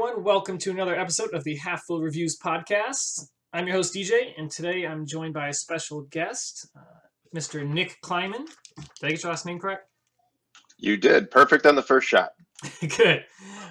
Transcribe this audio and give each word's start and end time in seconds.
everyone, 0.00 0.24
welcome 0.24 0.56
to 0.56 0.70
another 0.70 0.98
episode 0.98 1.34
of 1.34 1.44
the 1.44 1.56
Half 1.56 1.82
Full 1.82 2.00
Reviews 2.00 2.38
podcast. 2.38 3.26
I'm 3.52 3.66
your 3.66 3.76
host, 3.76 3.94
DJ, 3.94 4.32
and 4.38 4.50
today 4.50 4.86
I'm 4.86 5.04
joined 5.04 5.34
by 5.34 5.48
a 5.48 5.52
special 5.52 6.06
guest, 6.10 6.70
uh, 6.74 6.80
Mr. 7.36 7.68
Nick 7.68 7.98
Climan. 8.00 8.46
Did 8.76 8.86
I 9.02 9.10
get 9.10 9.22
your 9.22 9.30
last 9.30 9.44
name 9.44 9.58
correct? 9.58 9.86
You 10.78 10.96
did. 10.96 11.30
Perfect 11.30 11.66
on 11.66 11.74
the 11.74 11.82
first 11.82 12.08
shot. 12.08 12.30
Good. 12.96 13.26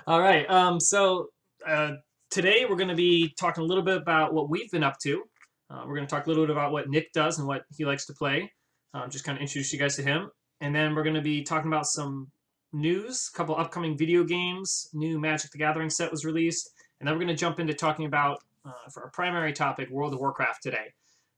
All 0.06 0.20
right. 0.22 0.48
Um, 0.52 0.80
so 0.80 1.30
uh, 1.68 1.94
today 2.30 2.68
we're 2.70 2.76
going 2.76 2.90
to 2.90 2.96
be 2.96 3.34
talking 3.40 3.64
a 3.64 3.66
little 3.66 3.84
bit 3.84 3.98
about 3.98 4.32
what 4.32 4.52
we've 4.52 4.70
been 4.70 4.84
up 4.84 5.00
to. 5.02 5.24
Uh, 5.72 5.84
we're 5.88 5.96
going 5.96 6.08
to 6.08 6.16
talk 6.16 6.28
a 6.28 6.30
little 6.30 6.46
bit 6.46 6.52
about 6.52 6.72
what 6.72 6.90
Nick 6.90 7.12
does 7.12 7.40
and 7.40 7.48
what 7.48 7.64
he 7.76 7.86
likes 7.86 8.06
to 8.06 8.14
play. 8.14 8.52
Um, 8.94 9.10
just 9.10 9.26
kind 9.26 9.36
of 9.36 9.42
introduce 9.42 9.74
you 9.74 9.80
guys 9.80 9.96
to 9.96 10.04
him. 10.04 10.30
And 10.62 10.76
then 10.76 10.94
we're 10.94 11.04
going 11.04 11.16
to 11.16 11.22
be 11.22 11.42
talking 11.42 11.72
about 11.72 11.88
some 11.88 12.30
news, 12.72 13.30
a 13.34 13.38
couple 13.38 13.56
upcoming 13.56 13.98
video 13.98 14.24
games, 14.24 14.90
new 14.94 15.20
Magic 15.20 15.52
the 15.52 15.58
Gathering 15.58 15.90
set 15.90 16.12
was 16.12 16.26
released, 16.26 16.72
and 17.00 17.08
then 17.08 17.16
we're 17.16 17.24
going 17.24 17.36
to 17.36 17.40
jump 17.40 17.60
into 17.60 17.74
talking 17.74 18.06
about, 18.06 18.40
uh, 18.66 18.90
for 18.94 19.04
our 19.04 19.10
primary 19.12 19.54
topic, 19.54 19.90
World 19.90 20.14
of 20.14 20.20
Warcraft 20.20 20.62
today. 20.62 20.94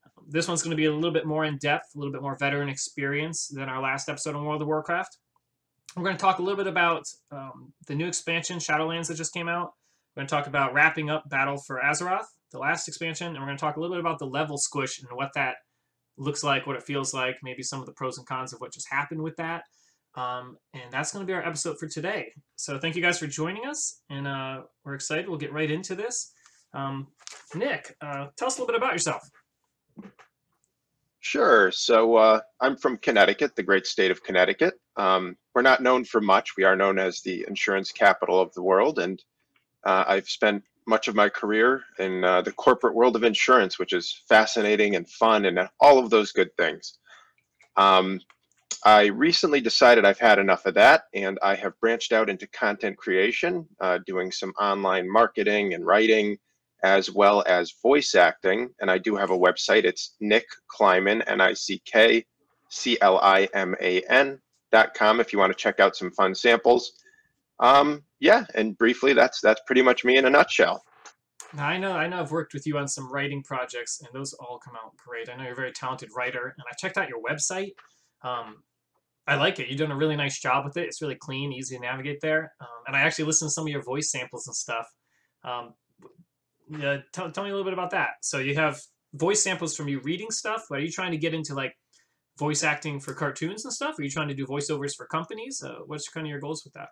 Um, 0.06 0.26
this 0.28 0.48
one's 0.48 0.62
going 0.62 0.72
to 0.72 0.78
be 0.78 0.86
a 0.86 0.94
little 0.94 1.12
bit 1.12 1.26
more 1.26 1.46
in 1.46 1.58
depth, 1.58 1.96
a 1.96 1.98
little 1.98 2.12
bit 2.12 2.22
more 2.22 2.38
veteran 2.38 2.70
experience 2.70 3.48
than 3.48 3.70
our 3.70 3.82
last 3.82 4.10
episode 4.10 4.36
on 4.36 4.46
World 4.46 4.62
of 4.62 4.68
Warcraft. 4.68 5.18
We're 5.96 6.04
going 6.04 6.18
to 6.18 6.22
talk 6.22 6.40
a 6.40 6.42
little 6.42 6.58
bit 6.58 6.68
about 6.68 7.04
um, 7.32 7.74
the 7.88 7.96
new 7.96 8.08
expansion, 8.08 8.58
Shadowlands, 8.58 9.08
that 9.08 9.16
just 9.16 9.34
came 9.34 9.50
out. 9.50 9.74
We're 10.16 10.22
going 10.22 10.28
to 10.28 10.36
talk 10.36 10.48
about 10.48 10.74
wrapping 10.74 11.10
up 11.10 11.30
Battle 11.30 11.58
for 11.58 11.82
Azeroth, 11.84 12.26
the 12.52 12.60
last 12.60 12.88
expansion, 12.88 13.28
and 13.28 13.38
we're 13.40 13.46
going 13.46 13.58
to 13.58 13.62
talk 13.62 13.78
a 13.78 13.80
little 13.80 13.96
bit 13.96 14.02
about 14.02 14.20
the 14.20 14.26
level 14.26 14.58
squish 14.58 15.00
and 15.00 15.10
what 15.14 15.32
that 15.36 15.56
looks 16.18 16.44
like, 16.44 16.68
what 16.68 16.76
it 16.76 16.84
feels 16.84 17.14
like, 17.14 17.38
maybe 17.44 17.64
some 17.64 17.80
of 17.80 17.86
the 17.86 17.94
pros 17.94 18.18
and 18.18 18.28
cons 18.28 18.54
of 18.54 18.60
what 18.60 18.74
just 18.74 18.90
happened 18.90 19.22
with 19.22 19.36
that. 19.38 19.64
Um, 20.16 20.58
and 20.74 20.92
that's 20.92 21.14
going 21.14 21.26
to 21.26 21.28
be 21.28 21.34
our 21.34 21.46
episode 21.46 21.80
for 21.80 21.88
today. 21.88 22.34
So 22.56 22.78
thank 22.78 22.96
you 22.96 23.02
guys 23.02 23.18
for 23.18 23.28
joining 23.28 23.66
us, 23.66 24.02
and 24.10 24.28
uh, 24.28 24.62
we're 24.84 24.96
excited. 24.96 25.28
We'll 25.28 25.38
get 25.38 25.54
right 25.54 25.72
into 25.72 25.96
this. 25.96 26.34
Um, 26.74 27.08
Nick, 27.56 27.96
uh, 28.02 28.28
tell 28.38 28.48
us 28.48 28.58
a 28.58 28.62
little 28.62 28.74
bit 28.74 28.76
about 28.76 28.94
yourself. 28.94 29.30
Sure. 31.22 31.72
So 31.72 32.16
uh, 32.16 32.40
I'm 32.60 32.76
from 32.76 32.98
Connecticut, 32.98 33.56
the 33.56 33.64
great 33.64 33.86
state 33.86 34.12
of 34.12 34.24
Connecticut. 34.24 34.74
Um, 34.98 35.38
we're 35.54 35.62
not 35.62 35.82
known 35.82 36.04
for 36.04 36.20
much. 36.20 36.58
We 36.58 36.64
are 36.64 36.76
known 36.76 36.98
as 36.98 37.22
the 37.22 37.46
insurance 37.48 37.92
capital 37.92 38.40
of 38.40 38.54
the 38.54 38.64
world, 38.64 39.00
and 39.00 39.24
uh, 39.86 40.04
I've 40.08 40.28
spent 40.28 40.64
much 40.88 41.08
of 41.08 41.16
my 41.16 41.30
career 41.30 41.84
in 42.00 42.24
uh, 42.24 42.42
the 42.42 42.52
corporate 42.52 42.96
world 42.96 43.16
of 43.16 43.24
insurance, 43.24 43.78
which 43.78 43.94
is 43.94 44.24
fascinating 44.28 44.96
and 44.96 45.08
fun 45.08 45.46
and 45.46 45.70
all 45.80 46.00
of 46.00 46.10
those 46.10 46.32
good 46.32 46.50
things. 46.58 46.98
Um, 47.78 48.20
I 48.84 49.08
recently 49.08 49.62
decided 49.62 50.06
I've 50.06 50.20
had 50.20 50.40
enough 50.40 50.66
of 50.66 50.74
that, 50.74 51.04
and 51.14 51.38
I 51.44 51.56
have 51.56 51.80
branched 51.80 52.12
out 52.12 52.30
into 52.30 52.48
content 52.48 52.98
creation, 52.98 53.68
uh, 53.80 54.00
doing 54.08 54.32
some 54.32 54.52
online 54.60 55.12
marketing 55.12 55.76
and 55.76 55.86
writing, 55.86 56.38
as 56.84 57.12
well 57.12 57.44
as 57.46 57.76
voice 57.84 58.16
acting. 58.16 58.70
And 58.80 58.90
I 58.90 58.98
do 58.98 59.16
have 59.16 59.30
a 59.30 59.38
website. 59.38 59.84
It's 59.84 60.16
Nick 60.20 60.46
Climan, 60.68 61.22
N-I-C-K, 61.28 62.26
C-L-I-M-A-N 62.70 64.40
dot 64.72 64.94
com. 64.94 65.20
If 65.20 65.34
you 65.34 65.38
want 65.38 65.52
to 65.52 65.58
check 65.58 65.80
out 65.80 65.96
some 65.96 66.12
fun 66.12 66.34
samples. 66.34 66.94
Um, 67.60 68.04
yeah, 68.20 68.46
and 68.56 68.76
briefly, 68.78 69.14
that's 69.14 69.42
that's 69.42 69.62
pretty 69.68 69.84
much 69.84 70.04
me 70.04 70.18
in 70.18 70.26
a 70.26 70.30
nutshell. 70.30 70.84
I 71.58 71.78
know, 71.78 71.92
I 71.92 72.08
know. 72.08 72.22
I've 72.22 72.32
worked 72.32 72.54
with 72.54 72.66
you 72.66 72.78
on 72.78 72.88
some 72.88 73.12
writing 73.12 73.44
projects, 73.44 74.02
and 74.02 74.10
those 74.14 74.34
all 74.34 74.58
come 74.58 74.76
out 74.76 74.96
great. 74.98 75.30
I 75.30 75.36
know 75.36 75.44
you're 75.44 75.54
a 75.54 75.56
very 75.56 75.72
talented 75.72 76.10
writer, 76.16 76.56
and 76.58 76.66
I 76.68 76.74
checked 76.78 76.98
out 76.98 77.10
your 77.10 77.22
website. 77.22 77.74
Um, 78.24 78.64
I 79.32 79.36
like 79.36 79.60
it. 79.60 79.70
You've 79.70 79.80
done 79.80 79.92
a 79.92 79.96
really 79.96 80.18
nice 80.18 80.42
job 80.42 80.66
with 80.66 80.76
it. 80.76 80.88
It's 80.88 81.02
really 81.02 81.16
clean, 81.16 81.54
easy 81.54 81.78
to 81.78 81.82
navigate 81.82 82.20
there. 82.20 82.52
Um, 82.60 82.68
and 82.88 82.98
I 82.98 83.00
actually 83.00 83.26
listened 83.26 83.50
to 83.50 83.54
some 83.54 83.66
of 83.66 83.70
your 83.70 83.82
voice 83.82 84.12
samples 84.12 84.46
and 84.46 84.56
stuff. 84.56 84.88
Um, 85.46 85.74
tell, 87.14 87.32
tell 87.32 87.46
me 87.46 87.50
a 87.50 87.54
little 87.54 87.64
bit 87.64 87.72
about 87.72 87.92
that. 87.92 88.10
So 88.22 88.40
you 88.40 88.56
have 88.56 88.82
voice 89.14 89.42
samples 89.42 89.74
from 89.74 89.88
you 89.88 90.02
reading 90.02 90.32
stuff. 90.32 90.66
Are 90.70 90.80
you 90.80 90.92
trying 90.92 91.12
to 91.12 91.18
get 91.18 91.34
into 91.34 91.54
like 91.54 91.74
voice 92.38 92.62
acting 92.62 93.00
for 93.00 93.14
cartoons 93.14 93.64
and 93.64 93.74
stuff? 93.74 93.98
Are 93.98 94.04
you 94.04 94.10
trying 94.10 94.28
to 94.28 94.34
do 94.34 94.46
voiceovers 94.46 94.96
for 94.98 95.06
companies? 95.06 95.64
Uh, 95.66 95.80
what's 95.86 96.10
kind 96.10 96.28
of 96.28 96.30
your 96.30 96.42
goals 96.42 96.66
with 96.66 96.74
that? 96.74 96.90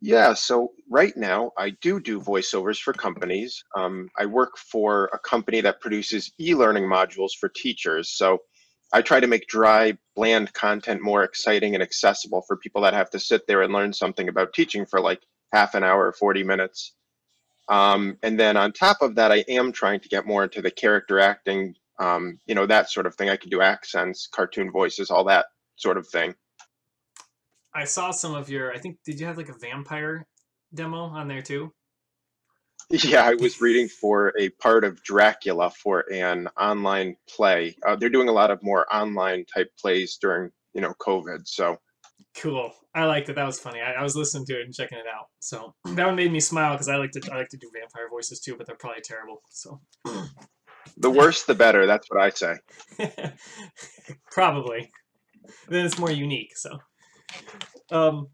Yeah, 0.00 0.34
so 0.34 0.72
right 0.90 1.16
now 1.16 1.52
I 1.56 1.70
do 1.80 2.00
do 2.00 2.20
voiceovers 2.20 2.78
for 2.80 2.92
companies. 2.92 3.62
Um, 3.76 4.08
I 4.18 4.26
work 4.26 4.58
for 4.58 5.08
a 5.12 5.20
company 5.20 5.60
that 5.60 5.80
produces 5.80 6.32
e-learning 6.40 6.84
modules 6.84 7.30
for 7.38 7.48
teachers. 7.48 8.10
So 8.10 8.38
I 8.92 9.02
try 9.02 9.20
to 9.20 9.26
make 9.26 9.48
dry, 9.48 9.96
bland 10.14 10.52
content 10.52 11.02
more 11.02 11.24
exciting 11.24 11.74
and 11.74 11.82
accessible 11.82 12.42
for 12.42 12.56
people 12.56 12.82
that 12.82 12.94
have 12.94 13.10
to 13.10 13.18
sit 13.18 13.46
there 13.46 13.62
and 13.62 13.72
learn 13.72 13.92
something 13.92 14.28
about 14.28 14.52
teaching 14.52 14.86
for 14.86 15.00
like 15.00 15.22
half 15.52 15.74
an 15.74 15.84
hour 15.84 16.06
or 16.06 16.12
40 16.12 16.44
minutes. 16.44 16.92
Um, 17.68 18.18
and 18.22 18.38
then 18.38 18.56
on 18.56 18.72
top 18.72 18.98
of 19.00 19.14
that, 19.14 19.32
I 19.32 19.44
am 19.48 19.72
trying 19.72 20.00
to 20.00 20.08
get 20.08 20.26
more 20.26 20.44
into 20.44 20.60
the 20.60 20.70
character 20.70 21.18
acting, 21.18 21.74
um, 21.98 22.38
you 22.46 22.54
know, 22.54 22.66
that 22.66 22.90
sort 22.90 23.06
of 23.06 23.14
thing. 23.14 23.30
I 23.30 23.36
can 23.36 23.50
do 23.50 23.62
accents, 23.62 24.26
cartoon 24.26 24.70
voices, 24.70 25.10
all 25.10 25.24
that 25.24 25.46
sort 25.76 25.96
of 25.96 26.06
thing. 26.06 26.34
I 27.74 27.84
saw 27.84 28.10
some 28.10 28.34
of 28.34 28.48
your, 28.48 28.72
I 28.72 28.78
think, 28.78 28.98
did 29.04 29.18
you 29.18 29.26
have 29.26 29.36
like 29.36 29.48
a 29.48 29.58
vampire 29.58 30.26
demo 30.74 31.04
on 31.04 31.26
there 31.26 31.42
too? 31.42 31.72
Yeah, 32.90 33.24
I 33.24 33.34
was 33.34 33.60
reading 33.60 33.88
for 33.88 34.32
a 34.38 34.50
part 34.50 34.84
of 34.84 35.02
Dracula 35.02 35.70
for 35.70 36.04
an 36.12 36.48
online 36.58 37.16
play. 37.28 37.76
Uh, 37.86 37.96
they're 37.96 38.10
doing 38.10 38.28
a 38.28 38.32
lot 38.32 38.50
of 38.50 38.62
more 38.62 38.86
online 38.94 39.44
type 39.46 39.70
plays 39.78 40.18
during, 40.20 40.50
you 40.74 40.80
know, 40.80 40.92
COVID. 41.00 41.46
So 41.46 41.78
cool. 42.36 42.72
I 42.94 43.04
liked 43.04 43.28
it. 43.28 43.36
That 43.36 43.46
was 43.46 43.58
funny. 43.58 43.80
I, 43.80 43.92
I 43.94 44.02
was 44.02 44.16
listening 44.16 44.46
to 44.46 44.60
it 44.60 44.64
and 44.64 44.74
checking 44.74 44.98
it 44.98 45.06
out. 45.12 45.26
So 45.40 45.74
that 45.94 46.06
one 46.06 46.14
made 46.14 46.32
me 46.32 46.40
smile 46.40 46.74
because 46.74 46.88
I 46.88 46.96
like 46.96 47.10
to 47.12 47.32
I 47.32 47.36
like 47.36 47.48
to 47.48 47.56
do 47.56 47.70
vampire 47.72 48.08
voices 48.10 48.40
too, 48.40 48.56
but 48.56 48.66
they're 48.66 48.76
probably 48.76 49.02
terrible. 49.02 49.42
So 49.50 49.80
the 50.96 51.10
worse 51.10 51.44
the 51.44 51.54
better. 51.54 51.86
That's 51.86 52.08
what 52.10 52.20
I 52.20 52.30
say. 52.30 52.56
probably. 54.30 54.90
Then 55.68 55.86
it's 55.86 55.98
more 55.98 56.12
unique. 56.12 56.56
So. 56.56 56.78
Um, 57.90 58.28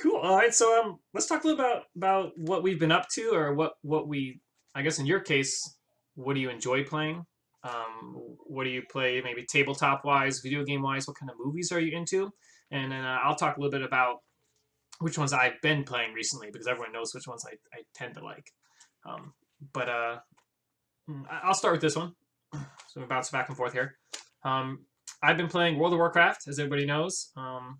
Cool. 0.00 0.16
All 0.16 0.36
right. 0.36 0.54
So 0.54 0.80
um, 0.80 0.98
let's 1.12 1.26
talk 1.26 1.44
a 1.44 1.48
little 1.48 1.64
about 1.64 1.82
about 1.96 2.32
what 2.36 2.62
we've 2.62 2.80
been 2.80 2.92
up 2.92 3.08
to, 3.10 3.30
or 3.34 3.54
what 3.54 3.74
what 3.82 4.08
we, 4.08 4.40
I 4.74 4.82
guess, 4.82 4.98
in 4.98 5.06
your 5.06 5.20
case, 5.20 5.76
what 6.14 6.34
do 6.34 6.40
you 6.40 6.48
enjoy 6.48 6.84
playing? 6.84 7.24
Um, 7.64 8.16
what 8.46 8.64
do 8.64 8.70
you 8.70 8.82
play? 8.90 9.20
Maybe 9.22 9.44
tabletop 9.44 10.04
wise, 10.04 10.40
video 10.40 10.64
game 10.64 10.82
wise. 10.82 11.06
What 11.06 11.18
kind 11.18 11.30
of 11.30 11.36
movies 11.38 11.70
are 11.72 11.80
you 11.80 11.96
into? 11.96 12.32
And 12.70 12.92
then 12.92 13.04
uh, 13.04 13.18
I'll 13.22 13.34
talk 13.34 13.56
a 13.56 13.60
little 13.60 13.70
bit 13.70 13.82
about 13.82 14.18
which 15.00 15.18
ones 15.18 15.32
I've 15.32 15.60
been 15.62 15.84
playing 15.84 16.14
recently 16.14 16.50
because 16.50 16.66
everyone 16.66 16.92
knows 16.92 17.14
which 17.14 17.26
ones 17.26 17.44
I, 17.46 17.56
I 17.76 17.82
tend 17.94 18.14
to 18.14 18.24
like. 18.24 18.52
Um, 19.04 19.34
but 19.72 19.88
uh, 19.88 20.18
hmm, 21.06 21.22
I'll 21.30 21.54
start 21.54 21.72
with 21.72 21.82
this 21.82 21.96
one. 21.96 22.14
So 22.88 23.00
we 23.00 23.06
bounce 23.06 23.30
back 23.30 23.46
and 23.46 23.56
forth 23.56 23.72
here. 23.72 23.94
Um, 24.44 24.80
I've 25.22 25.36
been 25.36 25.46
playing 25.46 25.78
World 25.78 25.92
of 25.92 26.00
Warcraft, 26.00 26.48
as 26.48 26.58
everybody 26.58 26.84
knows. 26.84 27.30
Um, 27.36 27.78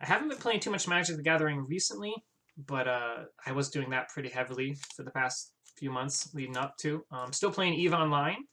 I 0.00 0.06
haven't 0.06 0.28
been 0.28 0.38
playing 0.38 0.60
too 0.60 0.70
much 0.70 0.88
Magic 0.88 1.16
the 1.16 1.22
Gathering 1.22 1.66
recently, 1.66 2.14
but 2.66 2.88
uh, 2.88 3.24
I 3.46 3.52
was 3.52 3.70
doing 3.70 3.90
that 3.90 4.08
pretty 4.08 4.28
heavily 4.28 4.76
for 4.94 5.02
the 5.02 5.10
past 5.10 5.52
few 5.76 5.90
months 5.90 6.32
leading 6.34 6.56
up 6.56 6.76
to. 6.78 7.04
Um, 7.10 7.32
still 7.32 7.50
playing 7.50 7.74
EVE 7.74 7.94
Online, 7.94 8.44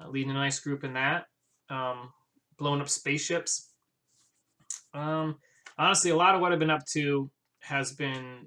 uh, 0.00 0.08
leading 0.08 0.30
a 0.30 0.34
nice 0.34 0.58
group 0.60 0.84
in 0.84 0.94
that. 0.94 1.26
Um, 1.70 2.10
blowing 2.58 2.80
up 2.80 2.88
spaceships. 2.88 3.72
Um, 4.94 5.36
honestly, 5.78 6.10
a 6.10 6.16
lot 6.16 6.34
of 6.34 6.40
what 6.40 6.52
I've 6.52 6.58
been 6.58 6.70
up 6.70 6.86
to 6.92 7.30
has 7.60 7.92
been 7.92 8.46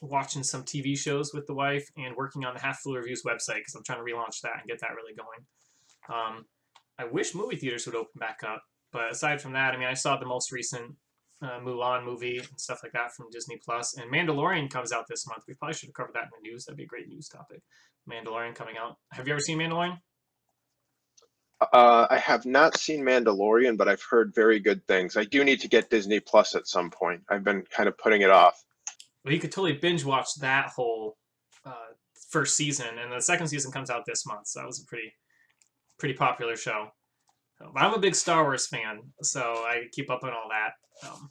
watching 0.00 0.42
some 0.42 0.64
TV 0.64 0.98
shows 0.98 1.32
with 1.32 1.46
the 1.46 1.54
wife 1.54 1.88
and 1.96 2.16
working 2.16 2.44
on 2.44 2.54
the 2.54 2.60
Half 2.60 2.80
Full 2.80 2.94
Reviews 2.94 3.22
website 3.22 3.56
because 3.56 3.74
I'm 3.74 3.84
trying 3.84 4.04
to 4.04 4.12
relaunch 4.12 4.40
that 4.42 4.58
and 4.60 4.68
get 4.68 4.80
that 4.80 4.94
really 4.94 5.14
going. 5.14 5.46
Um, 6.08 6.44
I 6.98 7.04
wish 7.04 7.34
movie 7.34 7.56
theaters 7.56 7.86
would 7.86 7.94
open 7.94 8.18
back 8.18 8.40
up, 8.46 8.62
but 8.92 9.10
aside 9.10 9.40
from 9.40 9.52
that, 9.52 9.74
I 9.74 9.78
mean, 9.78 9.88
I 9.88 9.94
saw 9.94 10.16
the 10.16 10.26
most 10.26 10.52
recent 10.52 10.94
uh, 11.42 11.58
Mulan 11.60 12.04
movie 12.04 12.38
and 12.38 12.60
stuff 12.60 12.80
like 12.82 12.92
that 12.92 13.12
from 13.12 13.30
Disney 13.30 13.58
Plus. 13.62 13.96
And 13.96 14.10
Mandalorian 14.10 14.70
comes 14.70 14.92
out 14.92 15.06
this 15.08 15.26
month. 15.26 15.44
We 15.48 15.54
probably 15.54 15.74
should 15.74 15.88
have 15.88 15.94
covered 15.94 16.14
that 16.14 16.24
in 16.24 16.30
the 16.42 16.48
news. 16.48 16.64
That'd 16.64 16.76
be 16.76 16.84
a 16.84 16.86
great 16.86 17.08
news 17.08 17.28
topic. 17.28 17.62
Mandalorian 18.08 18.54
coming 18.54 18.76
out. 18.76 18.96
Have 19.12 19.26
you 19.26 19.34
ever 19.34 19.40
seen 19.40 19.58
Mandalorian? 19.58 19.98
Uh, 21.72 22.06
I 22.10 22.18
have 22.18 22.44
not 22.44 22.76
seen 22.76 23.04
Mandalorian, 23.04 23.76
but 23.76 23.88
I've 23.88 24.02
heard 24.02 24.34
very 24.34 24.58
good 24.58 24.86
things. 24.86 25.16
I 25.16 25.24
do 25.24 25.44
need 25.44 25.60
to 25.60 25.68
get 25.68 25.90
Disney 25.90 26.18
Plus 26.18 26.54
at 26.56 26.66
some 26.66 26.90
point. 26.90 27.22
I've 27.28 27.44
been 27.44 27.62
kind 27.70 27.88
of 27.88 27.96
putting 27.98 28.22
it 28.22 28.30
off. 28.30 28.64
Well, 29.24 29.32
you 29.32 29.38
could 29.38 29.52
totally 29.52 29.74
binge 29.74 30.04
watch 30.04 30.28
that 30.40 30.70
whole 30.70 31.16
uh, 31.64 31.92
first 32.30 32.56
season, 32.56 32.98
and 32.98 33.12
the 33.12 33.20
second 33.20 33.46
season 33.46 33.70
comes 33.70 33.90
out 33.90 34.04
this 34.06 34.26
month. 34.26 34.48
So 34.48 34.60
that 34.60 34.66
was 34.66 34.82
a 34.82 34.86
pretty, 34.86 35.12
pretty 35.98 36.14
popular 36.14 36.56
show. 36.56 36.88
I'm 37.76 37.94
a 37.94 37.98
big 37.98 38.14
Star 38.14 38.44
Wars 38.44 38.66
fan, 38.66 39.00
so 39.22 39.40
I 39.40 39.84
keep 39.92 40.10
up 40.10 40.24
on 40.24 40.30
all 40.30 40.48
that. 40.50 41.08
Um, 41.08 41.30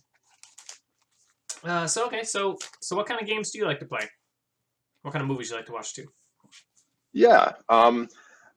uh, 1.64 1.88
so 1.88 2.06
okay, 2.08 2.24
so 2.24 2.58
so 2.82 2.96
what 2.96 3.06
kind 3.06 3.22
of 3.22 3.28
games 3.28 3.52
do 3.52 3.60
you 3.60 3.66
like 3.66 3.80
to 3.80 3.86
play? 3.86 4.08
What 5.04 5.12
kind 5.12 5.22
of 5.22 5.28
movies 5.28 5.50
do 5.50 5.56
you 5.56 5.60
like 5.60 5.68
to 5.68 5.74
watch 5.74 5.94
too? 5.94 6.08
Yeah, 7.14 7.52
um, 7.70 8.08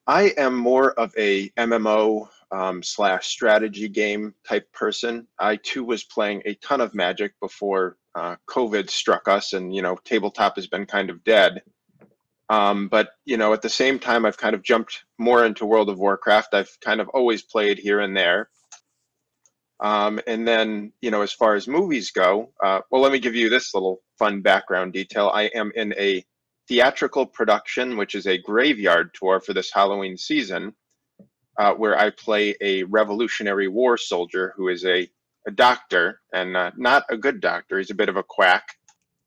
I 0.07 0.33
am 0.37 0.55
more 0.55 0.91
of 0.93 1.13
a 1.17 1.49
MMO 1.51 2.27
um, 2.51 2.83
slash 2.83 3.27
strategy 3.27 3.89
game 3.89 4.33
type 4.47 4.71
person. 4.71 5.27
I 5.39 5.57
too 5.57 5.83
was 5.83 6.03
playing 6.03 6.41
a 6.45 6.55
ton 6.55 6.81
of 6.81 6.93
Magic 6.93 7.33
before 7.41 7.97
uh, 8.15 8.35
COVID 8.47 8.89
struck 8.89 9.27
us, 9.27 9.53
and 9.53 9.75
you 9.75 9.81
know, 9.81 9.97
tabletop 10.05 10.55
has 10.55 10.67
been 10.67 10.85
kind 10.85 11.09
of 11.09 11.23
dead. 11.23 11.61
Um, 12.49 12.87
but 12.87 13.09
you 13.25 13.37
know, 13.37 13.53
at 13.53 13.61
the 13.61 13.69
same 13.69 13.99
time, 13.99 14.25
I've 14.25 14.37
kind 14.37 14.55
of 14.55 14.63
jumped 14.63 15.05
more 15.17 15.45
into 15.45 15.65
World 15.65 15.89
of 15.89 15.99
Warcraft. 15.99 16.53
I've 16.53 16.77
kind 16.81 17.01
of 17.01 17.09
always 17.09 17.41
played 17.41 17.79
here 17.79 18.01
and 18.01 18.15
there. 18.15 18.49
Um, 19.79 20.21
and 20.25 20.47
then, 20.47 20.93
you 21.01 21.11
know, 21.11 21.21
as 21.21 21.33
far 21.33 21.55
as 21.55 21.67
movies 21.67 22.11
go, 22.11 22.51
uh, 22.63 22.79
well, 22.89 23.01
let 23.01 23.11
me 23.11 23.19
give 23.19 23.35
you 23.35 23.49
this 23.49 23.73
little 23.73 24.01
fun 24.17 24.41
background 24.41 24.93
detail. 24.93 25.31
I 25.33 25.43
am 25.53 25.71
in 25.75 25.93
a 25.97 26.23
theatrical 26.67 27.25
production, 27.25 27.97
which 27.97 28.15
is 28.15 28.25
a 28.25 28.37
graveyard 28.37 29.13
tour 29.13 29.39
for 29.39 29.53
this 29.53 29.71
Halloween 29.73 30.17
season, 30.17 30.73
uh, 31.57 31.73
where 31.73 31.97
I 31.97 32.09
play 32.09 32.55
a 32.61 32.83
Revolutionary 32.83 33.67
War 33.67 33.97
soldier 33.97 34.53
who 34.55 34.69
is 34.69 34.85
a, 34.85 35.09
a 35.45 35.51
doctor 35.51 36.21
and 36.33 36.55
uh, 36.55 36.71
not 36.77 37.03
a 37.09 37.17
good 37.17 37.41
doctor. 37.41 37.77
He's 37.77 37.91
a 37.91 37.95
bit 37.95 38.09
of 38.09 38.15
a 38.15 38.23
quack. 38.23 38.67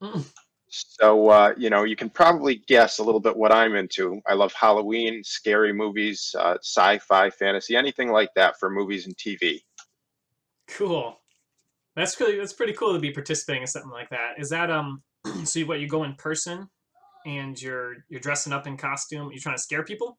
Mm. 0.03 0.25
So, 0.71 1.29
uh, 1.29 1.55
you 1.57 1.71
know, 1.71 1.85
you 1.85 1.97
can 1.97 2.11
probably 2.11 2.63
guess 2.67 2.99
a 2.99 3.05
little 3.05 3.21
bit 3.21 3.37
what 3.37 3.53
I'm 3.53 3.75
into. 3.75 4.21
I 4.27 4.35
love 4.35 4.53
Halloween, 4.53 5.23
scary 5.25 5.73
movies, 5.73 6.35
uh, 6.39 6.59
sci 6.63 6.99
fi, 6.99 7.31
fantasy, 7.31 7.77
anything 7.77 8.11
like 8.11 8.31
that 8.35 8.59
for 8.59 8.71
movies 8.71 9.07
and 9.07 9.17
TV. 9.17 9.61
Cool. 10.69 11.19
That's 11.97 12.19
really 12.21 12.39
that's 12.39 12.53
pretty 12.53 12.75
cool 12.75 12.93
to 12.93 13.01
be 13.01 13.11
participating 13.11 13.63
in 13.63 13.67
something 13.67 13.91
like 13.91 14.11
that. 14.11 14.35
Is 14.39 14.51
that 14.51 14.71
um 14.71 15.03
so 15.45 15.59
you, 15.59 15.67
what 15.67 15.81
you 15.81 15.89
go 15.89 16.05
in 16.05 16.15
person 16.15 16.69
and 17.27 17.61
you're 17.61 17.97
you're 18.09 18.21
dressing 18.21 18.53
up 18.53 18.67
in 18.67 18.77
costume, 18.77 19.31
you're 19.33 19.41
trying 19.41 19.57
to 19.57 19.63
scare 19.63 19.83
people? 19.83 20.19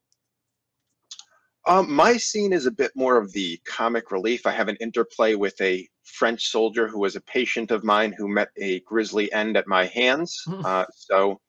Um, 1.69 1.94
my 1.94 2.18
scene 2.18 2.51
is 2.51 2.66
a 2.66 2.71
bit 2.71 2.92
more 2.95 3.16
of 3.16 3.31
the 3.31 3.60
comic 3.63 4.10
relief. 4.10 4.48
I 4.48 4.51
have 4.51 4.69
an 4.69 4.75
interplay 4.77 5.36
with 5.36 5.54
a 5.62 5.88
French 6.04 6.48
soldier 6.48 6.88
who 6.88 7.00
was 7.00 7.16
a 7.16 7.21
patient 7.21 7.69
of 7.69 7.83
mine 7.83 8.12
who 8.12 8.27
met 8.27 8.50
a 8.57 8.80
grisly 8.80 9.31
end 9.31 9.56
at 9.56 9.68
my 9.68 9.86
hands. 9.86 10.42
Hmm. 10.45 10.62
Uh, 10.66 10.86
so, 10.95 11.39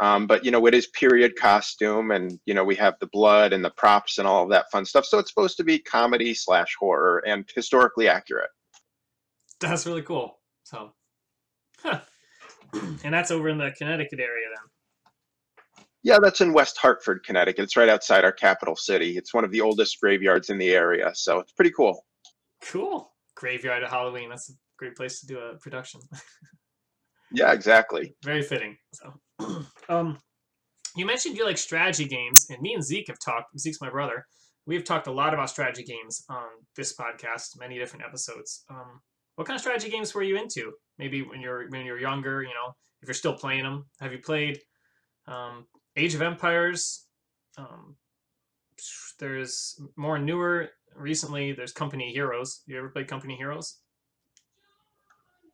um, 0.00 0.26
but 0.26 0.44
you 0.44 0.50
know, 0.50 0.66
it 0.66 0.74
is 0.74 0.88
period 0.88 1.36
costume, 1.36 2.10
and 2.10 2.40
you 2.46 2.54
know, 2.54 2.64
we 2.64 2.74
have 2.76 2.94
the 3.00 3.08
blood 3.12 3.52
and 3.52 3.64
the 3.64 3.70
props 3.70 4.18
and 4.18 4.26
all 4.26 4.42
of 4.42 4.50
that 4.50 4.70
fun 4.72 4.84
stuff. 4.84 5.04
So 5.04 5.18
it's 5.18 5.30
supposed 5.30 5.56
to 5.58 5.64
be 5.64 5.78
comedy 5.78 6.34
slash 6.34 6.74
horror 6.78 7.22
and 7.24 7.44
historically 7.54 8.08
accurate. 8.08 8.50
That's 9.60 9.86
really 9.86 10.02
cool. 10.02 10.38
So 10.64 10.94
huh. 11.78 12.00
and 13.04 13.14
that's 13.14 13.30
over 13.30 13.48
in 13.48 13.58
the 13.58 13.72
Connecticut 13.78 14.18
area 14.18 14.46
then. 14.48 14.69
Yeah, 16.02 16.18
that's 16.22 16.40
in 16.40 16.52
West 16.52 16.78
Hartford, 16.78 17.24
Connecticut. 17.24 17.64
It's 17.64 17.76
right 17.76 17.88
outside 17.88 18.24
our 18.24 18.32
capital 18.32 18.74
city. 18.74 19.16
It's 19.18 19.34
one 19.34 19.44
of 19.44 19.50
the 19.50 19.60
oldest 19.60 20.00
graveyards 20.00 20.48
in 20.48 20.58
the 20.58 20.70
area, 20.70 21.10
so 21.14 21.40
it's 21.40 21.52
pretty 21.52 21.72
cool. 21.72 22.06
Cool. 22.62 23.12
Graveyard 23.34 23.82
of 23.82 23.90
Halloween. 23.90 24.30
That's 24.30 24.50
a 24.50 24.52
great 24.78 24.96
place 24.96 25.20
to 25.20 25.26
do 25.26 25.38
a 25.38 25.56
production. 25.58 26.00
Yeah, 27.32 27.52
exactly. 27.52 28.14
Very 28.24 28.42
fitting. 28.42 28.76
So 28.92 29.14
um 29.88 30.18
you 30.96 31.06
mentioned 31.06 31.36
you 31.36 31.44
like 31.44 31.58
strategy 31.58 32.04
games, 32.04 32.46
and 32.50 32.60
me 32.60 32.74
and 32.74 32.82
Zeke 32.82 33.06
have 33.08 33.18
talked 33.24 33.58
Zeke's 33.58 33.80
my 33.80 33.90
brother. 33.90 34.26
We've 34.66 34.84
talked 34.84 35.06
a 35.06 35.12
lot 35.12 35.32
about 35.32 35.48
strategy 35.48 35.84
games 35.84 36.24
on 36.28 36.48
this 36.76 36.96
podcast, 36.96 37.58
many 37.58 37.78
different 37.78 38.04
episodes. 38.04 38.64
Um, 38.68 39.00
what 39.36 39.46
kind 39.46 39.54
of 39.54 39.60
strategy 39.60 39.88
games 39.88 40.12
were 40.12 40.22
you 40.22 40.36
into? 40.36 40.72
Maybe 40.98 41.22
when 41.22 41.40
you're 41.40 41.68
when 41.70 41.86
you're 41.86 42.00
younger, 42.00 42.42
you 42.42 42.48
know, 42.48 42.74
if 43.00 43.08
you're 43.08 43.14
still 43.14 43.34
playing 43.34 43.62
them. 43.62 43.86
Have 44.00 44.12
you 44.12 44.18
played 44.18 44.58
um, 45.28 45.66
Age 46.00 46.14
of 46.14 46.22
Empires? 46.22 47.06
Um, 47.58 47.96
there's 49.18 49.78
more 49.96 50.18
newer 50.18 50.70
recently. 50.96 51.52
There's 51.52 51.72
Company 51.72 52.10
Heroes. 52.12 52.62
You 52.66 52.78
ever 52.78 52.88
played 52.88 53.06
Company 53.06 53.36
Heroes? 53.36 53.76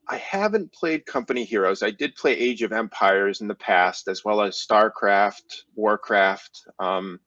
I 0.08 0.18
haven't 0.18 0.72
played 0.72 1.04
Company 1.04 1.42
Heroes. 1.44 1.82
I 1.82 1.90
did 1.90 2.14
play 2.14 2.32
Age 2.32 2.62
of 2.62 2.72
Empires 2.72 3.40
in 3.40 3.48
the 3.48 3.56
past, 3.56 4.06
as 4.06 4.24
well 4.24 4.40
as 4.40 4.64
StarCraft, 4.64 5.64
Warcraft. 5.74 6.60
Um, 6.78 7.18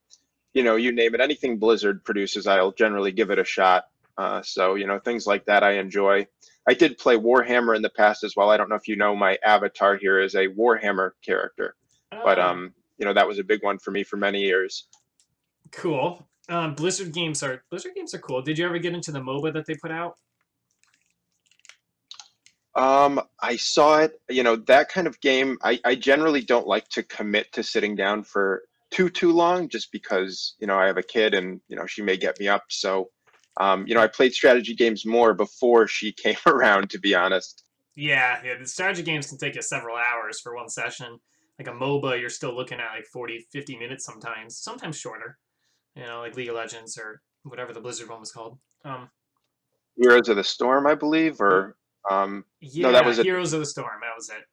you 0.54 0.64
know, 0.64 0.78
you 0.78 0.94
name 0.94 1.14
it. 1.14 1.20
Anything 1.20 1.60
Blizzard 1.60 2.06
produces, 2.06 2.48
I'll 2.48 2.72
generally 2.72 3.12
give 3.12 3.32
it 3.32 3.40
a 3.40 3.44
shot. 3.44 3.84
Uh, 4.18 4.42
so, 4.42 4.76
you 4.76 4.88
know, 4.88 4.98
things 4.98 5.28
like 5.28 5.46
that 5.46 5.62
I 5.62 5.74
enjoy. 5.74 6.26
I 6.70 6.74
did 6.74 6.98
play 6.98 7.18
Warhammer 7.18 7.76
in 7.76 7.82
the 7.82 7.90
past 7.90 8.24
as 8.24 8.34
well. 8.38 8.50
I 8.50 8.56
don't 8.56 8.70
know 8.70 8.76
if 8.76 8.88
you 8.88 8.96
know 8.96 9.14
my 9.14 9.38
avatar 9.44 9.98
here 9.98 10.20
is 10.20 10.36
a 10.36 10.48
Warhammer 10.48 11.12
character, 11.26 11.76
but 12.12 12.40
Oh. 12.40 12.44
um, 12.44 12.74
you 13.00 13.06
know, 13.06 13.14
that 13.14 13.28
was 13.28 13.40
a 13.40 13.44
big 13.44 13.64
one 13.64 13.80
for 13.80 13.92
me 13.92 14.04
for 14.04 14.18
many 14.18 14.42
years. 14.42 14.88
Cool. 15.72 16.28
Um, 16.50 16.76
Blizzard 16.76 17.14
games 17.14 17.44
are 17.44 17.64
Blizzard 17.70 17.94
games 17.96 18.14
are 18.14 18.20
cool. 18.20 18.42
Did 18.42 18.58
you 18.58 18.66
ever 18.66 18.80
get 18.80 18.94
into 18.94 19.12
the 19.12 19.20
MOBA 19.20 19.54
that 19.54 19.66
they 19.66 19.76
put 19.76 19.92
out? 19.92 20.16
Um, 22.76 23.20
I 23.42 23.58
saw 23.58 24.00
it, 24.00 24.22
you 24.30 24.44
know, 24.44 24.56
that 24.56 24.90
kind 24.90 25.08
of 25.08 25.20
game, 25.22 25.58
I, 25.64 25.80
I 25.84 25.96
generally 25.96 26.42
don't 26.42 26.68
like 26.68 26.88
to 26.90 27.04
commit 27.04 27.52
to 27.54 27.64
sitting 27.64 27.96
down 27.96 28.24
for 28.24 28.64
too, 28.92 29.10
too 29.10 29.32
long 29.32 29.70
just 29.70 29.92
because, 29.92 30.56
you 30.60 30.68
know, 30.68 30.78
I 30.78 30.86
have 30.86 30.98
a 30.98 31.04
kid 31.04 31.34
and, 31.34 31.60
you 31.68 31.76
know, 31.76 31.86
she 31.86 32.02
may 32.02 32.16
get 32.16 32.40
me 32.40 32.48
up. 32.48 32.64
So, 32.70 33.10
um, 33.60 33.86
you 33.88 33.96
know, 33.96 34.02
I 34.02 34.08
played 34.08 34.34
strategy 34.34 34.76
games 34.76 35.06
more 35.06 35.34
before 35.34 35.88
she 35.88 36.12
came 36.24 36.38
around, 36.46 36.90
to 36.92 37.00
be 37.00 37.16
honest. 37.16 37.64
Yeah, 37.96 38.40
yeah. 38.46 38.54
The 38.58 38.68
strategy 38.68 39.04
games 39.04 39.28
can 39.28 39.38
take 39.38 39.56
you 39.56 39.62
several 39.62 39.98
hours 39.98 40.40
for 40.40 40.56
one 40.56 40.70
session. 40.70 41.20
Like 41.60 41.68
a 41.68 41.72
MOBA, 41.78 42.20
you're 42.20 42.30
still 42.30 42.56
looking 42.56 42.80
at 42.80 42.96
like 42.96 43.06
40, 43.12 43.46
50 43.52 43.78
minutes 43.78 44.06
sometimes, 44.06 44.58
sometimes 44.58 44.98
shorter. 44.98 45.38
You 45.96 46.06
know, 46.06 46.20
like 46.22 46.36
League 46.38 46.48
of 46.50 46.56
Legends 46.56 46.98
or 46.98 47.22
whatever 47.44 47.74
the 47.74 47.82
Blizzard 47.82 48.10
one 48.10 48.22
was 48.22 48.32
called. 48.32 48.58
Um, 48.86 49.10
Heroes 49.98 50.30
of 50.30 50.38
the 50.38 50.44
Storm, 50.44 50.88
I 50.88 50.96
believe, 50.96 51.42
or, 51.42 51.76
um, 52.10 52.46
yeah, 52.62 52.92
that 52.92 53.06
was 53.06 53.20
a- 53.20 53.24
Heroes 53.24 53.52
of 53.52 53.60
the 53.60 53.66
Storm. 53.66 54.00
That 54.02 54.16
was 54.16 54.30
it. 54.30 54.44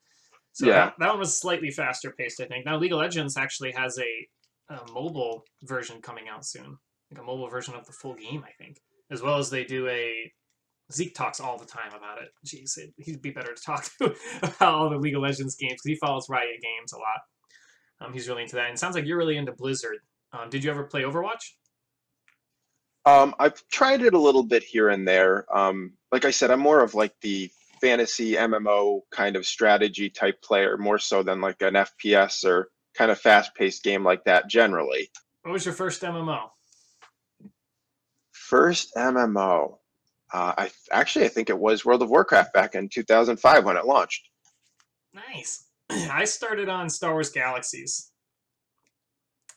So 0.52 0.66
Yeah. 0.66 0.86
that, 0.86 0.94
that 0.98 1.08
one 1.10 1.18
was 1.20 1.38
slightly 1.38 1.70
faster 1.70 2.12
paced, 2.18 2.40
I 2.40 2.46
think. 2.46 2.66
Now 2.66 2.76
League 2.76 2.92
of 2.92 2.98
Legends 2.98 3.36
actually 3.36 3.70
has 3.72 3.98
a, 3.98 4.74
a 4.74 4.90
mobile 4.92 5.44
version 5.62 6.00
coming 6.02 6.28
out 6.28 6.44
soon, 6.44 6.76
like 7.12 7.20
a 7.20 7.24
mobile 7.24 7.48
version 7.48 7.74
of 7.74 7.86
the 7.86 7.92
full 7.92 8.14
game, 8.14 8.42
I 8.44 8.50
think, 8.60 8.80
as 9.12 9.22
well 9.22 9.38
as 9.38 9.48
they 9.50 9.62
do 9.64 9.86
a. 9.88 10.32
Zeke 10.92 11.14
talks 11.14 11.40
all 11.40 11.58
the 11.58 11.66
time 11.66 11.92
about 11.96 12.22
it. 12.22 12.30
Jeez, 12.46 12.78
it, 12.78 12.92
he'd 12.96 13.22
be 13.22 13.30
better 13.30 13.54
to 13.54 13.62
talk 13.62 13.88
to 13.98 14.14
about 14.42 14.74
all 14.74 14.90
the 14.90 14.98
League 14.98 15.16
of 15.16 15.22
Legends 15.22 15.56
games 15.56 15.74
because 15.82 15.86
he 15.86 15.96
follows 15.96 16.28
Riot 16.28 16.60
Games 16.62 16.92
a 16.92 16.98
lot. 16.98 17.20
Um, 18.00 18.12
he's 18.12 18.28
really 18.28 18.42
into 18.42 18.56
that, 18.56 18.66
and 18.66 18.74
it 18.74 18.78
sounds 18.78 18.94
like 18.94 19.06
you're 19.06 19.18
really 19.18 19.36
into 19.36 19.52
Blizzard. 19.52 19.98
Um, 20.32 20.50
did 20.50 20.62
you 20.62 20.70
ever 20.70 20.84
play 20.84 21.02
Overwatch? 21.02 21.54
um, 23.06 23.34
I've 23.38 23.66
tried 23.68 24.02
it 24.02 24.14
a 24.14 24.18
little 24.18 24.42
bit 24.42 24.64
here 24.64 24.88
and 24.88 25.06
there. 25.06 25.46
Um, 25.56 25.92
like 26.10 26.24
I 26.24 26.32
said, 26.32 26.50
I'm 26.50 26.60
more 26.60 26.82
of 26.82 26.94
like 26.94 27.14
the 27.22 27.48
fantasy 27.80 28.32
MMO 28.32 29.02
kind 29.12 29.36
of 29.36 29.46
strategy 29.46 30.10
type 30.10 30.42
player, 30.42 30.76
more 30.76 30.98
so 30.98 31.22
than 31.22 31.40
like 31.40 31.62
an 31.62 31.74
FPS 31.74 32.44
or 32.44 32.68
kind 32.94 33.10
of 33.10 33.20
fast 33.20 33.54
paced 33.54 33.84
game 33.84 34.02
like 34.02 34.24
that 34.24 34.48
generally. 34.48 35.08
What 35.42 35.52
was 35.52 35.64
your 35.64 35.74
first 35.74 36.02
MMO? 36.02 36.48
First 38.32 38.92
MMO. 38.96 39.78
Uh, 40.32 40.52
I 40.58 40.70
actually 40.90 41.24
I 41.24 41.28
think 41.28 41.50
it 41.50 41.58
was 41.58 41.84
World 41.84 42.02
of 42.02 42.10
Warcraft 42.10 42.52
back 42.52 42.74
in 42.74 42.88
2005 42.88 43.64
when 43.64 43.76
it 43.76 43.86
launched. 43.86 44.28
Nice. 45.14 45.66
I 45.90 46.24
started 46.24 46.68
on 46.68 46.90
Star 46.90 47.12
Wars 47.12 47.30
Galaxies. 47.30 48.10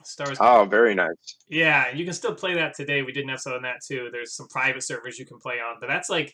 Star 0.03 0.27
Wars 0.27 0.38
Oh, 0.39 0.65
very 0.65 0.95
nice. 0.95 1.38
Yeah, 1.49 1.91
you 1.91 2.05
can 2.05 2.13
still 2.13 2.35
play 2.35 2.53
that 2.55 2.75
today. 2.75 3.01
We 3.01 3.11
did 3.11 3.25
an 3.25 3.31
episode 3.31 3.55
on 3.55 3.63
that 3.63 3.81
too. 3.85 4.09
There's 4.11 4.35
some 4.35 4.47
private 4.47 4.83
servers 4.83 5.19
you 5.19 5.25
can 5.25 5.39
play 5.39 5.55
on, 5.55 5.77
but 5.79 5.88
that's 5.88 6.09
like 6.09 6.33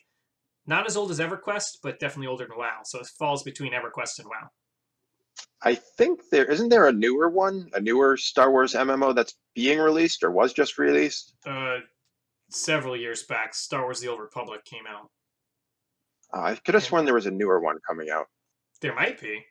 not 0.66 0.86
as 0.86 0.96
old 0.96 1.10
as 1.10 1.18
EverQuest, 1.18 1.78
but 1.82 1.98
definitely 1.98 2.28
older 2.28 2.46
than 2.46 2.58
WoW. 2.58 2.80
So 2.84 3.00
it 3.00 3.06
falls 3.18 3.42
between 3.42 3.72
EverQuest 3.72 4.18
and 4.18 4.28
WoW. 4.28 4.48
I 5.62 5.74
think 5.74 6.20
there 6.30 6.44
isn't 6.44 6.68
there 6.68 6.86
a 6.86 6.92
newer 6.92 7.28
one, 7.28 7.68
a 7.72 7.80
newer 7.80 8.16
Star 8.16 8.50
Wars 8.50 8.74
MMO 8.74 9.14
that's 9.14 9.34
being 9.54 9.78
released 9.78 10.22
or 10.22 10.30
was 10.30 10.52
just 10.52 10.78
released. 10.78 11.34
Uh, 11.46 11.78
several 12.56 12.96
years 12.96 13.24
back, 13.24 13.54
Star 13.54 13.82
Wars: 13.82 14.00
The 14.00 14.08
Old 14.08 14.20
Republic 14.20 14.64
came 14.64 14.84
out. 14.88 15.10
Uh, 16.34 16.42
I 16.42 16.54
could 16.56 16.74
have 16.74 16.84
sworn 16.84 17.04
there 17.04 17.14
was 17.14 17.26
a 17.26 17.30
newer 17.30 17.60
one 17.60 17.78
coming 17.86 18.10
out. 18.10 18.26
There 18.80 18.94
might 18.94 19.20
be. 19.20 19.44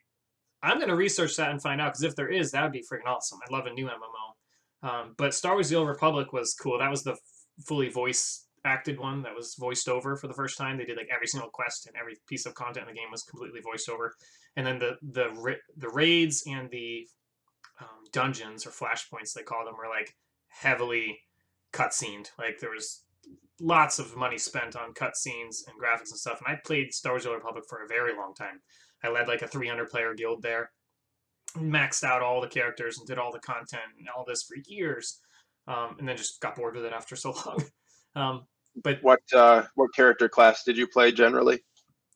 I'm 0.62 0.80
gonna 0.80 0.96
research 0.96 1.36
that 1.38 1.52
and 1.52 1.62
find 1.62 1.80
out 1.80 1.94
because 1.94 2.04
if 2.04 2.16
there 2.16 2.30
is, 2.30 2.52
that 2.52 2.64
would 2.64 2.72
be 2.72 2.84
freaking 2.92 3.08
awesome. 3.08 3.40
I'd 3.44 3.52
love 3.52 3.66
a 3.66 3.74
new 3.74 3.88
MMO. 3.88 4.90
Um, 4.90 5.16
but 5.18 5.34
Star 5.34 5.54
Wars: 5.54 5.70
The 5.70 5.78
Old 5.78 5.88
Republic 5.88 6.34
was 6.34 6.54
cool. 6.54 6.80
That 6.80 6.92
was 6.92 7.04
the 7.04 7.14
f- 7.14 7.20
fully 7.66 7.90
voice 7.90 8.46
acted 8.66 9.00
one 9.00 9.22
that 9.22 9.36
was 9.36 9.56
voiced 9.60 9.88
over 9.88 10.16
for 10.18 10.28
the 10.28 10.34
first 10.34 10.58
time. 10.58 10.78
They 10.78 10.86
did 10.86 10.98
like 10.98 11.10
every 11.14 11.28
single 11.28 11.50
quest 11.50 11.86
and 11.86 11.96
every 11.96 12.16
piece 12.28 12.46
of 12.46 12.56
content 12.56 12.90
in 12.90 12.94
the 12.94 13.00
game 13.00 13.12
was 13.12 13.24
completely 13.24 13.62
voiced 13.62 13.90
over. 13.90 14.14
And 14.56 14.66
then 14.66 14.80
the 14.80 14.98
the 15.12 15.58
the 15.78 15.90
raids 15.90 16.44
and 16.48 16.70
the 16.72 17.08
um, 17.80 18.04
dungeons 18.12 18.66
or 18.66 18.72
flashpoints 18.72 19.34
they 19.34 19.44
call 19.44 19.66
them 19.66 19.76
were 19.78 19.90
like 19.90 20.16
heavily 20.48 21.20
cutscened. 21.76 22.30
Like 22.40 22.60
there 22.60 22.72
was 22.72 23.04
lots 23.60 24.00
of 24.00 24.16
money 24.16 24.38
spent 24.38 24.76
on 24.76 24.94
cutscenes 24.94 25.68
and 25.68 25.80
graphics 25.82 26.12
and 26.12 26.20
stuff. 26.20 26.42
And 26.46 26.56
I 26.56 26.60
played 26.66 26.94
Star 26.94 27.14
Wars: 27.14 27.24
The 27.24 27.30
Old 27.30 27.38
Republic 27.38 27.66
for 27.70 27.84
a 27.84 27.88
very 27.88 28.14
long 28.16 28.34
time. 28.34 28.62
I 29.04 29.10
led 29.10 29.28
like 29.28 29.42
a 29.42 29.48
300 29.48 29.90
player 29.90 30.14
guild 30.14 30.42
there, 30.42 30.72
maxed 31.58 32.04
out 32.04 32.22
all 32.22 32.42
the 32.42 32.48
characters 32.48 32.98
and 32.98 33.08
did 33.08 33.20
all 33.20 33.32
the 33.32 33.40
content 33.40 33.84
and 34.00 34.08
all 34.10 34.26
this 34.28 34.44
for 34.44 34.56
years, 34.66 35.20
um, 35.68 35.96
and 36.00 36.08
then 36.08 36.18
just 36.18 36.42
got 36.42 36.56
bored 36.56 36.76
with 36.76 36.86
it 36.86 36.94
after 36.94 37.16
so 37.16 37.32
long. 37.46 37.64
Um, 38.16 38.48
but 38.84 39.00
What 39.02 39.22
uh, 39.34 39.64
what 39.76 39.94
character 39.96 40.28
class 40.28 40.64
did 40.64 40.78
you 40.78 40.88
play 40.88 41.12
generally? 41.12 41.64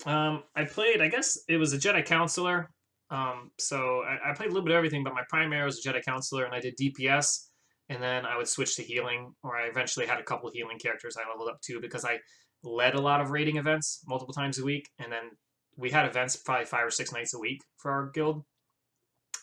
Um, 0.06 0.44
I 0.56 0.66
played. 0.66 1.02
I 1.02 1.10
guess 1.10 1.38
it 1.48 1.58
was 1.58 1.74
a 1.74 1.78
Jedi 1.78 2.06
Counselor. 2.06 2.70
Um, 3.12 3.52
so 3.58 4.04
I, 4.04 4.32
I 4.32 4.34
played 4.34 4.48
a 4.48 4.54
little 4.54 4.66
bit 4.66 4.72
of 4.72 4.78
everything, 4.78 5.04
but 5.04 5.14
my 5.14 5.24
primary 5.30 5.66
was 5.66 5.84
a 5.86 5.90
Jedi 5.90 6.04
Counselor, 6.04 6.46
and 6.46 6.54
I 6.54 6.60
did 6.60 6.78
DPS, 6.78 7.49
and 7.90 8.02
then 8.02 8.26
I 8.26 8.38
would 8.38 8.48
switch 8.48 8.76
to 8.76 8.84
healing, 8.84 9.34
or 9.44 9.58
I 9.58 9.68
eventually 9.68 10.06
had 10.06 10.20
a 10.20 10.24
couple 10.24 10.50
healing 10.54 10.80
characters 10.80 11.18
I 11.18 11.30
leveled 11.30 11.50
up 11.50 11.62
to 11.64 11.80
because 11.82 12.06
I 12.06 12.20
led 12.64 12.96
a 12.96 13.02
lot 13.02 13.22
of 13.22 13.32
raiding 13.32 13.58
events 13.58 14.02
multiple 14.08 14.34
times 14.34 14.60
a 14.60 14.64
week, 14.64 14.90
and 15.00 15.12
then 15.12 15.32
we 15.78 15.90
had 15.90 16.06
events 16.06 16.36
probably 16.36 16.66
five 16.66 16.86
or 16.86 16.92
six 16.92 17.12
nights 17.12 17.34
a 17.34 17.40
week 17.40 17.62
for 17.78 17.92
our 17.92 18.10
guild. 18.12 18.44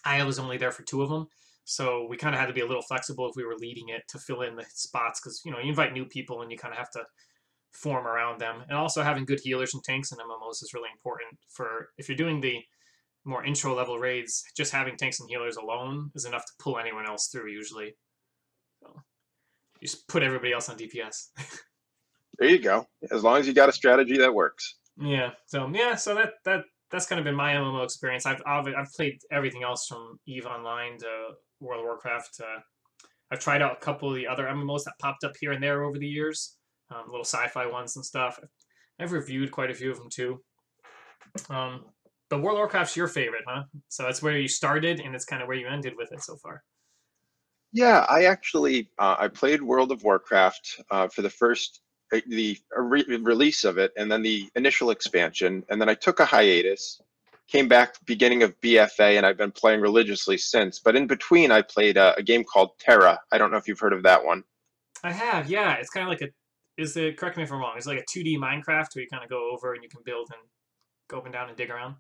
I 0.05 0.23
was 0.23 0.39
only 0.39 0.57
there 0.57 0.71
for 0.71 0.85
two 0.85 1.03
of 1.03 1.11
them, 1.11 1.27
so 1.65 2.07
we 2.09 2.17
kind 2.17 2.35
of 2.35 2.41
had 2.41 2.47
to 2.47 2.53
be 2.53 2.61
a 2.61 2.67
little 2.67 2.83
flexible 2.83 3.29
if 3.29 3.35
we 3.37 3.45
were 3.45 3.57
leading 3.57 3.89
it 3.89 4.03
to 4.09 4.19
fill 4.19 4.43
in 4.43 4.57
the 4.57 4.65
spots 4.73 5.21
because 5.21 5.43
you 5.45 5.51
know 5.51 5.59
you 5.59 5.69
invite 5.69 5.93
new 5.93 6.05
people 6.05 6.43
and 6.43 6.51
you 6.51 6.59
kind 6.59 6.73
of 6.73 6.79
have 6.79 6.91
to 6.91 7.03
form 7.73 8.07
around 8.07 8.41
them. 8.41 8.63
And 8.69 8.77
also 8.77 9.03
having 9.03 9.25
good 9.25 9.41
healers 9.41 9.75
and 9.75 9.83
tanks 9.85 10.13
in 10.13 10.19
MMOs 10.19 10.63
is 10.63 10.73
really 10.75 10.89
important 10.93 11.39
for 11.49 11.91
if 11.99 12.09
you're 12.09 12.17
doing 12.17 12.41
the 12.41 12.61
more 13.25 13.45
intro 13.45 13.75
level 13.75 13.99
raids. 13.99 14.45
Just 14.57 14.73
having 14.73 14.97
tanks 14.97 15.21
and 15.21 15.29
healers 15.29 15.57
alone 15.57 16.11
is 16.15 16.25
enough 16.25 16.47
to 16.47 16.53
pull 16.59 16.79
anyone 16.79 17.07
else 17.07 17.29
through 17.29 17.51
usually. 17.51 17.95
So 18.81 19.03
you 19.81 19.89
just 19.89 20.07
put 20.09 20.23
everybody 20.23 20.53
else 20.53 20.69
on 20.69 20.77
DPS. 20.77 21.29
There 22.39 22.49
you 22.49 22.59
go. 22.59 22.87
As 23.11 23.23
long 23.23 23.39
as 23.39 23.47
you 23.47 23.55
got 23.55 23.69
a 23.69 23.73
strategy 23.73 24.19
that 24.19 24.35
works. 24.35 24.77
Yeah. 24.99 25.31
So 25.47 25.71
yeah. 25.73 25.95
So 25.95 26.15
that 26.15 26.35
that 26.45 26.65
that's 26.91 27.07
kind 27.07 27.19
of 27.19 27.25
been 27.25 27.35
my 27.35 27.55
MMO 27.55 27.83
experience. 27.83 28.27
I've 28.27 28.43
I've, 28.47 28.67
I've 28.69 28.93
played 28.93 29.19
everything 29.31 29.63
else 29.63 29.87
from 29.87 30.19
Eve 30.27 30.47
Online 30.47 30.99
to 30.99 31.31
World 31.61 31.81
of 31.81 31.87
Warcraft. 31.87 32.41
Uh, 32.41 32.61
I've 33.31 33.41
tried 33.41 33.63
out 33.63 33.73
a 33.73 33.85
couple 33.85 34.09
of 34.09 34.15
the 34.15 34.27
other 34.27 34.45
MMOs 34.45 34.85
that 34.85 34.99
popped 35.01 35.25
up 35.25 35.33
here 35.41 35.53
and 35.53 35.63
there 35.63 35.83
over 35.83 35.99
the 35.99 36.07
years, 36.07 36.57
um, 36.95 37.05
little 37.07 37.25
sci-fi 37.25 37.67
ones 37.67 37.97
and 37.97 38.05
stuff. 38.05 38.39
I've 39.01 39.13
reviewed 39.13 39.51
quite 39.51 39.71
a 39.71 39.75
few 39.75 39.91
of 39.91 39.99
them 39.99 40.09
too. 40.11 40.41
Um, 41.51 41.87
but 42.31 42.41
World 42.41 42.57
of 42.57 42.61
Warcraft's 42.61 42.97
your 42.97 43.09
favorite, 43.09 43.45
huh? 43.47 43.65
So 43.89 44.05
that's 44.05 44.23
where 44.23 44.39
you 44.39 44.49
started, 44.49 45.01
and 45.01 45.15
it's 45.15 45.25
kind 45.25 45.43
of 45.43 45.49
where 45.49 45.57
you 45.57 45.67
ended 45.67 45.95
with 45.97 46.13
it 46.13 46.23
so 46.23 46.37
far. 46.37 46.63
Yeah, 47.73 48.07
I 48.09 48.25
actually 48.25 48.91
uh, 48.99 49.17
I 49.19 49.29
played 49.29 49.63
World 49.63 49.93
of 49.93 50.03
Warcraft 50.03 50.83
uh, 50.91 51.09
for 51.09 51.23
the 51.23 51.31
first 51.31 51.81
uh, 52.13 52.21
the 52.29 52.59
re- 52.77 53.19
release 53.21 53.65
of 53.65 53.79
it, 53.79 53.93
and 53.97 54.11
then 54.11 54.23
the 54.23 54.49
initial 54.55 54.91
expansion, 54.91 55.65
and 55.69 55.81
then 55.81 55.89
I 55.89 55.95
took 55.95 56.21
a 56.21 56.25
hiatus, 56.25 57.01
came 57.49 57.69
back 57.69 57.97
beginning 58.07 58.43
of 58.43 58.59
BFA, 58.61 59.17
and 59.17 59.27
I've 59.27 59.37
been 59.37 59.53
playing 59.53 59.81
religiously 59.81 60.39
since. 60.39 60.79
But 60.79 60.97
in 60.97 61.07
between, 61.07 61.51
I 61.51 61.63
played 61.63 61.97
a, 61.97 62.15
a 62.17 62.23
game 62.23 62.45
called 62.45 62.79
TERA. 62.79 63.19
I 63.33 63.39
don't 63.39 63.51
know 63.51 63.59
if 63.59 63.69
you've 63.69 63.81
heard 63.81 63.93
of 63.93 64.03
that 64.05 64.25
one. 64.25 64.45
I 65.03 65.13
have, 65.13 65.51
yeah. 65.51 65.75
It's 65.75 65.91
kind 65.91 66.05
of 66.05 66.09
like 66.09 66.23
a 66.23 66.33
is 66.77 66.97
it 66.97 67.17
correct 67.17 67.37
me 67.37 67.43
if 67.43 67.53
I'm 67.53 67.59
wrong? 67.59 67.75
It's 67.77 67.87
like 67.87 67.99
a 67.99 68.19
2D 68.19 68.37
Minecraft 68.37 68.95
where 68.95 69.03
you 69.03 69.09
kind 69.11 69.25
of 69.25 69.31
go 69.31 69.51
over 69.53 69.73
and 69.73 69.83
you 69.83 69.89
can 69.89 70.03
build 70.05 70.29
and 70.33 70.43
go 71.09 71.19
up 71.19 71.25
and 71.25 71.33
down 71.33 71.49
and 71.49 71.57
dig 71.57 71.71
around. 71.71 71.97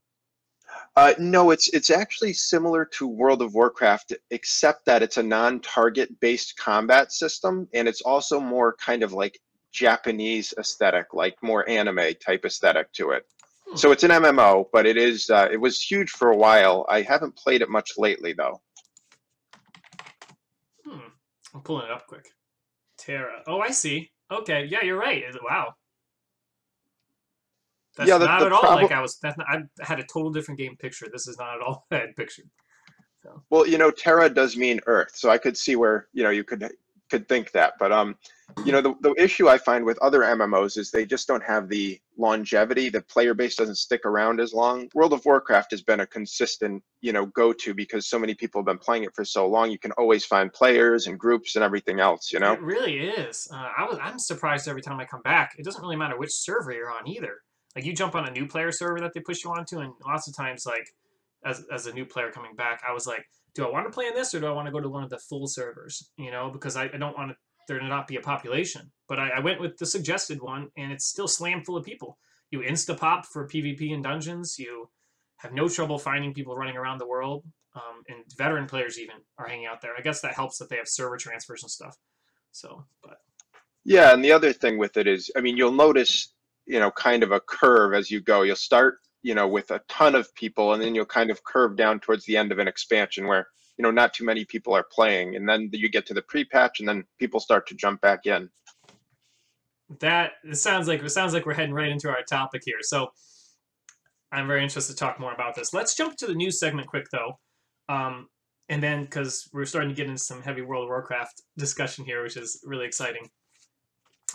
Uh, 0.96 1.12
no, 1.18 1.50
it's 1.50 1.68
it's 1.68 1.90
actually 1.90 2.32
similar 2.32 2.84
to 2.84 3.06
World 3.06 3.42
of 3.42 3.54
Warcraft, 3.54 4.14
except 4.30 4.84
that 4.86 5.02
it's 5.02 5.18
a 5.18 5.22
non-target 5.22 6.18
based 6.20 6.56
combat 6.56 7.12
system, 7.12 7.68
and 7.74 7.86
it's 7.86 8.00
also 8.00 8.40
more 8.40 8.74
kind 8.74 9.02
of 9.02 9.12
like 9.12 9.38
Japanese 9.72 10.54
aesthetic, 10.58 11.12
like 11.12 11.36
more 11.42 11.68
anime 11.68 12.14
type 12.24 12.44
aesthetic 12.44 12.92
to 12.94 13.10
it. 13.10 13.26
Hmm. 13.68 13.76
So 13.76 13.92
it's 13.92 14.04
an 14.04 14.10
MMO, 14.10 14.66
but 14.72 14.86
it 14.86 14.96
is 14.96 15.28
uh, 15.30 15.48
it 15.50 15.58
was 15.58 15.80
huge 15.80 16.10
for 16.10 16.30
a 16.30 16.36
while. 16.36 16.86
I 16.88 17.02
haven't 17.02 17.36
played 17.36 17.62
it 17.62 17.68
much 17.68 17.92
lately 17.98 18.32
though. 18.32 18.60
Hmm. 20.84 21.10
I'm 21.54 21.60
pulling 21.62 21.86
it 21.86 21.92
up 21.92 22.06
quick. 22.06 22.30
TERA. 22.98 23.42
Oh, 23.46 23.60
I 23.60 23.70
see. 23.70 24.10
Okay. 24.30 24.64
Yeah, 24.64 24.82
you're 24.82 24.98
right. 24.98 25.22
Wow. 25.42 25.74
That's 27.96 28.08
Yeah, 28.08 28.18
the- 28.18 28.26
not 28.26 28.40
the 28.40 28.46
at 28.46 28.52
all 28.52 28.62
like 28.74 28.92
I 28.92 29.00
was. 29.00 29.18
That's 29.18 29.36
not, 29.38 29.46
I 29.50 29.62
had 29.80 29.98
a 29.98 30.04
total 30.04 30.30
different 30.30 30.58
game 30.58 30.76
picture. 30.76 31.06
This 31.10 31.26
is 31.26 31.38
not 31.38 31.54
at 31.56 31.60
all 31.62 31.84
what 31.88 31.98
I 31.98 32.06
had 32.06 32.16
pictured. 32.16 32.48
Well, 33.50 33.66
you 33.66 33.78
know, 33.78 33.90
TERA 33.90 34.30
does 34.30 34.56
mean 34.56 34.80
Earth, 34.86 35.16
so 35.16 35.30
I 35.30 35.38
could 35.38 35.56
see 35.56 35.74
where 35.74 36.06
you 36.12 36.22
know 36.22 36.30
you 36.30 36.44
could 36.44 36.70
could 37.10 37.28
think 37.28 37.52
that. 37.52 37.74
But 37.78 37.92
um, 37.92 38.16
you 38.64 38.72
know, 38.72 38.80
the 38.80 38.94
the 39.00 39.14
issue 39.16 39.48
I 39.48 39.58
find 39.58 39.84
with 39.84 39.98
other 39.98 40.20
MMOs 40.20 40.78
is 40.78 40.90
they 40.90 41.06
just 41.06 41.26
don't 41.26 41.42
have 41.42 41.68
the 41.68 42.00
longevity. 42.16 42.88
The 42.88 43.02
player 43.02 43.34
base 43.34 43.56
doesn't 43.56 43.76
stick 43.76 44.04
around 44.04 44.40
as 44.40 44.52
long. 44.54 44.88
World 44.94 45.12
of 45.12 45.24
Warcraft 45.24 45.70
has 45.72 45.82
been 45.82 46.00
a 46.00 46.06
consistent 46.06 46.82
you 47.00 47.12
know 47.12 47.26
go 47.26 47.52
to 47.52 47.74
because 47.74 48.08
so 48.08 48.18
many 48.18 48.34
people 48.34 48.60
have 48.60 48.66
been 48.66 48.78
playing 48.78 49.04
it 49.04 49.14
for 49.14 49.24
so 49.24 49.46
long. 49.46 49.70
You 49.70 49.78
can 49.78 49.92
always 49.92 50.24
find 50.24 50.52
players 50.52 51.06
and 51.06 51.18
groups 51.18 51.56
and 51.56 51.64
everything 51.64 52.00
else. 52.00 52.32
You 52.32 52.40
know. 52.40 52.52
It 52.52 52.62
really 52.62 52.98
is. 52.98 53.48
Uh, 53.52 53.70
I 53.76 53.84
was. 53.84 53.98
I'm 54.00 54.18
surprised 54.18 54.68
every 54.68 54.82
time 54.82 55.00
I 55.00 55.04
come 55.04 55.22
back. 55.22 55.56
It 55.58 55.64
doesn't 55.64 55.82
really 55.82 55.96
matter 55.96 56.18
which 56.18 56.32
server 56.32 56.72
you're 56.72 56.90
on 56.90 57.08
either. 57.08 57.38
Like 57.76 57.84
you 57.84 57.92
jump 57.92 58.14
on 58.14 58.26
a 58.26 58.30
new 58.30 58.46
player 58.46 58.72
server 58.72 58.98
that 59.00 59.12
they 59.12 59.20
push 59.20 59.44
you 59.44 59.50
onto, 59.50 59.78
and 59.78 59.92
lots 60.04 60.26
of 60.26 60.34
times, 60.34 60.64
like 60.66 60.88
as 61.44 61.64
as 61.72 61.86
a 61.86 61.92
new 61.92 62.06
player 62.06 62.32
coming 62.32 62.56
back, 62.56 62.80
I 62.88 62.92
was 62.92 63.06
like, 63.06 63.24
do 63.54 63.64
I 63.66 63.70
want 63.70 63.86
to 63.86 63.92
play 63.92 64.06
in 64.06 64.14
this 64.14 64.34
or 64.34 64.40
do 64.40 64.46
I 64.46 64.52
want 64.52 64.66
to 64.66 64.72
go 64.72 64.80
to 64.80 64.88
one 64.88 65.04
of 65.04 65.10
the 65.10 65.18
full 65.18 65.46
servers? 65.46 66.10
You 66.16 66.30
know, 66.30 66.50
because 66.50 66.76
I, 66.76 66.84
I 66.84 66.96
don't 66.98 67.16
want 67.16 67.30
to, 67.30 67.36
there 67.68 67.78
to 67.78 67.86
not 67.86 68.06
be 68.06 68.16
a 68.16 68.20
population. 68.20 68.90
But 69.08 69.18
I, 69.18 69.28
I 69.36 69.40
went 69.40 69.60
with 69.60 69.76
the 69.78 69.86
suggested 69.86 70.40
one, 70.40 70.68
and 70.76 70.92
it's 70.92 71.06
still 71.06 71.28
slam 71.28 71.62
full 71.64 71.76
of 71.76 71.84
people. 71.84 72.18
You 72.50 72.60
insta 72.60 72.96
pop 72.96 73.26
for 73.26 73.48
PvP 73.48 73.92
and 73.92 74.02
dungeons. 74.02 74.56
You 74.58 74.88
have 75.38 75.52
no 75.52 75.68
trouble 75.68 75.98
finding 75.98 76.32
people 76.32 76.56
running 76.56 76.76
around 76.76 76.98
the 76.98 77.08
world, 77.08 77.44
um, 77.74 78.02
and 78.08 78.18
veteran 78.36 78.66
players 78.66 78.98
even 78.98 79.16
are 79.38 79.46
hanging 79.46 79.66
out 79.66 79.80
there. 79.80 79.92
I 79.98 80.02
guess 80.02 80.20
that 80.20 80.34
helps 80.34 80.58
that 80.58 80.68
they 80.68 80.76
have 80.76 80.88
server 80.88 81.16
transfers 81.16 81.62
and 81.62 81.70
stuff. 81.70 81.96
So, 82.52 82.86
but 83.02 83.18
Yeah, 83.84 84.14
and 84.14 84.24
the 84.24 84.32
other 84.32 84.52
thing 84.52 84.78
with 84.78 84.96
it 84.96 85.06
is, 85.06 85.30
I 85.36 85.40
mean, 85.40 85.56
you'll 85.56 85.72
notice, 85.72 86.32
you 86.66 86.80
know, 86.80 86.90
kind 86.90 87.22
of 87.22 87.32
a 87.32 87.40
curve 87.40 87.94
as 87.94 88.10
you 88.10 88.20
go. 88.20 88.42
You'll 88.42 88.56
start, 88.56 88.98
you 89.22 89.34
know, 89.34 89.48
with 89.48 89.70
a 89.70 89.80
ton 89.88 90.14
of 90.14 90.34
people, 90.34 90.72
and 90.72 90.82
then 90.82 90.94
you'll 90.94 91.06
kind 91.06 91.30
of 91.30 91.44
curve 91.44 91.76
down 91.76 92.00
towards 92.00 92.24
the 92.26 92.36
end 92.36 92.52
of 92.52 92.58
an 92.58 92.68
expansion 92.68 93.26
where, 93.26 93.46
you 93.78 93.82
know, 93.82 93.90
not 93.90 94.14
too 94.14 94.24
many 94.24 94.44
people 94.44 94.74
are 94.74 94.86
playing, 94.90 95.36
and 95.36 95.48
then 95.48 95.70
you 95.72 95.88
get 95.88 96.06
to 96.06 96.14
the 96.14 96.22
pre-patch, 96.22 96.80
and 96.80 96.88
then 96.88 97.04
people 97.18 97.40
start 97.40 97.66
to 97.68 97.74
jump 97.74 98.00
back 98.00 98.26
in. 98.26 98.48
that 100.00 100.32
it 100.44 100.56
sounds 100.56 100.88
like 100.88 101.02
it 101.02 101.10
sounds 101.10 101.32
like 101.32 101.46
we're 101.46 101.54
heading 101.54 101.74
right 101.74 101.90
into 101.90 102.08
our 102.08 102.22
topic 102.22 102.62
here. 102.64 102.78
So 102.82 103.08
I'm 104.32 104.46
very 104.48 104.62
interested 104.62 104.92
to 104.94 104.98
talk 104.98 105.20
more 105.20 105.32
about 105.32 105.54
this. 105.54 105.72
Let's 105.72 105.94
jump 105.94 106.16
to 106.16 106.26
the 106.26 106.34
news 106.34 106.58
segment 106.58 106.88
quick 106.88 107.06
though, 107.12 107.38
um, 107.88 108.28
and 108.68 108.82
then 108.82 109.04
because 109.04 109.48
we're 109.52 109.64
starting 109.64 109.90
to 109.90 109.94
get 109.94 110.08
into 110.08 110.18
some 110.22 110.42
heavy 110.42 110.62
World 110.62 110.84
of 110.84 110.88
Warcraft 110.88 111.42
discussion 111.56 112.04
here, 112.04 112.22
which 112.22 112.36
is 112.36 112.60
really 112.64 112.86
exciting. 112.86 113.30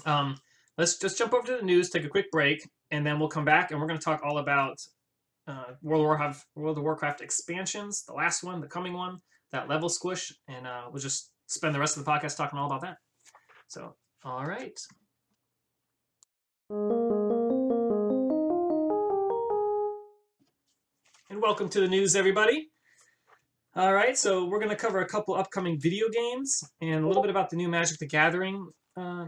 Um, 0.06 0.38
let's 0.78 0.98
just 0.98 1.18
jump 1.18 1.34
over 1.34 1.46
to 1.48 1.58
the 1.58 1.66
news, 1.66 1.90
take 1.90 2.06
a 2.06 2.10
quick 2.10 2.32
break, 2.32 2.68
and 2.92 3.06
then 3.06 3.20
we'll 3.20 3.30
come 3.30 3.46
back 3.46 3.72
and 3.72 3.80
we're 3.80 3.88
going 3.88 4.00
to 4.00 4.04
talk 4.04 4.22
all 4.24 4.38
about 4.38 4.78
uh, 5.48 5.74
World 5.82 6.02
of 6.02 6.08
Warcraft, 6.08 6.46
World 6.56 6.78
of 6.78 6.84
Warcraft 6.84 7.22
expansions, 7.22 8.04
the 8.08 8.14
last 8.14 8.44
one, 8.44 8.62
the 8.62 8.68
coming 8.68 8.94
one, 8.94 9.18
that 9.52 9.68
level 9.68 9.90
squish, 9.90 10.32
and 10.48 10.66
uh, 10.66 10.84
we'll 10.92 11.02
just 11.02 11.32
spend 11.48 11.76
the 11.76 11.80
rest 11.80 11.98
of 11.98 12.06
the 12.06 12.12
podcast 12.12 12.38
talking 12.38 12.58
all 12.58 12.68
about 12.68 12.82
that. 12.82 12.98
So, 13.68 13.96
all 14.24 14.46
right. 14.46 14.80
And 21.30 21.42
welcome 21.42 21.70
to 21.70 21.82
the 21.82 21.88
news, 21.88 22.16
everybody. 22.16 22.70
All 23.76 23.94
right, 23.94 24.18
so 24.18 24.46
we're 24.46 24.60
going 24.60 24.70
to 24.70 24.76
cover 24.76 25.00
a 25.00 25.08
couple 25.08 25.34
upcoming 25.34 25.80
video 25.80 26.10
games 26.10 26.62
and 26.82 27.04
a 27.04 27.08
little 27.08 27.22
bit 27.22 27.32
about 27.32 27.50
the 27.50 27.56
new 27.56 27.70
Magic 27.70 28.00
the 28.00 28.08
Gathering 28.08 28.70
uh, 28.98 29.26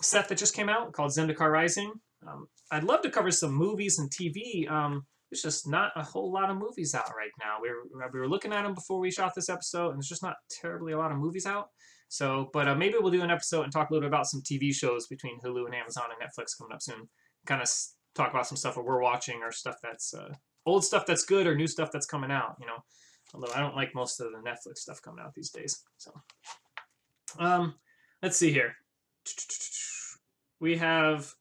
set 0.00 0.28
that 0.28 0.38
just 0.38 0.54
came 0.54 0.68
out 0.68 0.92
called 0.92 1.10
Zendikar 1.10 1.50
Rising. 1.50 1.92
Um, 2.26 2.48
I'd 2.70 2.84
love 2.84 3.02
to 3.02 3.10
cover 3.10 3.30
some 3.30 3.52
movies 3.52 3.98
and 3.98 4.10
TV. 4.10 4.70
Um, 4.70 5.06
there's 5.30 5.42
just 5.42 5.68
not 5.68 5.92
a 5.96 6.02
whole 6.02 6.32
lot 6.32 6.50
of 6.50 6.56
movies 6.56 6.94
out 6.94 7.10
right 7.16 7.30
now. 7.38 7.58
We 7.60 7.68
were, 7.68 8.10
we 8.12 8.20
were 8.20 8.28
looking 8.28 8.52
at 8.52 8.62
them 8.62 8.74
before 8.74 8.98
we 8.98 9.10
shot 9.10 9.34
this 9.34 9.48
episode, 9.48 9.90
and 9.90 9.96
there's 9.96 10.08
just 10.08 10.22
not 10.22 10.36
terribly 10.50 10.92
a 10.92 10.98
lot 10.98 11.12
of 11.12 11.18
movies 11.18 11.46
out. 11.46 11.68
So, 12.08 12.48
but 12.52 12.66
uh, 12.66 12.74
maybe 12.74 12.94
we'll 12.98 13.12
do 13.12 13.22
an 13.22 13.30
episode 13.30 13.64
and 13.64 13.72
talk 13.72 13.90
a 13.90 13.92
little 13.92 14.08
bit 14.08 14.14
about 14.14 14.26
some 14.26 14.40
TV 14.40 14.74
shows 14.74 15.06
between 15.06 15.38
Hulu 15.40 15.66
and 15.66 15.74
Amazon 15.74 16.04
and 16.10 16.20
Netflix 16.20 16.56
coming 16.58 16.74
up 16.74 16.80
soon. 16.80 17.08
Kind 17.46 17.60
of 17.60 17.68
talk 18.14 18.30
about 18.30 18.46
some 18.46 18.56
stuff 18.56 18.74
that 18.76 18.84
we're 18.84 19.02
watching 19.02 19.42
or 19.42 19.52
stuff 19.52 19.76
that's 19.82 20.14
uh, 20.14 20.32
old 20.64 20.84
stuff 20.84 21.04
that's 21.06 21.24
good 21.24 21.46
or 21.46 21.54
new 21.54 21.66
stuff 21.66 21.90
that's 21.92 22.06
coming 22.06 22.30
out. 22.30 22.56
You 22.60 22.66
know, 22.66 22.78
although 23.34 23.52
I 23.54 23.60
don't 23.60 23.76
like 23.76 23.94
most 23.94 24.20
of 24.20 24.28
the 24.32 24.38
Netflix 24.38 24.78
stuff 24.78 25.02
coming 25.02 25.22
out 25.22 25.34
these 25.34 25.50
days. 25.50 25.84
So, 25.98 26.12
um, 27.38 27.74
let's 28.22 28.38
see 28.38 28.52
here. 28.52 28.74
We 30.60 30.76
have 30.78 31.32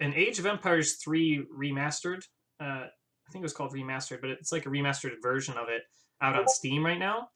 an 0.00 0.14
Age 0.14 0.38
of 0.38 0.46
Empires 0.46 0.94
3 0.94 1.46
remastered. 1.56 2.24
Uh, 2.60 2.86
I 2.86 3.32
think 3.32 3.42
it 3.42 3.44
was 3.44 3.52
called 3.52 3.72
remastered, 3.72 4.20
but 4.20 4.30
it's 4.30 4.52
like 4.52 4.66
a 4.66 4.70
remastered 4.70 5.12
version 5.22 5.56
of 5.56 5.68
it 5.68 5.82
out 6.20 6.36
on 6.36 6.48
Steam 6.48 6.84
right 6.84 6.98
now. 6.98 7.30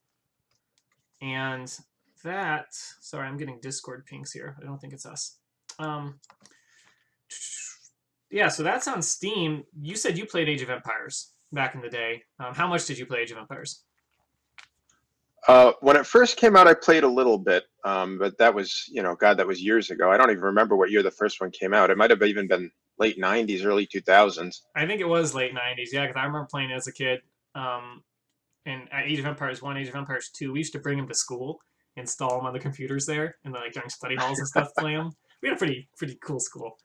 And 1.21 1.73
that, 2.25 2.67
sorry, 2.71 3.27
I'm 3.27 3.37
getting 3.37 3.59
Discord 3.61 4.07
pings 4.07 4.33
here. 4.33 4.57
I 4.61 4.65
don't 4.65 4.81
think 4.81 4.93
it's 4.93 5.07
us. 5.07 5.37
Um, 5.79 6.21
yeah, 8.31 8.49
so 8.49 8.63
that's 8.63 8.89
on 8.89 9.03
Steam. 9.03 9.65
You 9.81 9.97
said 9.97 10.17
you 10.17 10.27
played 10.27 10.49
Age 10.49 10.63
of 10.63 10.71
Empires 10.71 11.33
back 11.53 11.75
in 11.75 11.81
the 11.81 11.89
day. 11.89 12.23
Um, 12.39 12.55
how 12.55 12.67
much 12.67 12.87
did 12.87 12.99
you 12.99 13.07
play 13.07 13.21
Age 13.21 13.33
of 13.33 13.39
Empires? 13.39 13.83
Uh, 15.49 15.73
when 15.81 15.97
it 15.97 16.07
first 16.07 16.37
came 16.37 16.57
out, 16.57 16.67
I 16.67 16.75
played 16.75 17.03
a 17.03 17.09
little 17.09 17.39
bit, 17.39 17.65
um, 17.85 18.19
but 18.19 18.37
that 18.39 18.55
was, 18.55 18.85
you 18.89 19.03
know, 19.03 19.15
God, 19.15 19.39
that 19.39 19.47
was 19.47 19.63
years 19.63 19.91
ago. 19.91 20.11
I 20.11 20.17
don't 20.17 20.31
even 20.31 20.43
remember 20.43 20.77
what 20.77 20.91
year 20.91 21.03
the 21.03 21.11
first 21.11 21.41
one 21.41 21.51
came 21.51 21.73
out. 21.73 21.91
It 21.91 21.97
might 21.97 22.11
have 22.11 22.23
even 22.23 22.47
been 22.47 22.71
late 22.99 23.19
'90s, 23.19 23.65
early 23.65 23.87
2000s. 23.87 24.55
I 24.77 24.87
think 24.87 25.01
it 25.01 25.09
was 25.09 25.35
late 25.35 25.55
'90s. 25.55 25.89
Yeah, 25.93 26.07
because 26.07 26.21
I 26.21 26.27
remember 26.27 26.47
playing 26.51 26.71
it 26.71 26.75
as 26.75 26.87
a 26.87 26.93
kid. 26.93 27.21
Um, 27.55 28.03
and 28.67 28.89
at 28.93 29.07
Age 29.07 29.19
of 29.19 29.27
Empires 29.27 29.63
One, 29.63 29.77
Age 29.77 29.89
of 29.89 29.97
Empires 29.97 30.31
Two, 30.35 30.53
we 30.53 30.59
used 30.59 30.73
to 30.75 30.79
bring 30.79 30.99
them 30.99 31.09
to 31.09 31.15
school, 31.15 31.59
install 31.97 32.37
them 32.37 32.47
on 32.47 32.53
the 32.53 32.61
computers 32.61 33.07
there, 33.07 33.37
and 33.45 33.55
like 33.55 33.73
during 33.73 33.89
study 33.89 34.17
halls 34.17 34.39
and 34.39 34.49
stuff, 34.49 34.69
play 34.79 34.95
them. 34.95 35.11
We 35.43 35.49
had 35.49 35.57
a 35.57 35.59
pretty 35.59 35.89
pretty 35.97 36.19
cool 36.23 36.41
school. 36.41 36.77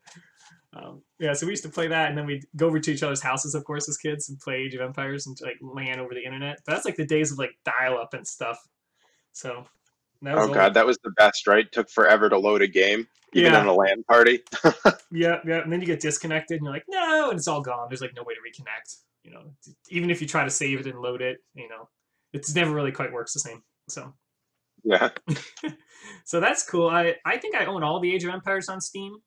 Um, 0.75 1.03
yeah, 1.19 1.33
so 1.33 1.45
we 1.45 1.53
used 1.53 1.63
to 1.63 1.69
play 1.69 1.87
that, 1.87 2.09
and 2.09 2.17
then 2.17 2.25
we'd 2.25 2.45
go 2.55 2.67
over 2.67 2.79
to 2.79 2.91
each 2.91 3.03
other's 3.03 3.21
houses, 3.21 3.55
of 3.55 3.63
course, 3.63 3.87
as 3.87 3.97
kids, 3.97 4.29
and 4.29 4.39
play 4.39 4.55
Age 4.57 4.75
of 4.75 4.81
Empires 4.81 5.25
and 5.27 5.37
like 5.41 5.57
LAN 5.61 5.99
over 5.99 6.13
the 6.13 6.23
internet. 6.25 6.59
But 6.65 6.73
that's 6.73 6.85
like 6.85 6.97
the 6.97 7.05
days 7.05 7.31
of 7.31 7.37
like 7.39 7.51
dial 7.63 7.97
up 7.97 8.13
and 8.13 8.27
stuff. 8.27 8.59
So 9.33 9.65
that 10.21 10.35
was 10.35 10.43
Oh 10.43 10.47
old. 10.47 10.55
god, 10.55 10.73
that 10.73 10.85
was 10.85 10.97
the 11.03 11.11
best, 11.11 11.47
right? 11.47 11.71
Took 11.71 11.89
forever 11.89 12.29
to 12.29 12.37
load 12.37 12.61
a 12.61 12.67
game, 12.67 13.07
even 13.33 13.53
Yeah. 13.53 13.61
in 13.61 13.65
a 13.67 13.73
LAN 13.73 14.03
party. 14.03 14.41
Yeah, 15.11 15.39
yeah, 15.45 15.61
and 15.61 15.71
then 15.71 15.81
you 15.81 15.87
get 15.87 15.99
disconnected, 15.99 16.57
and 16.57 16.65
you're 16.65 16.73
like, 16.73 16.85
no, 16.89 17.29
and 17.29 17.37
it's 17.37 17.47
all 17.47 17.61
gone. 17.61 17.87
There's 17.89 18.01
like 18.01 18.15
no 18.15 18.23
way 18.23 18.33
to 18.33 18.41
reconnect. 18.41 18.97
You 19.23 19.31
know, 19.31 19.43
even 19.89 20.09
if 20.09 20.21
you 20.21 20.27
try 20.27 20.43
to 20.43 20.49
save 20.49 20.79
it 20.81 20.87
and 20.87 20.99
load 21.01 21.21
it, 21.21 21.39
you 21.53 21.67
know, 21.69 21.89
it's 22.33 22.53
never 22.53 22.71
really 22.71 22.91
quite 22.91 23.11
works 23.13 23.33
the 23.33 23.39
same. 23.39 23.63
So, 23.87 24.13
Yeah. 24.83 25.09
so 26.25 26.39
that's 26.39 26.63
cool. 26.69 26.89
I 26.89 27.15
I 27.25 27.37
think 27.37 27.55
I 27.55 27.65
own 27.65 27.83
all 27.83 27.99
the 27.99 28.13
Age 28.13 28.23
of 28.23 28.31
Empires 28.33 28.69
on 28.69 28.81
Steam. 28.81 29.17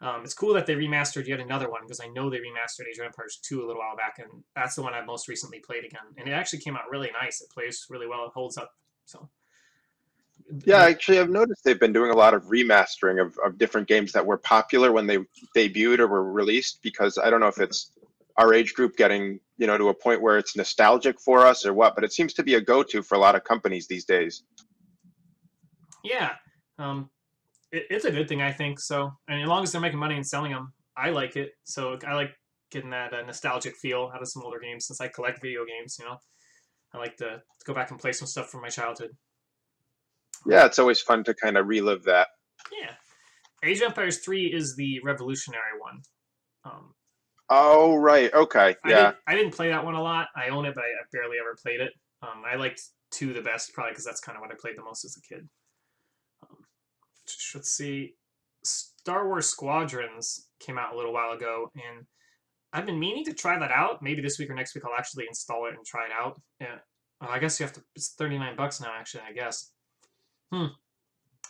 Um, 0.00 0.22
it's 0.22 0.34
cool 0.34 0.54
that 0.54 0.66
they 0.66 0.76
remastered 0.76 1.26
yet 1.26 1.40
another 1.40 1.70
one 1.70 1.82
because 1.82 2.00
I 2.00 2.06
know 2.08 2.30
they 2.30 2.38
remastered 2.38 2.86
Age 2.88 2.98
of 2.98 3.06
Empires 3.06 3.40
2 3.42 3.64
a 3.64 3.66
little 3.66 3.82
while 3.82 3.96
back, 3.96 4.18
and 4.18 4.44
that's 4.54 4.76
the 4.76 4.82
one 4.82 4.94
I've 4.94 5.06
most 5.06 5.26
recently 5.26 5.58
played 5.58 5.84
again. 5.84 6.02
And 6.16 6.28
it 6.28 6.32
actually 6.32 6.60
came 6.60 6.76
out 6.76 6.88
really 6.90 7.10
nice. 7.20 7.40
It 7.40 7.50
plays 7.50 7.84
really 7.90 8.06
well. 8.06 8.24
It 8.26 8.32
holds 8.32 8.56
up. 8.56 8.70
So, 9.06 9.28
Yeah, 10.64 10.82
actually, 10.82 11.18
I've 11.18 11.30
noticed 11.30 11.64
they've 11.64 11.80
been 11.80 11.92
doing 11.92 12.12
a 12.12 12.16
lot 12.16 12.32
of 12.32 12.44
remastering 12.44 13.20
of, 13.20 13.36
of 13.44 13.58
different 13.58 13.88
games 13.88 14.12
that 14.12 14.24
were 14.24 14.38
popular 14.38 14.92
when 14.92 15.08
they 15.08 15.18
debuted 15.56 15.98
or 15.98 16.06
were 16.06 16.32
released. 16.32 16.78
Because 16.82 17.18
I 17.18 17.28
don't 17.28 17.40
know 17.40 17.48
if 17.48 17.58
it's 17.58 17.90
our 18.36 18.54
age 18.54 18.74
group 18.74 18.96
getting, 18.96 19.40
you 19.56 19.66
know, 19.66 19.76
to 19.76 19.88
a 19.88 19.94
point 19.94 20.22
where 20.22 20.38
it's 20.38 20.56
nostalgic 20.56 21.20
for 21.20 21.44
us 21.44 21.66
or 21.66 21.74
what, 21.74 21.96
but 21.96 22.04
it 22.04 22.12
seems 22.12 22.34
to 22.34 22.44
be 22.44 22.54
a 22.54 22.60
go-to 22.60 23.02
for 23.02 23.16
a 23.16 23.18
lot 23.18 23.34
of 23.34 23.42
companies 23.42 23.88
these 23.88 24.04
days. 24.04 24.44
Yeah, 26.04 26.34
um, 26.78 27.10
it, 27.72 27.84
it's 27.90 28.04
a 28.04 28.10
good 28.10 28.28
thing 28.28 28.42
I 28.42 28.52
think. 28.52 28.80
So, 28.80 29.10
and 29.28 29.42
as 29.42 29.48
long 29.48 29.62
as 29.62 29.72
they're 29.72 29.80
making 29.80 29.98
money 29.98 30.16
and 30.16 30.26
selling 30.26 30.52
them, 30.52 30.72
I 30.96 31.10
like 31.10 31.36
it. 31.36 31.50
So 31.64 31.98
I 32.06 32.14
like 32.14 32.30
getting 32.70 32.90
that 32.90 33.14
uh, 33.14 33.22
nostalgic 33.22 33.76
feel 33.76 34.10
out 34.14 34.22
of 34.22 34.28
some 34.28 34.42
older 34.42 34.60
games 34.60 34.86
since 34.86 35.00
I 35.00 35.08
collect 35.08 35.40
video 35.42 35.64
games. 35.64 35.96
You 35.98 36.06
know, 36.06 36.16
I 36.94 36.98
like 36.98 37.16
to 37.18 37.40
go 37.64 37.74
back 37.74 37.90
and 37.90 38.00
play 38.00 38.12
some 38.12 38.28
stuff 38.28 38.50
from 38.50 38.62
my 38.62 38.68
childhood. 38.68 39.10
Yeah, 40.46 40.66
it's 40.66 40.78
always 40.78 41.00
fun 41.00 41.24
to 41.24 41.34
kind 41.34 41.56
of 41.56 41.66
relive 41.66 42.04
that. 42.04 42.28
Yeah, 42.72 42.92
Age 43.62 43.78
of 43.78 43.84
Empires 43.84 44.18
Three 44.18 44.46
is 44.46 44.76
the 44.76 45.00
revolutionary 45.04 45.78
one. 45.80 46.00
Um, 46.64 46.94
Oh, 47.50 47.96
right. 47.96 48.32
Okay. 48.34 48.76
I, 48.84 48.90
Yeah. 48.90 48.96
didn't, 48.96 49.16
I 49.26 49.34
didn't 49.34 49.54
play 49.54 49.70
that 49.70 49.84
one 49.84 49.94
a 49.94 50.02
lot. 50.02 50.28
I 50.36 50.48
own 50.48 50.66
it, 50.66 50.74
but 50.74 50.84
I, 50.84 50.88
I 50.88 51.04
barely 51.12 51.38
ever 51.40 51.56
played 51.60 51.80
it. 51.80 51.92
Um, 52.22 52.42
I 52.46 52.56
liked 52.56 52.82
two 53.10 53.32
the 53.32 53.40
best, 53.40 53.72
probably 53.72 53.92
because 53.92 54.04
that's 54.04 54.20
kind 54.20 54.36
of 54.36 54.42
what 54.42 54.50
I 54.50 54.54
played 54.60 54.76
the 54.76 54.82
most 54.82 55.04
as 55.04 55.16
a 55.16 55.34
kid. 55.34 55.48
Sh- 57.30 57.54
let's 57.56 57.70
see. 57.70 58.14
Star 58.64 59.26
Wars 59.26 59.46
Squadrons 59.46 60.48
came 60.60 60.78
out 60.78 60.92
a 60.92 60.96
little 60.96 61.12
while 61.12 61.32
ago, 61.32 61.70
and 61.74 62.06
I've 62.72 62.86
been 62.86 62.98
meaning 62.98 63.24
to 63.26 63.32
try 63.32 63.58
that 63.58 63.70
out. 63.70 64.02
Maybe 64.02 64.20
this 64.20 64.38
week 64.38 64.50
or 64.50 64.54
next 64.54 64.74
week 64.74 64.84
I'll 64.84 64.98
actually 64.98 65.26
install 65.28 65.66
it 65.66 65.74
and 65.74 65.84
try 65.86 66.06
it 66.06 66.12
out. 66.12 66.40
Yeah. 66.60 66.78
Oh, 67.20 67.28
I 67.28 67.38
guess 67.38 67.58
you 67.58 67.64
have 67.64 67.72
to. 67.74 67.82
It's 67.96 68.14
thirty 68.14 68.38
nine 68.38 68.56
bucks 68.56 68.80
now, 68.80 68.92
actually. 68.98 69.22
I 69.28 69.32
guess. 69.32 69.72
Hmm. 70.52 70.66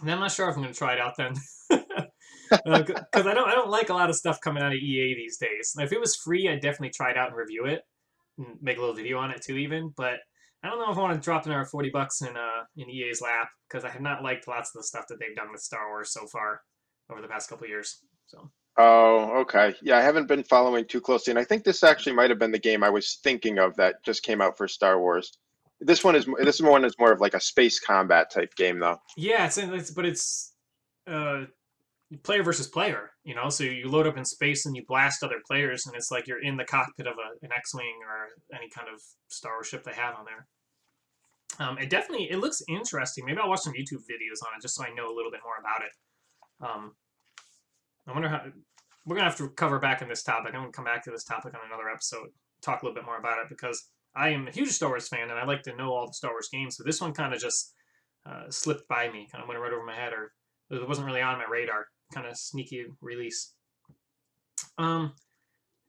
And 0.01 0.11
I'm 0.11 0.21
not 0.21 0.33
sure 0.33 0.49
if 0.49 0.55
I'm 0.55 0.63
going 0.63 0.73
to 0.73 0.79
try 0.79 0.95
it 0.95 1.01
out 1.01 1.17
then. 1.17 1.35
because 2.49 3.27
I 3.27 3.35
don't 3.35 3.49
I 3.49 3.55
don't 3.55 3.71
like 3.71 3.89
a 3.89 3.95
lot 3.95 4.11
of 4.11 4.17
stuff 4.17 4.41
coming 4.41 4.63
out 4.63 4.73
of 4.73 4.79
EA 4.79 5.15
these 5.15 5.39
days. 5.39 5.75
If 5.79 5.93
it 5.93 6.01
was 6.01 6.17
free, 6.17 6.49
I'd 6.49 6.61
definitely 6.61 6.93
try 6.95 7.11
it 7.11 7.17
out 7.17 7.29
and 7.29 7.37
review 7.37 7.67
it, 7.67 7.83
and 8.39 8.57
make 8.63 8.79
a 8.79 8.81
little 8.81 8.95
video 8.95 9.19
on 9.19 9.31
it 9.31 9.43
too, 9.43 9.57
even. 9.57 9.93
But 9.97 10.21
I 10.63 10.69
don't 10.69 10.79
know 10.79 10.91
if 10.91 10.99
I 10.99 11.01
want 11.01 11.15
to 11.15 11.25
drop 11.25 11.47
another 11.47 11.65
forty 11.65 11.91
bucks 11.91 12.21
in 12.23 12.37
uh 12.37 12.65
in 12.77 12.91
EA's 12.91 13.21
lap 13.21 13.49
because 13.69 13.85
I 13.85 13.91
have 13.91 14.03
not 14.03 14.23
liked 14.23 14.49
lots 14.49 14.75
of 14.75 14.81
the 14.81 14.87
stuff 14.87 15.07
that 15.09 15.19
they've 15.21 15.37
done 15.37 15.53
with 15.53 15.61
Star 15.61 15.89
Wars 15.89 16.13
so 16.13 16.27
far 16.27 16.63
over 17.11 17.21
the 17.21 17.29
past 17.29 17.49
couple 17.49 17.67
years. 17.67 18.01
So 18.27 18.51
Oh, 18.81 19.41
okay. 19.41 19.75
Yeah, 19.83 19.99
I 19.99 20.03
haven't 20.03 20.29
been 20.29 20.45
following 20.45 20.85
too 20.87 21.01
closely, 21.01 21.33
and 21.33 21.39
I 21.39 21.43
think 21.43 21.65
this 21.65 21.83
actually 21.83 22.13
might 22.13 22.31
have 22.31 22.39
been 22.39 22.53
the 22.53 22.61
game 22.61 22.85
I 22.85 22.91
was 22.91 23.19
thinking 23.25 23.59
of 23.59 23.75
that 23.77 23.97
just 24.05 24.23
came 24.23 24.41
out 24.41 24.57
for 24.57 24.69
Star 24.69 25.01
Wars. 25.01 25.33
This 25.81 26.05
one 26.05 26.15
is 26.15 26.27
this 26.41 26.61
one 26.61 26.85
is 26.85 26.95
more 26.99 27.13
of 27.13 27.21
like 27.21 27.35
a 27.35 27.41
space 27.41 27.81
combat 27.81 28.31
type 28.31 28.55
game, 28.55 28.79
though. 28.79 28.99
yeah, 29.17 29.47
it's, 29.47 29.59
it's 29.59 29.91
but 29.91 30.07
it's 30.07 30.55
uh 31.09 31.45
player 32.23 32.43
versus 32.43 32.67
player, 32.67 33.11
you 33.25 33.35
know. 33.35 33.49
So 33.49 33.65
you 33.65 33.89
load 33.89 34.07
up 34.07 34.17
in 34.17 34.25
space 34.25 34.67
and 34.67 34.75
you 34.75 34.85
blast 34.87 35.23
other 35.23 35.41
players, 35.47 35.87
and 35.87 35.95
it's 35.95 36.11
like 36.11 36.27
you're 36.27 36.43
in 36.43 36.57
the 36.57 36.65
cockpit 36.65 37.07
of 37.07 37.15
a, 37.15 37.45
an 37.45 37.53
X-wing 37.53 38.01
or 38.07 38.57
any 38.57 38.69
kind 38.71 38.89
of 38.93 39.01
Star 39.29 39.63
ship 39.63 39.85
they 39.85 39.93
have 39.93 40.15
on 40.15 40.25
there. 40.25 40.47
Um, 41.67 41.79
it 41.79 41.91
definitely 41.91 42.31
it 42.31 42.39
looks 42.39 42.63
interesting. 42.69 43.25
Maybe 43.27 43.39
I'll 43.39 43.49
watch 43.49 43.61
some 43.61 43.75
YouTube 43.75 44.05
videos 44.05 44.43
on 44.43 44.57
it 44.57 44.63
just 44.63 44.77
so 44.77 44.85
I 44.85 44.95
know 44.95 45.13
a 45.13 45.17
little 45.17 45.31
bit 45.31 45.41
more 45.45 45.59
about 45.59 45.83
it. 45.83 45.93
Um, 46.61 46.95
I 48.07 48.13
wonder 48.13 48.29
how 48.29 48.43
we're 49.05 49.17
gonna 49.17 49.29
have 49.29 49.39
to 49.39 49.49
cover 49.51 49.79
back 49.79 50.03
in 50.03 50.09
this 50.09 50.23
topic. 50.23 50.55
I'm 50.55 50.61
gonna 50.61 50.73
come 50.73 50.85
back 50.85 51.05
to 51.05 51.11
this 51.11 51.25
topic 51.25 51.55
on 51.55 51.61
another 51.67 51.89
episode, 51.91 52.29
talk 52.63 52.83
a 52.83 52.87
little 52.87 52.95
bit 52.95 53.07
more 53.07 53.19
about 53.19 53.39
it 53.39 53.49
because 53.49 53.89
I 54.15 54.31
am 54.31 54.49
a 54.49 54.51
huge 54.51 54.71
Star 54.71 54.89
Wars 54.89 55.09
fan 55.09 55.31
and 55.31 55.39
I 55.39 55.45
like 55.45 55.63
to 55.63 55.77
know 55.77 55.93
all 55.93 56.07
the 56.07 56.15
Star 56.15 56.31
Wars 56.31 56.49
games. 56.51 56.77
So 56.77 56.85
this 56.85 57.01
one 57.01 57.13
kind 57.13 57.35
of 57.35 57.41
just 57.41 57.75
uh, 58.27 58.51
slipped 58.51 58.89
by 58.89 59.11
me, 59.11 59.29
kind 59.31 59.43
of 59.43 59.49
went 59.49 59.61
right 59.61 59.73
over 59.73 59.85
my 59.85 59.95
head, 59.95 60.13
or 60.13 60.33
it 60.71 60.89
wasn't 60.89 61.07
really 61.07 61.23
on 61.23 61.39
my 61.39 61.45
radar. 61.51 61.87
Kind 62.13 62.27
of 62.27 62.37
sneaky 62.37 62.87
release. 63.01 63.55
Um, 64.79 65.13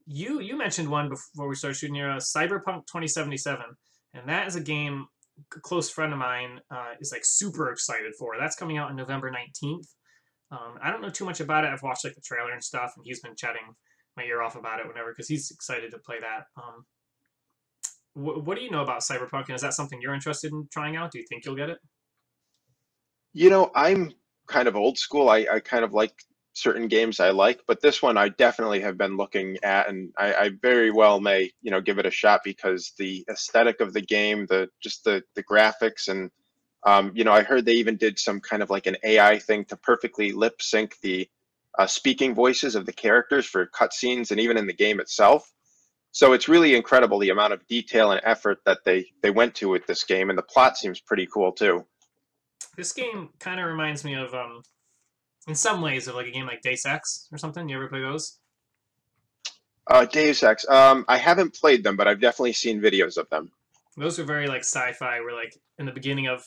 you 0.05 0.39
you 0.41 0.58
mentioned 0.58 0.89
one 0.89 1.10
before 1.10 1.47
we 1.47 1.55
started 1.55 1.75
shooting 1.75 1.95
here, 1.95 2.10
uh, 2.10 2.17
Cyberpunk 2.17 2.88
2077, 2.88 3.65
and 4.13 4.27
that 4.27 4.47
is 4.47 4.55
a 4.55 4.62
game 4.62 5.08
a 5.55 5.60
close 5.60 5.89
friend 5.89 6.12
of 6.13 6.19
mine 6.19 6.60
uh, 6.71 6.93
is 6.99 7.12
like 7.12 7.25
super 7.25 7.71
excited 7.71 8.13
for. 8.17 8.36
That's 8.39 8.55
coming 8.55 8.77
out 8.77 8.89
on 8.89 8.95
November 8.95 9.32
19th. 9.32 9.88
Um, 10.51 10.77
I 10.82 10.91
don't 10.91 11.01
know 11.01 11.10
too 11.10 11.25
much 11.25 11.39
about 11.39 11.63
it. 11.63 11.71
I've 11.71 11.84
watched 11.84 12.03
like 12.03 12.15
the 12.15 12.21
trailer 12.21 12.51
and 12.51 12.63
stuff, 12.63 12.93
and 12.95 13.05
he's 13.05 13.21
been 13.21 13.36
chatting 13.36 13.62
my 14.17 14.23
ear 14.23 14.41
off 14.41 14.55
about 14.55 14.79
it 14.79 14.88
whenever 14.88 15.12
because 15.12 15.27
he's 15.27 15.51
excited 15.51 15.91
to 15.91 15.99
play 15.99 16.17
that. 16.19 16.45
Um, 16.58 16.86
wh- 18.13 18.45
what 18.45 18.58
do 18.58 18.63
you 18.63 18.71
know 18.71 18.82
about 18.82 19.01
Cyberpunk, 19.01 19.47
and 19.47 19.55
is 19.55 19.62
that 19.62 19.73
something 19.73 19.99
you're 20.01 20.13
interested 20.13 20.51
in 20.51 20.67
trying 20.71 20.95
out? 20.95 21.12
Do 21.12 21.19
you 21.19 21.25
think 21.29 21.45
you'll 21.45 21.55
get 21.55 21.69
it? 21.69 21.77
You 23.34 23.49
know, 23.51 23.71
I'm 23.75 24.12
kind 24.50 24.68
of 24.68 24.76
old 24.76 24.98
school. 24.98 25.30
I, 25.30 25.46
I 25.52 25.60
kind 25.60 25.86
of 25.86 25.94
like 25.94 26.14
certain 26.54 26.88
games 26.88 27.20
I 27.20 27.30
like, 27.30 27.62
but 27.68 27.82
this 27.82 28.02
one 28.02 28.18
I 28.18 28.30
definitely 28.30 28.82
have 28.82 28.98
been 28.98 29.18
looking 29.18 29.58
at, 29.64 29.90
and 29.90 30.12
I, 30.18 30.34
I 30.34 30.50
very 30.62 30.92
well 30.92 31.22
may, 31.22 31.52
you 31.62 31.72
know, 31.72 31.82
give 31.82 32.00
it 32.00 32.06
a 32.06 32.12
shot 32.12 32.42
because 32.44 32.94
the 32.98 33.26
aesthetic 33.30 33.80
of 33.80 33.94
the 33.94 34.02
game, 34.02 34.46
the 34.48 34.70
just 34.82 35.04
the 35.04 35.24
the 35.36 35.44
graphics, 35.44 36.10
and 36.10 36.32
um, 36.86 37.12
you 37.16 37.24
know, 37.24 37.34
I 37.34 37.44
heard 37.44 37.66
they 37.66 37.74
even 37.74 37.98
did 37.98 38.20
some 38.20 38.40
kind 38.40 38.64
of 38.64 38.70
like 38.70 38.88
an 38.88 38.98
AI 39.04 39.40
thing 39.40 39.66
to 39.66 39.78
perfectly 39.78 40.32
lip 40.32 40.62
sync 40.62 40.96
the 41.02 41.30
uh, 41.78 41.88
speaking 41.88 42.34
voices 42.34 42.76
of 42.76 42.86
the 42.86 42.94
characters 42.94 43.46
for 43.46 43.68
cutscenes 43.68 44.32
and 44.32 44.40
even 44.40 44.58
in 44.58 44.68
the 44.68 44.74
game 44.74 45.00
itself. 45.00 45.52
So 46.12 46.34
it's 46.34 46.50
really 46.50 46.76
incredible 46.76 47.20
the 47.20 47.30
amount 47.30 47.54
of 47.54 47.66
detail 47.68 48.12
and 48.12 48.22
effort 48.24 48.60
that 48.66 48.80
they 48.84 49.06
they 49.22 49.30
went 49.30 49.56
to 49.56 49.70
with 49.70 49.86
this 49.86 50.04
game, 50.04 50.30
and 50.30 50.38
the 50.38 50.44
plot 50.44 50.78
seems 50.78 51.00
pretty 51.00 51.28
cool 51.32 51.52
too. 51.52 51.86
This 52.80 52.94
game 52.94 53.28
kind 53.39 53.60
of 53.60 53.65
reminds 53.65 54.06
me 54.06 54.15
of, 54.15 54.34
um, 54.34 54.63
in 55.50 55.56
some 55.56 55.82
ways, 55.82 56.08
of 56.08 56.15
like 56.15 56.28
a 56.28 56.32
game 56.32 56.48
like 56.48 56.62
Deus 56.62 56.86
Ex 56.86 57.28
or 57.30 57.38
something. 57.38 57.68
You 57.68 57.76
ever 57.76 57.89
play 57.89 58.00
those? 58.00 58.39
Uh, 59.88 60.06
Deus 60.06 60.42
Ex. 60.44 60.65
Um, 60.70 61.04
I 61.10 61.18
haven't 61.18 61.54
played 61.54 61.84
them, 61.84 61.98
but 61.98 62.08
I've 62.08 62.22
definitely 62.22 62.54
seen 62.54 62.80
videos 62.80 63.18
of 63.18 63.30
them. 63.30 63.52
Those 63.98 64.18
are 64.18 64.24
very 64.24 64.48
like 64.48 64.62
sci-fi. 64.62 65.20
Where 65.20 65.36
like 65.36 65.60
in 65.78 65.88
the 65.88 65.92
beginning 65.92 66.28
of 66.28 66.46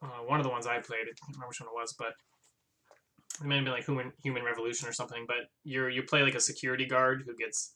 uh, 0.00 0.22
one 0.24 0.38
of 0.38 0.44
the 0.44 0.50
ones 0.50 0.68
I 0.68 0.78
played, 0.78 1.00
I 1.00 1.16
can't 1.18 1.34
remember 1.34 1.48
which 1.48 1.60
one 1.60 1.68
it 1.68 1.74
was, 1.74 1.94
but 1.98 2.14
it 3.40 3.44
may 3.44 3.56
have 3.56 3.64
been 3.64 3.74
like 3.74 3.86
Human 3.86 4.12
Human 4.22 4.44
Revolution 4.44 4.88
or 4.88 4.92
something. 4.92 5.24
But 5.26 5.50
you're 5.64 5.90
you 5.90 6.04
play 6.04 6.22
like 6.22 6.36
a 6.36 6.40
security 6.40 6.86
guard 6.86 7.24
who 7.26 7.34
gets 7.34 7.74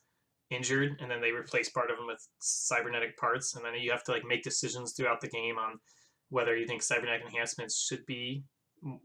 injured, 0.48 0.96
and 1.00 1.10
then 1.10 1.20
they 1.20 1.32
replace 1.32 1.68
part 1.68 1.90
of 1.90 1.98
him 1.98 2.06
with 2.06 2.24
cybernetic 2.38 3.16
parts, 3.16 3.56
and 3.56 3.64
then 3.64 3.74
you 3.74 3.90
have 3.90 4.04
to 4.04 4.12
like 4.12 4.24
make 4.24 4.44
decisions 4.44 4.92
throughout 4.92 5.20
the 5.20 5.28
game 5.28 5.58
on 5.58 5.80
whether 6.30 6.56
you 6.56 6.66
think 6.66 6.82
cybernetic 6.82 7.26
enhancements 7.26 7.84
should 7.86 8.04
be 8.06 8.42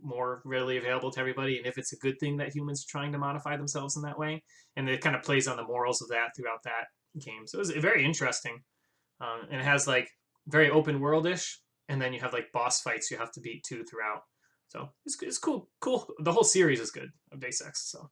more 0.01 0.41
readily 0.45 0.77
available 0.77 1.11
to 1.11 1.19
everybody, 1.19 1.57
and 1.57 1.67
if 1.67 1.77
it's 1.77 1.93
a 1.93 1.97
good 1.97 2.17
thing 2.19 2.37
that 2.37 2.55
humans 2.55 2.83
are 2.83 2.91
trying 2.91 3.11
to 3.11 3.17
modify 3.17 3.57
themselves 3.57 3.97
in 3.97 4.03
that 4.03 4.17
way. 4.17 4.41
And 4.77 4.89
it 4.89 5.01
kind 5.01 5.15
of 5.15 5.23
plays 5.23 5.47
on 5.47 5.57
the 5.57 5.63
morals 5.63 6.01
of 6.01 6.09
that 6.09 6.29
throughout 6.35 6.63
that 6.63 6.87
game. 7.19 7.45
So 7.45 7.57
it 7.57 7.59
was 7.59 7.71
very 7.71 8.05
interesting, 8.05 8.59
um, 9.19 9.41
and 9.51 9.59
it 9.59 9.65
has 9.65 9.87
like 9.87 10.09
very 10.47 10.69
open 10.69 10.99
world-ish, 10.99 11.59
and 11.89 12.01
then 12.01 12.13
you 12.13 12.21
have 12.21 12.33
like 12.33 12.51
boss 12.53 12.81
fights 12.81 13.11
you 13.11 13.17
have 13.17 13.31
to 13.33 13.41
beat 13.41 13.63
too 13.67 13.83
throughout. 13.83 14.21
So 14.69 14.89
it's 15.05 15.21
it's 15.21 15.37
cool, 15.37 15.69
cool. 15.81 16.07
The 16.19 16.31
whole 16.31 16.43
series 16.43 16.79
is 16.79 16.91
good 16.91 17.09
of 17.31 17.39
Deus 17.39 17.61
Ex. 17.65 17.91
So 17.91 18.09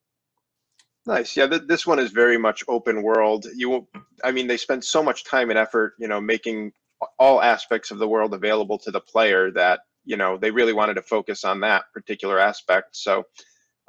Nice. 1.06 1.36
Yeah, 1.36 1.47
th- 1.47 1.63
this 1.67 1.86
one 1.86 1.99
is 1.99 2.12
very 2.12 2.38
much 2.38 2.63
open 2.67 3.04
world. 3.04 3.45
You, 3.54 3.88
I 4.23 4.32
mean, 4.32 4.47
they 4.47 4.56
spend 4.56 4.84
so 4.84 5.04
much 5.04 5.26
time 5.26 5.49
and 5.49 5.60
effort, 5.60 5.95
you 5.99 6.08
know, 6.08 6.21
making 6.21 6.71
all 7.20 7.42
aspects 7.42 7.92
of 7.92 8.00
the 8.00 8.08
world 8.08 8.34
available 8.34 8.78
to 8.80 8.92
the 8.92 9.00
player 9.00 9.52
that 9.52 9.82
you 10.06 10.18
know 10.18 10.38
they 10.38 10.52
really 10.52 10.74
wanted 10.74 10.96
to 10.96 11.02
focus 11.02 11.44
on 11.44 11.60
that 11.62 11.84
particular 11.94 12.39
aspect. 12.39 12.96
So, 12.96 13.24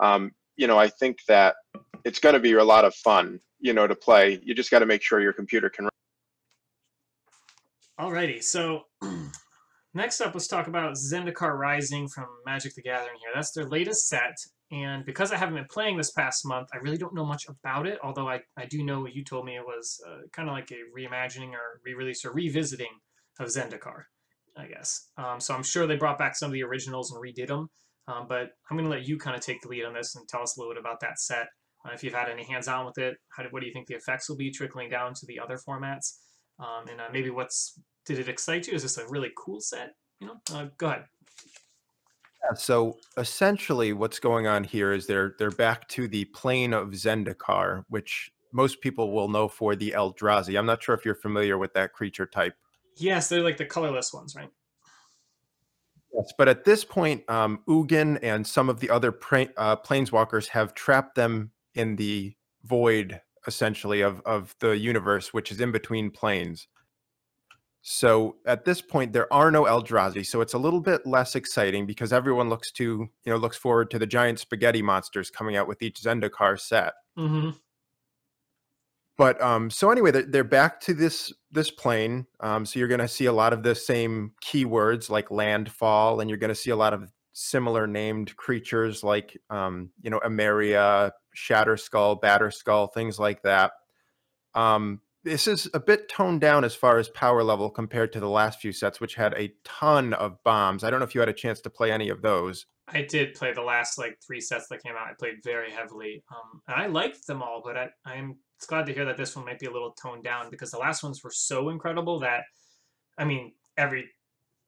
um, 0.00 0.32
you 0.56 0.66
know, 0.66 0.78
I 0.78 0.88
think 0.88 1.18
that 1.28 1.56
it's 2.04 2.18
going 2.18 2.34
to 2.34 2.40
be 2.40 2.52
a 2.52 2.64
lot 2.64 2.84
of 2.84 2.94
fun, 2.94 3.40
you 3.60 3.72
know, 3.72 3.86
to 3.86 3.94
play. 3.94 4.40
You 4.44 4.54
just 4.54 4.70
got 4.70 4.80
to 4.80 4.86
make 4.86 5.02
sure 5.02 5.20
your 5.20 5.32
computer 5.32 5.70
can. 5.70 5.88
Alrighty, 7.98 8.42
so 8.42 8.86
next 9.94 10.20
up, 10.20 10.34
let's 10.34 10.48
talk 10.48 10.66
about 10.66 10.94
Zendikar 10.94 11.56
Rising 11.56 12.08
from 12.08 12.26
Magic 12.44 12.74
the 12.74 12.82
Gathering 12.82 13.18
here. 13.20 13.30
That's 13.34 13.52
their 13.52 13.66
latest 13.66 14.08
set, 14.08 14.36
and 14.70 15.04
because 15.04 15.30
I 15.30 15.36
haven't 15.36 15.54
been 15.54 15.66
playing 15.70 15.96
this 15.96 16.10
past 16.10 16.46
month, 16.46 16.68
I 16.72 16.78
really 16.78 16.96
don't 16.96 17.14
know 17.14 17.24
much 17.24 17.46
about 17.48 17.86
it, 17.86 17.98
although 18.02 18.28
I, 18.28 18.40
I 18.56 18.66
do 18.66 18.82
know 18.82 19.00
what 19.00 19.14
you 19.14 19.22
told 19.24 19.44
me 19.44 19.56
it 19.56 19.64
was 19.64 20.00
uh, 20.06 20.22
kind 20.32 20.48
of 20.48 20.54
like 20.54 20.70
a 20.72 20.98
reimagining 20.98 21.52
or 21.52 21.80
re-release 21.84 22.24
or 22.24 22.32
revisiting 22.32 23.00
of 23.38 23.48
Zendikar, 23.48 24.04
I 24.56 24.66
guess. 24.66 25.08
Um, 25.16 25.40
so 25.40 25.54
I'm 25.54 25.62
sure 25.62 25.86
they 25.86 25.96
brought 25.96 26.18
back 26.18 26.36
some 26.36 26.48
of 26.48 26.52
the 26.52 26.64
originals 26.64 27.12
and 27.12 27.22
redid 27.22 27.48
them, 27.48 27.68
um, 28.08 28.26
but 28.28 28.50
I'm 28.70 28.76
going 28.76 28.88
to 28.88 28.90
let 28.90 29.06
you 29.06 29.18
kind 29.18 29.36
of 29.36 29.42
take 29.42 29.60
the 29.62 29.68
lead 29.68 29.84
on 29.84 29.94
this 29.94 30.14
and 30.16 30.26
tell 30.28 30.42
us 30.42 30.56
a 30.56 30.60
little 30.60 30.74
bit 30.74 30.80
about 30.80 31.00
that 31.00 31.18
set. 31.18 31.48
Uh, 31.86 31.92
if 31.92 32.02
you've 32.02 32.14
had 32.14 32.30
any 32.30 32.44
hands-on 32.44 32.86
with 32.86 32.98
it, 32.98 33.16
how 33.36 33.42
do, 33.42 33.48
what 33.50 33.60
do 33.60 33.66
you 33.66 33.72
think 33.72 33.86
the 33.86 33.94
effects 33.94 34.28
will 34.28 34.36
be 34.36 34.50
trickling 34.50 34.88
down 34.88 35.12
to 35.14 35.26
the 35.26 35.38
other 35.38 35.58
formats? 35.58 36.14
Um, 36.58 36.88
and 36.88 37.00
uh, 37.00 37.08
maybe 37.12 37.30
what's 37.30 37.78
did 38.06 38.18
it 38.18 38.28
excite 38.28 38.66
you? 38.66 38.74
Is 38.74 38.82
this 38.82 38.98
a 38.98 39.06
really 39.08 39.30
cool 39.36 39.60
set? 39.60 39.94
You 40.20 40.28
know, 40.28 40.36
uh, 40.52 40.66
go 40.78 40.86
ahead. 40.86 41.04
Yeah, 42.44 42.54
so 42.54 42.98
essentially, 43.16 43.92
what's 43.92 44.18
going 44.18 44.46
on 44.46 44.64
here 44.64 44.92
is 44.92 45.06
they're 45.06 45.34
they're 45.38 45.50
back 45.50 45.88
to 45.88 46.08
the 46.08 46.26
plane 46.26 46.72
of 46.72 46.88
Zendikar, 46.90 47.84
which 47.88 48.30
most 48.52 48.80
people 48.80 49.12
will 49.12 49.28
know 49.28 49.48
for 49.48 49.74
the 49.74 49.92
Eldrazi. 49.96 50.58
I'm 50.58 50.66
not 50.66 50.82
sure 50.82 50.94
if 50.94 51.04
you're 51.04 51.14
familiar 51.14 51.58
with 51.58 51.74
that 51.74 51.92
creature 51.92 52.26
type. 52.26 52.54
Yes, 52.96 53.28
they're 53.28 53.42
like 53.42 53.56
the 53.56 53.64
colorless 53.64 54.12
ones, 54.12 54.36
right? 54.36 54.50
Yes, 56.14 56.32
but 56.38 56.48
at 56.48 56.64
this 56.64 56.84
point, 56.84 57.28
um, 57.28 57.60
Ugin 57.68 58.20
and 58.22 58.46
some 58.46 58.68
of 58.68 58.78
the 58.78 58.90
other 58.90 59.10
pra- 59.10 59.48
uh, 59.56 59.76
planeswalkers 59.76 60.48
have 60.48 60.74
trapped 60.74 61.16
them 61.16 61.50
in 61.74 61.96
the 61.96 62.36
void, 62.62 63.20
essentially, 63.46 64.02
of 64.02 64.20
of 64.24 64.54
the 64.60 64.76
universe, 64.76 65.32
which 65.32 65.50
is 65.50 65.60
in 65.60 65.72
between 65.72 66.10
planes. 66.10 66.68
So 67.86 68.36
at 68.46 68.64
this 68.64 68.80
point, 68.80 69.12
there 69.12 69.30
are 69.30 69.50
no 69.50 69.64
Eldrazi, 69.64 70.24
so 70.24 70.40
it's 70.40 70.54
a 70.54 70.58
little 70.58 70.80
bit 70.80 71.06
less 71.06 71.34
exciting 71.34 71.84
because 71.84 72.14
everyone 72.14 72.48
looks 72.48 72.72
to 72.72 72.82
you 72.82 73.10
know 73.26 73.36
looks 73.36 73.58
forward 73.58 73.90
to 73.90 73.98
the 73.98 74.06
giant 74.06 74.38
spaghetti 74.38 74.80
monsters 74.80 75.30
coming 75.30 75.56
out 75.56 75.68
with 75.68 75.82
each 75.82 76.00
Zendikar 76.00 76.58
set. 76.58 76.94
Mm-hmm. 77.18 77.50
But 79.18 79.38
um, 79.42 79.68
so 79.68 79.90
anyway, 79.90 80.12
they're, 80.12 80.22
they're 80.22 80.44
back 80.44 80.80
to 80.80 80.94
this 80.94 81.30
this 81.50 81.70
plane. 81.70 82.26
Um, 82.40 82.64
so 82.64 82.78
you're 82.78 82.88
going 82.88 83.00
to 83.00 83.08
see 83.08 83.26
a 83.26 83.32
lot 83.34 83.52
of 83.52 83.62
the 83.62 83.74
same 83.74 84.32
keywords 84.42 85.10
like 85.10 85.30
landfall, 85.30 86.20
and 86.20 86.30
you're 86.30 86.38
going 86.38 86.48
to 86.48 86.54
see 86.54 86.70
a 86.70 86.76
lot 86.76 86.94
of 86.94 87.12
similar 87.34 87.86
named 87.86 88.34
creatures 88.36 89.04
like 89.04 89.38
um, 89.50 89.90
you 90.00 90.08
know 90.08 90.20
Emeria, 90.24 91.10
Shatterskull, 91.36 92.18
Batter 92.22 92.50
Skull, 92.50 92.86
things 92.86 93.18
like 93.18 93.42
that. 93.42 93.72
Um, 94.54 95.02
this 95.24 95.46
is 95.46 95.68
a 95.72 95.80
bit 95.80 96.08
toned 96.08 96.40
down 96.40 96.64
as 96.64 96.74
far 96.74 96.98
as 96.98 97.08
power 97.08 97.42
level 97.42 97.70
compared 97.70 98.12
to 98.12 98.20
the 98.20 98.28
last 98.28 98.60
few 98.60 98.72
sets, 98.72 99.00
which 99.00 99.14
had 99.14 99.32
a 99.34 99.52
ton 99.64 100.12
of 100.12 100.42
bombs. 100.44 100.84
I 100.84 100.90
don't 100.90 101.00
know 101.00 101.06
if 101.06 101.14
you 101.14 101.20
had 101.20 101.28
a 101.28 101.34
chance 101.34 101.60
to 101.62 101.70
play 101.70 101.90
any 101.90 102.10
of 102.10 102.22
those. 102.22 102.66
I 102.88 103.02
did 103.02 103.34
play 103.34 103.52
the 103.52 103.62
last 103.62 103.98
like 103.98 104.18
three 104.24 104.40
sets 104.40 104.68
that 104.68 104.82
came 104.82 104.92
out. 104.92 105.08
I 105.08 105.14
played 105.18 105.36
very 105.42 105.70
heavily, 105.70 106.22
um, 106.30 106.60
and 106.68 106.76
I 106.76 106.86
liked 106.86 107.26
them 107.26 107.42
all. 107.42 107.62
But 107.64 107.76
I, 107.78 107.88
I'm 108.04 108.36
glad 108.66 108.84
to 108.86 108.92
hear 108.92 109.06
that 109.06 109.16
this 109.16 109.34
one 109.34 109.46
might 109.46 109.58
be 109.58 109.66
a 109.66 109.72
little 109.72 109.92
toned 109.92 110.24
down 110.24 110.50
because 110.50 110.70
the 110.70 110.78
last 110.78 111.02
ones 111.02 111.24
were 111.24 111.32
so 111.32 111.70
incredible 111.70 112.20
that, 112.20 112.42
I 113.16 113.24
mean, 113.24 113.52
every 113.78 114.10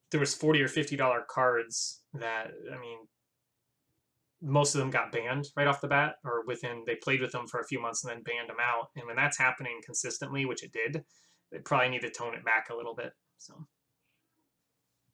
there 0.09 0.19
was 0.19 0.33
forty 0.33 0.61
or 0.61 0.67
fifty 0.67 0.95
dollar 0.95 1.23
cards 1.29 2.01
that 2.15 2.51
I 2.73 2.79
mean, 2.79 2.97
most 4.41 4.75
of 4.75 4.79
them 4.79 4.91
got 4.91 5.11
banned 5.11 5.47
right 5.55 5.67
off 5.67 5.81
the 5.81 5.87
bat, 5.87 6.15
or 6.23 6.43
within 6.45 6.83
they 6.85 6.95
played 6.95 7.21
with 7.21 7.31
them 7.31 7.47
for 7.47 7.59
a 7.59 7.65
few 7.65 7.81
months 7.81 8.03
and 8.03 8.11
then 8.11 8.23
banned 8.23 8.49
them 8.49 8.57
out. 8.61 8.89
And 8.95 9.07
when 9.07 9.15
that's 9.15 9.37
happening 9.37 9.81
consistently, 9.83 10.45
which 10.45 10.63
it 10.63 10.71
did, 10.71 11.03
they 11.51 11.59
probably 11.59 11.89
need 11.89 12.01
to 12.01 12.09
tone 12.09 12.35
it 12.35 12.45
back 12.45 12.69
a 12.69 12.75
little 12.75 12.95
bit. 12.95 13.13
So. 13.37 13.65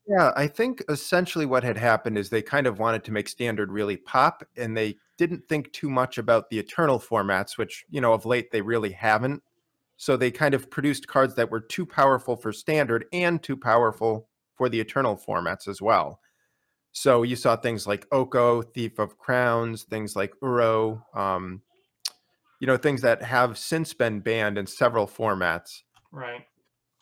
Yeah, 0.07 0.33
I 0.35 0.47
think 0.47 0.83
essentially 0.89 1.45
what 1.45 1.63
had 1.63 1.77
happened 1.77 2.17
is 2.17 2.29
they 2.29 2.41
kind 2.41 2.67
of 2.67 2.79
wanted 2.79 3.05
to 3.05 3.13
make 3.13 3.29
standard 3.29 3.71
really 3.71 3.95
pop, 3.95 4.43
and 4.57 4.75
they 4.75 4.97
didn't 5.17 5.47
think 5.47 5.71
too 5.71 5.89
much 5.89 6.17
about 6.17 6.49
the 6.49 6.59
eternal 6.59 6.99
formats, 6.99 7.57
which, 7.57 7.85
you 7.89 8.01
know, 8.01 8.11
of 8.11 8.25
late 8.25 8.51
they 8.51 8.61
really 8.61 8.91
haven't. 8.91 9.41
So 9.95 10.17
they 10.17 10.31
kind 10.31 10.53
of 10.53 10.69
produced 10.69 11.07
cards 11.07 11.35
that 11.35 11.49
were 11.49 11.61
too 11.61 11.85
powerful 11.85 12.35
for 12.35 12.51
standard 12.51 13.05
and 13.13 13.41
too 13.41 13.55
powerful 13.55 14.27
for 14.55 14.67
the 14.67 14.81
eternal 14.81 15.15
formats 15.15 15.69
as 15.69 15.81
well. 15.81 16.19
So 16.93 17.23
you 17.23 17.35
saw 17.35 17.55
things 17.55 17.87
like 17.87 18.07
Oko, 18.11 18.61
Thief 18.61 18.99
of 18.99 19.17
Crowns, 19.17 19.83
things 19.83 20.15
like 20.15 20.33
Uro, 20.43 21.01
um, 21.15 21.61
you 22.59 22.67
know, 22.67 22.77
things 22.77 23.01
that 23.01 23.21
have 23.23 23.57
since 23.57 23.93
been 23.93 24.19
banned 24.19 24.57
in 24.57 24.67
several 24.67 25.07
formats. 25.07 25.81
Right. 26.11 26.41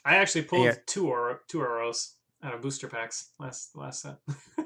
I 0.06 0.16
actually 0.16 0.44
pulled 0.44 0.66
Yeah. 0.66 0.76
two 0.88 1.10
or 1.10 1.42
two 1.48 1.60
Uros 1.60 2.14
out 2.42 2.54
of 2.56 2.62
booster 2.62 2.88
packs 2.88 3.32
last 3.38 3.76
last 3.76 4.02
set. 4.02 4.18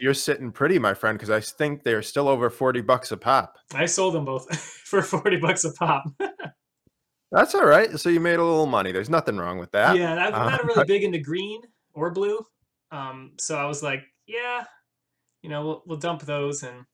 You're 0.00 0.14
sitting 0.14 0.50
pretty, 0.50 0.78
my 0.78 0.92
friend, 0.94 1.16
because 1.16 1.30
I 1.30 1.40
think 1.40 1.82
they're 1.84 2.02
still 2.02 2.28
over 2.28 2.50
40 2.50 2.80
bucks 2.82 3.12
a 3.12 3.16
pop. 3.16 3.56
I 3.74 3.86
sold 3.86 4.14
them 4.14 4.24
both 4.24 4.52
for 4.84 5.00
forty 5.02 5.36
bucks 5.36 5.64
a 5.64 5.72
pop. 5.72 6.04
That's 7.32 7.54
all 7.54 7.64
right. 7.66 7.98
So 7.98 8.08
you 8.08 8.20
made 8.20 8.38
a 8.38 8.44
little 8.44 8.66
money. 8.66 8.92
There's 8.92 9.08
nothing 9.10 9.36
wrong 9.36 9.58
with 9.58 9.72
that. 9.72 9.96
yeah, 9.96 10.14
I'm 10.14 10.34
Uh, 10.34 10.50
not 10.50 10.64
really 10.64 10.84
big 10.86 11.02
into 11.04 11.18
green 11.18 11.60
or 11.94 12.10
blue, 12.10 12.44
um, 12.90 13.32
so 13.38 13.56
I 13.56 13.64
was 13.66 13.82
like, 13.82 14.04
yeah, 14.26 14.64
you 15.42 15.50
know, 15.50 15.64
we'll, 15.66 15.82
we'll 15.86 15.98
dump 15.98 16.22
those, 16.22 16.62
and 16.62 16.84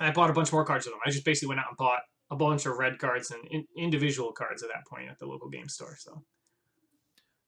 I 0.00 0.10
bought 0.10 0.30
a 0.30 0.34
bunch 0.34 0.52
more 0.52 0.64
cards 0.64 0.86
of 0.86 0.92
them. 0.92 1.00
I 1.06 1.10
just 1.10 1.24
basically 1.24 1.48
went 1.48 1.60
out 1.60 1.68
and 1.68 1.76
bought 1.76 2.02
a 2.30 2.36
bunch 2.36 2.66
of 2.66 2.76
red 2.76 2.98
cards 2.98 3.30
and 3.30 3.44
in, 3.50 3.66
individual 3.76 4.32
cards 4.32 4.62
at 4.62 4.68
that 4.70 4.86
point 4.86 5.08
at 5.08 5.18
the 5.18 5.26
local 5.26 5.48
game 5.48 5.68
store. 5.68 5.96
So 5.98 6.24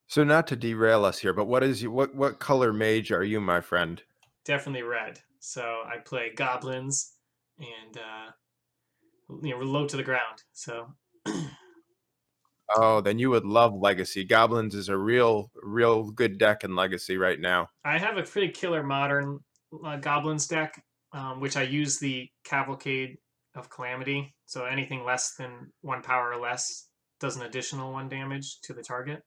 So 0.09 0.25
not 0.25 0.47
to 0.49 0.57
derail 0.57 1.05
us 1.05 1.21
here, 1.21 1.33
but 1.33 1.45
what 1.47 1.63
is 1.63 1.83
you 1.83 1.91
what 1.93 2.15
what 2.15 2.41
color 2.41 2.73
mage 2.73 3.13
are 3.13 3.23
you, 3.25 3.41
my 3.41 3.61
friend? 3.61 4.03
definitely 4.45 4.83
red. 4.83 5.21
So 5.41 5.83
I 5.87 5.99
play 5.99 6.33
goblins 6.35 7.15
and 7.59 7.97
uh, 7.97 8.31
you 9.43 9.51
know, 9.51 9.59
we're 9.59 9.65
low 9.65 9.87
to 9.87 9.97
the 9.97 10.03
ground. 10.03 10.43
So 10.53 10.95
Oh, 12.77 13.01
then 13.01 13.19
you 13.19 13.31
would 13.31 13.45
love 13.45 13.75
Legacy. 13.75 14.25
Goblins 14.25 14.75
is 14.75 14.89
a 14.89 14.97
real 14.97 15.51
real 15.63 16.11
good 16.11 16.39
deck 16.39 16.65
in 16.65 16.77
Legacy 16.77 17.17
right 17.17 17.41
now. 17.41 17.69
I 17.85 17.99
have 17.99 18.19
a 18.19 18.23
pretty 18.23 18.49
killer 18.49 18.83
modern 18.83 19.39
uh, 19.85 19.97
goblins 19.97 20.47
deck, 20.47 20.83
um, 21.13 21.41
which 21.41 21.57
I 21.57 21.63
use 21.63 21.99
the 21.99 22.29
Cavalcade 22.45 23.17
of 23.55 23.71
Calamity. 23.71 24.35
So 24.47 24.65
anything 24.65 25.05
less 25.05 25.35
than 25.35 25.73
one 25.81 26.03
power 26.03 26.33
or 26.33 26.41
less 26.41 26.89
does 27.21 27.37
an 27.37 27.43
additional 27.43 27.93
one 27.93 28.09
damage 28.09 28.61
to 28.63 28.73
the 28.73 28.83
target 28.83 29.23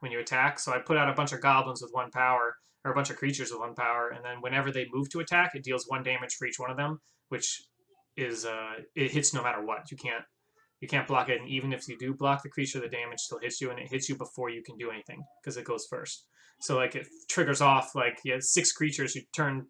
when 0.00 0.10
you 0.12 0.18
attack. 0.18 0.58
So 0.58 0.72
I 0.72 0.78
put 0.78 0.96
out 0.96 1.08
a 1.08 1.14
bunch 1.14 1.32
of 1.32 1.40
goblins 1.40 1.82
with 1.82 1.90
one 1.92 2.10
power, 2.10 2.56
or 2.84 2.92
a 2.92 2.94
bunch 2.94 3.10
of 3.10 3.16
creatures 3.16 3.50
with 3.50 3.60
one 3.60 3.74
power, 3.74 4.10
and 4.14 4.24
then 4.24 4.40
whenever 4.40 4.70
they 4.70 4.86
move 4.92 5.10
to 5.10 5.20
attack, 5.20 5.52
it 5.54 5.64
deals 5.64 5.86
one 5.88 6.02
damage 6.02 6.34
for 6.34 6.46
each 6.46 6.58
one 6.58 6.70
of 6.70 6.76
them, 6.76 7.00
which 7.28 7.62
is 8.16 8.46
uh, 8.46 8.74
it 8.94 9.10
hits 9.10 9.34
no 9.34 9.42
matter 9.42 9.64
what. 9.64 9.90
You 9.90 9.96
can't 9.96 10.24
you 10.80 10.88
can't 10.88 11.06
block 11.08 11.28
it, 11.28 11.40
and 11.40 11.48
even 11.48 11.72
if 11.72 11.88
you 11.88 11.96
do 11.98 12.12
block 12.14 12.42
the 12.42 12.48
creature, 12.50 12.80
the 12.80 12.88
damage 12.88 13.20
still 13.20 13.38
hits 13.40 13.60
you, 13.60 13.70
and 13.70 13.78
it 13.78 13.88
hits 13.90 14.08
you 14.08 14.16
before 14.16 14.50
you 14.50 14.62
can 14.62 14.76
do 14.76 14.90
anything 14.90 15.22
because 15.42 15.56
it 15.56 15.64
goes 15.64 15.86
first. 15.88 16.26
So 16.60 16.76
like 16.76 16.94
it 16.94 17.06
triggers 17.28 17.60
off 17.60 17.94
like 17.94 18.18
you 18.24 18.32
have 18.32 18.42
six 18.42 18.72
creatures. 18.72 19.14
You 19.14 19.22
turn 19.34 19.66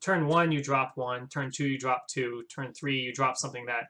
turn 0.00 0.26
one, 0.26 0.50
you 0.52 0.62
drop 0.62 0.92
one. 0.96 1.28
Turn 1.28 1.50
two, 1.54 1.66
you 1.68 1.78
drop 1.78 2.04
two. 2.08 2.42
Turn 2.54 2.72
three, 2.72 2.98
you 3.00 3.12
drop 3.12 3.36
something 3.36 3.66
that 3.66 3.84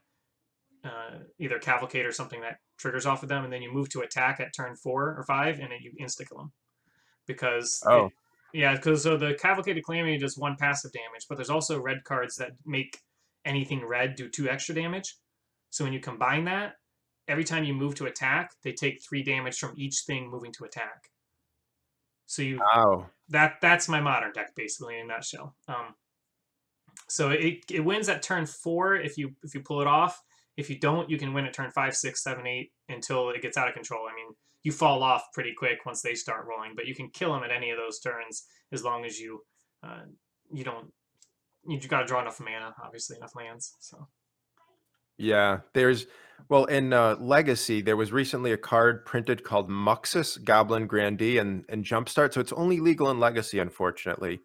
uh, 0.85 1.19
either 1.39 1.59
cavalcade 1.59 2.07
or 2.07 2.13
something 2.13 2.41
that 2.41 2.57
triggers 2.79 3.07
off 3.07 3.23
of 3.23 3.29
them, 3.29 3.45
and 3.45 3.53
then 3.53 3.63
you 3.63 3.73
move 3.73 3.89
to 3.91 4.01
attack 4.01 4.41
at 4.41 4.55
turn 4.57 4.75
four 4.77 5.15
or 5.17 5.25
five, 5.27 5.59
and 5.61 5.71
you 5.81 5.93
insta 6.01 6.27
kill 6.29 6.39
them 6.39 6.53
because 7.27 7.81
it- 7.85 7.89
Oh. 7.91 8.11
yeah, 8.53 8.75
because 8.75 9.03
so 9.03 9.17
the 9.17 9.35
cavalcade 9.35 9.81
calamity 9.85 10.19
does 10.19 10.37
one 10.39 10.57
passive 10.57 10.91
damage, 10.93 11.27
but 11.29 11.37
there's 11.37 11.51
also 11.51 11.81
red 11.81 12.03
cards 12.05 12.37
that 12.37 12.53
make 12.65 12.99
anything 13.45 13.85
red 13.85 14.15
do 14.17 14.29
two 14.29 14.49
extra 14.49 14.75
damage. 14.75 15.17
So 15.71 15.85
when 15.85 15.93
you 15.93 16.01
combine 16.01 16.45
that, 16.45 16.75
every 17.29 17.45
time 17.45 17.65
you 17.65 17.75
move 17.75 17.95
to 17.97 18.07
attack, 18.07 18.53
they 18.63 18.73
take 18.73 19.03
three 19.03 19.23
damage 19.23 19.59
from 19.59 19.75
each 19.77 20.01
thing 20.07 20.29
moving 20.31 20.53
to 20.53 20.65
attack. 20.65 21.11
So 22.27 22.43
you 22.43 22.59
Wow. 22.59 23.11
that 23.29 23.61
that's 23.61 23.89
my 23.89 24.01
modern 24.01 24.33
deck 24.33 24.55
basically 24.55 24.99
in 24.99 25.07
a 25.07 25.09
nutshell. 25.09 25.57
Um, 25.69 25.95
so 27.09 27.31
it, 27.31 27.65
it 27.71 27.81
wins 27.81 28.09
at 28.09 28.23
turn 28.23 28.47
four 28.47 28.97
if 28.97 29.19
you 29.19 29.35
if 29.43 29.55
you 29.55 29.61
pull 29.63 29.81
it 29.81 29.87
off. 29.87 30.23
If 30.57 30.69
you 30.69 30.79
don't, 30.79 31.09
you 31.09 31.19
can 31.19 31.33
win 31.33 31.47
at 31.47 31.55
turn 31.55 31.71
five, 31.71 31.97
six, 31.97 32.23
seven, 32.23 32.47
eight 32.47 32.73
until 32.89 33.31
it 33.31 33.41
gets 33.41 33.57
out 33.57 33.69
of 33.69 33.75
control. 33.75 34.07
I 34.11 34.15
mean, 34.15 34.35
you 34.63 34.73
fall 34.73 35.03
off 35.03 35.33
pretty 35.33 35.55
quick 35.57 35.87
once 35.87 36.03
they 36.03 36.15
start 36.15 36.47
rolling, 36.47 36.73
but 36.77 36.87
you 36.87 36.95
can 36.95 37.09
kill 37.09 37.33
them 37.33 37.43
at 37.43 37.51
any 37.51 37.71
of 37.71 37.79
those 37.79 37.99
turns 38.01 38.45
as 38.73 38.85
long 38.85 39.05
as 39.05 39.19
you 39.19 39.43
uh, 39.83 40.03
you 40.53 40.65
don't 40.65 40.93
you 41.67 41.79
got 41.81 42.01
to 42.01 42.07
draw 42.07 42.21
enough 42.21 42.41
mana, 42.41 42.75
obviously 42.83 43.17
enough 43.17 43.35
lands. 43.37 43.77
So 43.81 44.07
Yeah, 45.21 45.61
there's 45.75 46.07
well 46.49 46.65
in 46.65 46.93
uh, 46.93 47.17
Legacy 47.21 47.83
there 47.83 47.97
was 47.97 48.11
recently 48.11 48.53
a 48.53 48.57
card 48.57 49.05
printed 49.05 49.45
called 49.45 49.69
Muxus 49.69 50.43
Goblin 50.43 50.87
Grandee 50.87 51.39
and 51.39 51.65
and 51.69 51.85
Jumpstart. 51.85 52.33
So 52.33 52.41
it's 52.41 52.53
only 52.53 52.81
legal 52.81 53.11
in 53.11 53.21
Legacy, 53.21 53.59
unfortunately, 53.59 54.41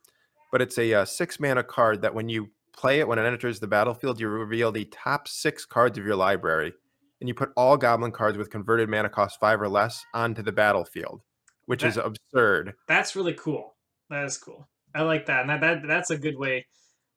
but 0.52 0.62
it's 0.62 0.78
a 0.78 0.94
uh, 0.94 1.06
six 1.06 1.40
mana 1.40 1.64
card 1.64 2.02
that 2.02 2.14
when 2.14 2.28
you 2.28 2.50
play 2.74 3.00
it 3.00 3.08
when 3.08 3.18
it 3.18 3.26
enters 3.26 3.60
the 3.60 3.68
battlefield, 3.68 4.20
you 4.20 4.28
reveal 4.28 4.72
the 4.72 4.86
top 4.86 5.30
six 5.30 5.66
cards 5.66 5.98
of 5.98 6.06
your 6.06 6.18
library, 6.18 6.74
and 7.22 7.30
you 7.30 7.34
put 7.34 7.52
all 7.56 7.78
goblin 7.78 8.12
cards 8.12 8.38
with 8.38 8.50
converted 8.50 8.90
mana 8.90 9.10
cost 9.10 9.40
five 9.40 9.62
or 9.62 9.70
less 9.70 10.04
onto 10.14 10.42
the 10.42 10.52
battlefield, 10.52 11.22
which 11.68 11.84
is 11.84 11.96
absurd. 11.98 12.74
That's 12.90 13.16
really 13.16 13.34
cool. 13.34 13.76
That 14.10 14.26
is 14.26 14.38
cool. 14.38 14.68
I 14.94 15.04
like 15.04 15.26
that. 15.28 15.42
And 15.42 15.50
that, 15.50 15.62
that 15.62 15.88
that's 15.88 16.10
a 16.10 16.18
good 16.18 16.38
way. 16.38 16.66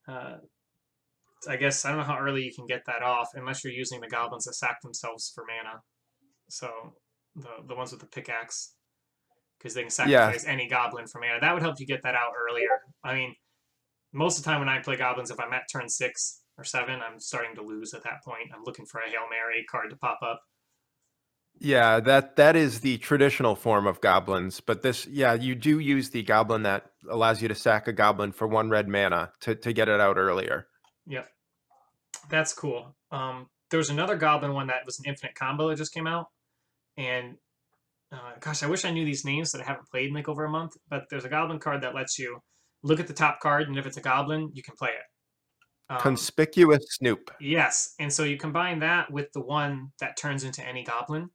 Uh, 0.06 0.36
I 1.48 1.56
guess 1.56 1.84
I 1.84 1.90
don't 1.90 1.98
know 1.98 2.04
how 2.04 2.18
early 2.18 2.44
you 2.44 2.52
can 2.54 2.66
get 2.66 2.84
that 2.86 3.02
off 3.02 3.28
unless 3.34 3.62
you're 3.64 3.72
using 3.72 4.00
the 4.00 4.08
goblins 4.08 4.44
that 4.44 4.54
sack 4.54 4.80
themselves 4.82 5.30
for 5.34 5.44
mana. 5.46 5.82
So 6.48 6.70
the 7.36 7.50
the 7.66 7.74
ones 7.76 7.92
with 7.92 8.00
the 8.00 8.06
pickaxe, 8.08 8.74
because 9.58 9.74
they 9.74 9.82
can 9.82 9.90
Yeah. 10.02 10.30
sacrifice 10.30 10.46
any 10.46 10.68
goblin 10.68 11.06
for 11.06 11.20
mana. 11.20 11.40
That 11.40 11.54
would 11.54 11.62
help 11.62 11.80
you 11.80 11.86
get 11.86 12.02
that 12.04 12.14
out 12.16 12.32
earlier. 12.38 12.80
I 13.04 13.14
mean, 13.14 13.34
most 14.12 14.38
of 14.38 14.44
the 14.44 14.50
time 14.50 14.60
when 14.60 14.68
I 14.68 14.80
play 14.80 14.96
goblins, 14.96 15.30
if 15.30 15.40
I'm 15.40 15.52
at 15.54 15.64
turn 15.72 15.88
six 15.88 16.42
or 16.58 16.64
seven, 16.64 17.00
I'm 17.02 17.20
starting 17.20 17.54
to 17.56 17.62
lose 17.62 17.94
at 17.94 18.04
that 18.04 18.24
point. 18.24 18.50
I'm 18.54 18.64
looking 18.64 18.86
for 18.86 19.00
a 19.00 19.08
hail 19.10 19.28
mary 19.30 19.64
card 19.70 19.90
to 19.90 19.96
pop 19.96 20.20
up. 20.22 20.40
Yeah, 21.60 21.98
that 22.00 22.36
that 22.36 22.54
is 22.56 22.80
the 22.80 22.98
traditional 22.98 23.56
form 23.56 23.86
of 23.86 24.00
goblins, 24.00 24.60
but 24.60 24.82
this, 24.82 25.06
yeah, 25.08 25.34
you 25.34 25.54
do 25.56 25.80
use 25.80 26.10
the 26.10 26.22
goblin 26.22 26.62
that 26.62 26.92
allows 27.10 27.42
you 27.42 27.48
to 27.48 27.54
sack 27.54 27.88
a 27.88 27.92
goblin 27.92 28.30
for 28.32 28.46
one 28.46 28.70
red 28.70 28.88
mana 28.88 29.32
to 29.40 29.54
to 29.56 29.72
get 29.72 29.88
it 29.88 30.00
out 30.00 30.16
earlier. 30.18 30.67
Yep. 31.08 31.28
That's 32.30 32.52
cool. 32.52 32.94
Um, 33.10 33.48
there 33.70 33.78
was 33.78 33.90
another 33.90 34.16
Goblin 34.16 34.54
one 34.54 34.68
that 34.68 34.86
was 34.86 34.98
an 34.98 35.06
infinite 35.06 35.34
combo 35.34 35.68
that 35.68 35.76
just 35.76 35.92
came 35.92 36.06
out. 36.06 36.26
And 36.96 37.36
uh, 38.12 38.32
gosh, 38.40 38.62
I 38.62 38.66
wish 38.66 38.84
I 38.84 38.90
knew 38.90 39.04
these 39.04 39.24
names 39.24 39.52
that 39.52 39.60
I 39.60 39.64
haven't 39.64 39.88
played 39.90 40.08
in 40.08 40.14
like 40.14 40.28
over 40.28 40.44
a 40.44 40.50
month. 40.50 40.72
But 40.88 41.04
there's 41.10 41.24
a 41.24 41.28
Goblin 41.28 41.58
card 41.58 41.82
that 41.82 41.94
lets 41.94 42.18
you 42.18 42.38
look 42.82 43.00
at 43.00 43.06
the 43.06 43.14
top 43.14 43.40
card, 43.40 43.68
and 43.68 43.76
if 43.76 43.86
it's 43.86 43.96
a 43.96 44.00
Goblin, 44.02 44.50
you 44.52 44.62
can 44.62 44.74
play 44.76 44.90
it. 44.90 45.04
Um, 45.90 46.00
Conspicuous 46.00 46.84
Snoop. 46.90 47.30
Yes, 47.40 47.94
and 47.98 48.12
so 48.12 48.24
you 48.24 48.36
combine 48.36 48.80
that 48.80 49.10
with 49.10 49.32
the 49.32 49.40
one 49.40 49.92
that 50.00 50.16
turns 50.16 50.44
into 50.44 50.66
any 50.66 50.84
goblin. 50.84 51.30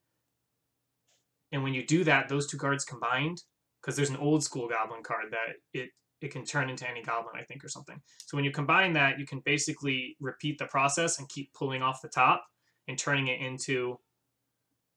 And 1.51 1.63
when 1.63 1.73
you 1.73 1.85
do 1.85 2.03
that, 2.03 2.29
those 2.29 2.47
two 2.47 2.57
cards 2.57 2.85
combined, 2.85 3.41
because 3.81 3.95
there's 3.95 4.11
an 4.11 4.17
old 4.17 4.43
school 4.43 4.67
goblin 4.67 5.01
card 5.03 5.25
that 5.31 5.55
it 5.73 5.89
it 6.23 6.31
can 6.31 6.45
turn 6.45 6.69
into 6.69 6.89
any 6.89 7.03
goblin, 7.03 7.35
I 7.37 7.43
think, 7.43 7.65
or 7.65 7.67
something. 7.67 8.01
So 8.25 8.37
when 8.37 8.45
you 8.45 8.51
combine 8.51 8.93
that, 8.93 9.19
you 9.19 9.25
can 9.25 9.41
basically 9.41 10.15
repeat 10.21 10.57
the 10.57 10.65
process 10.65 11.19
and 11.19 11.27
keep 11.27 11.53
pulling 11.53 11.81
off 11.81 12.01
the 12.01 12.07
top 12.07 12.45
and 12.87 12.97
turning 12.97 13.27
it 13.27 13.41
into, 13.41 13.99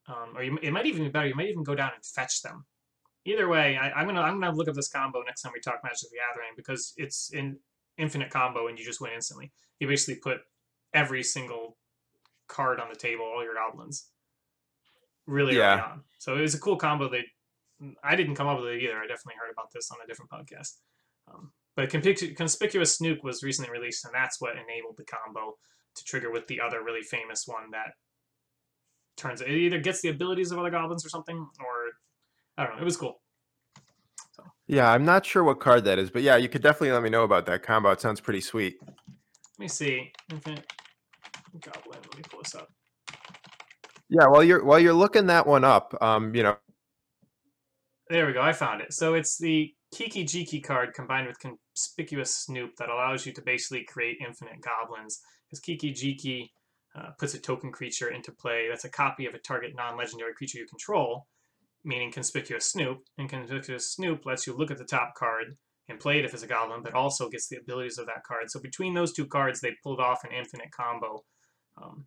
um, 0.07 0.37
or 0.37 0.45
you, 0.45 0.57
it 0.62 0.71
might 0.71 0.87
even 0.87 1.03
be 1.03 1.09
better. 1.09 1.27
You 1.27 1.35
might 1.35 1.49
even 1.49 1.65
go 1.65 1.75
down 1.75 1.91
and 1.97 2.05
fetch 2.07 2.43
them. 2.43 2.65
Either 3.25 3.49
way, 3.49 3.77
I, 3.77 3.91
I'm 3.91 4.07
gonna 4.07 4.21
I'm 4.21 4.41
gonna 4.41 4.57
look 4.57 4.69
up 4.69 4.77
this 4.77 4.89
combo 4.89 5.21
next 5.23 5.43
time 5.43 5.51
we 5.53 5.61
talk 5.61 5.81
Magic 5.83 6.09
the 6.11 6.17
Gathering 6.17 6.53
because 6.57 6.95
it's 6.97 7.33
in 7.33 7.59
infinite 7.99 8.31
combo 8.31 8.69
and 8.69 8.79
you 8.79 8.85
just 8.85 9.01
win 9.01 9.11
instantly. 9.12 9.51
You 9.81 9.89
basically 9.89 10.21
put 10.21 10.39
every 10.95 11.25
single 11.25 11.77
card 12.47 12.79
on 12.79 12.89
the 12.89 12.95
table, 12.95 13.25
all 13.25 13.43
your 13.43 13.55
goblins, 13.55 14.11
really 15.27 15.57
early 15.57 15.83
on. 15.83 16.03
So 16.19 16.37
it 16.37 16.41
was 16.43 16.55
a 16.55 16.61
cool 16.61 16.77
combo. 16.77 17.09
That 17.09 17.25
I 18.05 18.15
didn't 18.15 18.37
come 18.37 18.47
up 18.47 18.61
with 18.61 18.69
it 18.69 18.81
either. 18.81 18.97
I 18.97 19.09
definitely 19.09 19.41
heard 19.41 19.51
about 19.51 19.73
this 19.75 19.91
on 19.91 19.99
a 20.05 20.07
different 20.07 20.31
podcast. 20.31 20.75
Um, 21.29 21.51
but 21.77 21.91
Conspicuous 21.91 22.97
Snoop 22.97 23.23
was 23.23 23.43
recently 23.43 23.71
released, 23.71 24.05
and 24.05 24.15
that's 24.15 24.41
what 24.41 24.53
enabled 24.53 24.97
the 24.97 25.05
combo 25.05 25.57
to 25.95 26.05
trigger 26.05 26.31
with 26.31 26.47
the 26.47 26.61
other 26.61 26.83
really 26.83 27.03
famous 27.03 27.45
one 27.47 27.71
that 27.73 27.93
turns 29.17 29.41
it 29.41 29.49
either 29.49 29.79
gets 29.79 30.03
the 30.03 30.09
abilities 30.09 30.53
of 30.53 30.59
other 30.59 30.71
goblins 30.71 31.05
or 31.05 31.09
something, 31.09 31.37
or 31.37 31.75
I 32.59 32.67
don't 32.67 32.77
know. 32.77 32.83
It 32.83 32.85
was 32.85 32.97
cool. 32.97 33.21
Yeah, 34.67 34.91
I'm 34.91 35.05
not 35.05 35.25
sure 35.25 35.45
what 35.45 35.61
card 35.61 35.85
that 35.85 35.99
is, 35.99 36.11
but 36.11 36.23
yeah, 36.23 36.37
you 36.37 36.49
could 36.49 36.62
definitely 36.62 36.93
let 36.93 37.03
me 37.03 37.11
know 37.11 37.25
about 37.25 37.47
that 37.47 37.62
combo. 37.62 37.91
It 37.91 38.01
sounds 38.01 38.21
pretty 38.21 38.41
sweet. 38.41 38.77
Let 38.83 39.59
me 39.59 39.69
see. 39.69 40.12
Infinite 40.31 40.67
Goblin. 41.61 41.99
Let 42.03 42.17
me 42.17 42.23
pull 42.29 42.43
this 42.43 42.55
up. 42.55 42.69
Yeah, 44.09 44.27
while 44.27 44.45
you're 44.45 44.65
while 44.65 44.79
you're 44.79 44.93
looking 44.93 45.27
that 45.29 45.47
one 45.47 45.65
up, 45.65 45.97
um, 46.03 46.35
you 46.35 46.43
know, 46.43 46.57
There 48.09 48.27
we 48.27 48.33
go. 48.33 48.43
I 48.43 48.53
found 48.53 48.83
it. 48.83 48.93
So 48.93 49.15
it's 49.15 49.39
the 49.39 49.73
Kiki 49.97 50.27
Jiki 50.27 50.63
card 50.63 50.93
combined 50.93 51.27
with 51.27 51.39
Conspicuous 51.39 52.35
Snoop 52.35 52.77
that 52.77 52.91
allows 52.91 53.25
you 53.25 53.33
to 53.33 53.41
basically 53.41 53.83
create 53.83 54.19
infinite 54.21 54.61
goblins. 54.61 55.23
Because 55.49 55.61
Kiki 55.61 55.91
Jiki 55.91 56.51
uh, 56.95 57.13
puts 57.19 57.33
a 57.33 57.39
token 57.39 57.73
creature 57.73 58.11
into 58.11 58.31
play 58.31 58.67
that's 58.69 58.85
a 58.85 58.91
copy 58.91 59.25
of 59.25 59.33
a 59.33 59.39
target 59.39 59.73
non 59.75 59.97
legendary 59.97 60.35
creature 60.35 60.59
you 60.59 60.67
control, 60.67 61.27
meaning 61.83 62.13
Conspicuous 62.13 62.67
Snoop. 62.67 62.99
And 63.17 63.31
Conspicuous 63.31 63.91
Snoop 63.91 64.27
lets 64.27 64.47
you 64.47 64.55
look 64.55 64.71
at 64.71 64.77
the 64.77 64.85
top 64.85 65.15
card 65.15 65.57
and 65.89 65.99
play 65.99 66.19
it 66.19 66.27
if 66.27 66.35
it's 66.35 66.43
a 66.43 66.47
goblin, 66.47 66.83
but 66.83 66.93
also 66.93 67.31
gets 67.31 67.49
the 67.49 67.57
abilities 67.57 67.97
of 67.97 68.05
that 68.05 68.25
card. 68.29 68.51
So 68.51 68.61
between 68.61 68.93
those 68.93 69.15
two 69.15 69.25
cards, 69.25 69.63
they 69.63 69.73
pulled 69.83 70.01
off 70.01 70.25
an 70.25 70.31
infinite 70.31 70.73
combo, 70.73 71.25
um, 71.83 72.05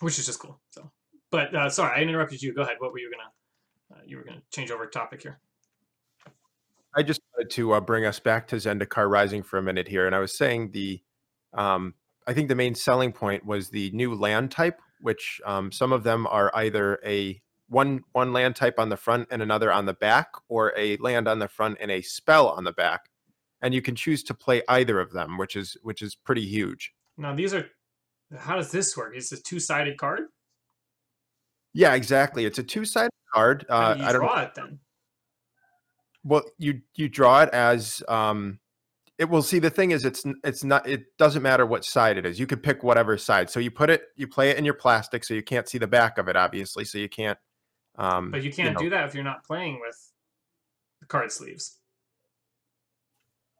which 0.00 0.18
is 0.18 0.26
just 0.26 0.40
cool. 0.40 0.60
So, 0.68 0.90
but 1.30 1.54
uh, 1.54 1.70
sorry, 1.70 1.98
I 1.98 2.02
interrupted 2.02 2.42
you. 2.42 2.52
Go 2.52 2.60
ahead. 2.60 2.76
What 2.78 2.92
were 2.92 2.98
you 2.98 3.10
gonna? 3.10 4.00
Uh, 4.00 4.04
you 4.04 4.18
were 4.18 4.24
gonna 4.24 4.42
change 4.52 4.70
over 4.70 4.86
topic 4.86 5.22
here. 5.22 5.40
I 6.96 7.02
just 7.02 7.20
wanted 7.34 7.50
to 7.50 7.74
uh, 7.74 7.80
bring 7.80 8.06
us 8.06 8.18
back 8.18 8.48
to 8.48 8.56
Zendikar 8.56 9.08
Rising 9.10 9.42
for 9.42 9.58
a 9.58 9.62
minute 9.62 9.86
here, 9.86 10.06
and 10.06 10.14
I 10.14 10.18
was 10.18 10.36
saying 10.36 10.70
the, 10.70 11.02
um, 11.52 11.94
I 12.26 12.32
think 12.32 12.48
the 12.48 12.54
main 12.54 12.74
selling 12.74 13.12
point 13.12 13.44
was 13.44 13.68
the 13.68 13.90
new 13.90 14.14
land 14.14 14.50
type, 14.50 14.80
which 15.00 15.40
um, 15.44 15.70
some 15.70 15.92
of 15.92 16.04
them 16.04 16.26
are 16.26 16.50
either 16.54 16.98
a 17.04 17.40
one 17.68 18.00
one 18.12 18.32
land 18.32 18.56
type 18.56 18.78
on 18.78 18.88
the 18.88 18.96
front 18.96 19.28
and 19.30 19.42
another 19.42 19.70
on 19.70 19.84
the 19.84 19.92
back, 19.92 20.28
or 20.48 20.72
a 20.76 20.96
land 20.96 21.28
on 21.28 21.38
the 21.38 21.48
front 21.48 21.76
and 21.80 21.90
a 21.90 22.00
spell 22.00 22.48
on 22.48 22.64
the 22.64 22.72
back, 22.72 23.10
and 23.60 23.74
you 23.74 23.82
can 23.82 23.94
choose 23.94 24.22
to 24.22 24.34
play 24.34 24.62
either 24.68 24.98
of 24.98 25.12
them, 25.12 25.36
which 25.36 25.54
is 25.54 25.76
which 25.82 26.00
is 26.00 26.14
pretty 26.14 26.46
huge. 26.46 26.94
Now 27.18 27.34
these 27.34 27.52
are. 27.52 27.66
How 28.38 28.56
does 28.56 28.70
this 28.70 28.96
work? 28.96 29.16
Is 29.16 29.30
it 29.30 29.38
a 29.38 29.42
two-sided 29.42 29.98
card? 29.98 30.22
Yeah, 31.72 31.94
exactly. 31.94 32.44
It's 32.44 32.58
a 32.58 32.64
two 32.64 32.84
sided 32.84 33.10
card. 33.32 33.66
Uh, 33.68 33.96
you 33.98 34.04
I 34.04 34.12
don't 34.12 34.22
draw 34.22 34.40
it 34.40 34.54
then? 34.54 34.80
Well, 36.26 36.42
you 36.58 36.80
you 36.96 37.08
draw 37.08 37.42
it 37.42 37.50
as 37.50 38.02
um 38.08 38.58
it 39.16 39.30
will 39.30 39.42
see 39.42 39.60
the 39.60 39.70
thing 39.70 39.92
is 39.92 40.04
it's 40.04 40.24
it's 40.42 40.64
not 40.64 40.86
it 40.88 41.16
doesn't 41.18 41.42
matter 41.42 41.64
what 41.64 41.84
side 41.84 42.18
it 42.18 42.26
is. 42.26 42.40
You 42.40 42.46
could 42.48 42.62
pick 42.64 42.82
whatever 42.82 43.16
side. 43.16 43.48
So 43.48 43.60
you 43.60 43.70
put 43.70 43.90
it 43.90 44.02
you 44.16 44.26
play 44.26 44.50
it 44.50 44.58
in 44.58 44.64
your 44.64 44.74
plastic 44.74 45.22
so 45.24 45.34
you 45.34 45.42
can't 45.42 45.68
see 45.68 45.78
the 45.78 45.86
back 45.86 46.18
of 46.18 46.28
it 46.28 46.34
obviously, 46.36 46.84
so 46.84 46.98
you 46.98 47.08
can't 47.08 47.38
um 47.96 48.32
But 48.32 48.42
you 48.42 48.52
can't 48.52 48.74
know. 48.74 48.80
do 48.80 48.90
that 48.90 49.06
if 49.08 49.14
you're 49.14 49.22
not 49.24 49.44
playing 49.44 49.80
with 49.80 50.12
the 51.00 51.06
card 51.06 51.30
sleeves. 51.30 51.78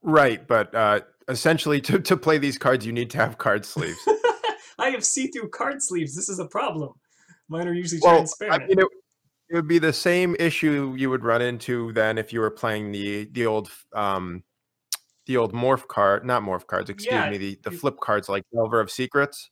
right, 0.03 0.47
but 0.47 0.75
uh 0.75 1.01
essentially 1.29 1.81
to 1.83 2.01
to 2.01 2.17
play 2.17 2.39
these 2.39 2.59
cards 2.59 2.85
you 2.85 2.93
need 2.93 3.11
to 3.11 3.19
have 3.19 3.39
card 3.39 3.65
sleeves. 3.65 3.99
I 4.79 4.91
have 4.91 5.05
see-through 5.05 5.51
card 5.51 5.83
sleeves. 5.83 6.15
This 6.15 6.29
is 6.29 6.39
a 6.41 6.47
problem. 6.47 6.93
Mine 7.49 7.69
are 7.69 7.73
usually 7.73 8.01
well, 8.03 8.17
transparent. 8.19 8.65
I 8.65 8.67
mean 8.67 8.79
it, 8.81 8.87
it 9.49 9.55
would 9.55 9.69
be 9.69 9.79
the 9.79 9.93
same 9.93 10.37
issue 10.39 10.95
you 10.99 11.11
would 11.11 11.25
run 11.25 11.43
into 11.43 11.93
then 11.93 12.19
if 12.19 12.33
you 12.33 12.41
were 12.41 12.51
playing 12.51 12.93
the 12.93 13.27
the 13.33 13.47
old 13.47 13.71
um 13.95 14.43
the 15.27 15.37
old 15.37 15.53
morph 15.55 15.89
card, 15.89 16.25
not 16.25 16.43
morph 16.43 16.67
cards, 16.67 16.91
excuse 16.91 17.13
Yeah, 17.13 17.31
me, 17.31 17.39
the 17.39 17.61
the 17.65 17.71
flip 17.73 17.99
cards 18.01 18.29
like 18.29 18.45
Delver 18.55 18.81
of 18.81 18.91
Secrets. 18.91 19.51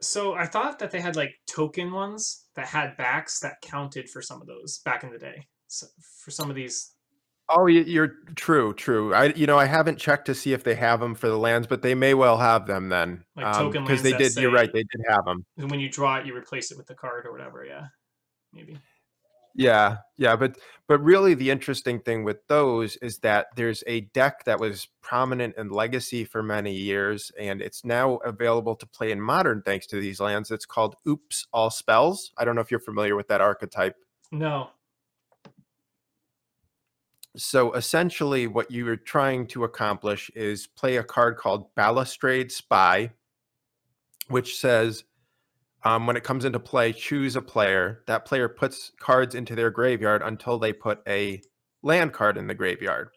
so 0.00 0.34
I 0.34 0.46
thought 0.46 0.78
that 0.80 0.90
they 0.90 1.00
had 1.00 1.16
like 1.16 1.34
token 1.46 1.90
ones 1.92 2.46
that 2.54 2.66
had 2.66 2.96
backs 2.96 3.40
that 3.40 3.60
counted 3.62 4.10
for 4.10 4.20
some 4.20 4.40
of 4.40 4.46
those 4.46 4.78
back 4.84 5.04
in 5.04 5.10
the 5.10 5.18
day. 5.18 5.46
So 5.68 5.86
for 6.24 6.30
some 6.30 6.50
of 6.50 6.56
these, 6.56 6.92
Oh, 7.48 7.66
you're 7.66 8.08
true, 8.34 8.74
true. 8.74 9.14
I, 9.14 9.26
you 9.26 9.46
know, 9.46 9.56
I 9.56 9.66
haven't 9.66 9.98
checked 10.00 10.26
to 10.26 10.34
see 10.34 10.52
if 10.52 10.64
they 10.64 10.74
have 10.74 10.98
them 10.98 11.14
for 11.14 11.28
the 11.28 11.38
lands, 11.38 11.68
but 11.68 11.80
they 11.80 11.94
may 11.94 12.12
well 12.12 12.38
have 12.38 12.66
them 12.66 12.88
then, 12.88 13.24
Like 13.36 13.52
token 13.52 13.84
because 13.84 14.02
they 14.02 14.12
did. 14.12 14.36
You're 14.36 14.50
right, 14.50 14.68
they 14.72 14.82
did 14.82 15.00
have 15.08 15.24
them. 15.24 15.46
And 15.56 15.70
when 15.70 15.78
you 15.78 15.88
draw 15.88 16.16
it, 16.18 16.26
you 16.26 16.36
replace 16.36 16.72
it 16.72 16.76
with 16.76 16.88
the 16.88 16.96
card 16.96 17.24
or 17.24 17.30
whatever. 17.30 17.64
Yeah, 17.64 17.86
maybe. 18.56 18.78
Yeah, 19.54 19.98
yeah, 20.18 20.36
but 20.36 20.58
but 20.86 21.02
really, 21.02 21.32
the 21.34 21.50
interesting 21.50 22.00
thing 22.00 22.24
with 22.24 22.46
those 22.46 22.96
is 22.96 23.18
that 23.20 23.46
there's 23.56 23.82
a 23.86 24.02
deck 24.02 24.44
that 24.44 24.60
was 24.60 24.86
prominent 25.00 25.56
in 25.56 25.70
Legacy 25.70 26.24
for 26.24 26.42
many 26.42 26.74
years, 26.74 27.32
and 27.40 27.62
it's 27.62 27.82
now 27.84 28.16
available 28.16 28.76
to 28.76 28.86
play 28.86 29.12
in 29.12 29.20
Modern 29.20 29.62
thanks 29.62 29.86
to 29.88 30.00
these 30.00 30.20
lands. 30.20 30.50
It's 30.50 30.66
called 30.66 30.96
Oops 31.08 31.46
All 31.52 31.70
Spells. 31.70 32.32
I 32.36 32.44
don't 32.44 32.54
know 32.54 32.60
if 32.60 32.70
you're 32.70 32.80
familiar 32.80 33.16
with 33.16 33.28
that 33.28 33.40
archetype. 33.40 33.96
No. 34.30 34.68
So 37.36 37.72
essentially, 37.72 38.46
what 38.46 38.70
you 38.70 38.86
are 38.88 38.96
trying 38.96 39.46
to 39.48 39.64
accomplish 39.64 40.30
is 40.34 40.66
play 40.66 40.96
a 40.96 41.02
card 41.04 41.38
called 41.38 41.74
Balustrade 41.74 42.52
Spy, 42.52 43.10
which 44.28 44.58
says 44.58 45.04
um, 45.86 46.04
when 46.08 46.16
it 46.16 46.24
comes 46.24 46.44
into 46.44 46.58
play, 46.58 46.92
choose 46.92 47.36
a 47.36 47.40
player. 47.42 48.02
That 48.08 48.24
player 48.24 48.48
puts 48.48 48.90
cards 48.98 49.36
into 49.36 49.54
their 49.54 49.70
graveyard 49.70 50.20
until 50.20 50.58
they 50.58 50.72
put 50.72 51.00
a 51.06 51.40
land 51.80 52.12
card 52.12 52.36
in 52.36 52.48
the 52.48 52.54
graveyard. 52.54 53.10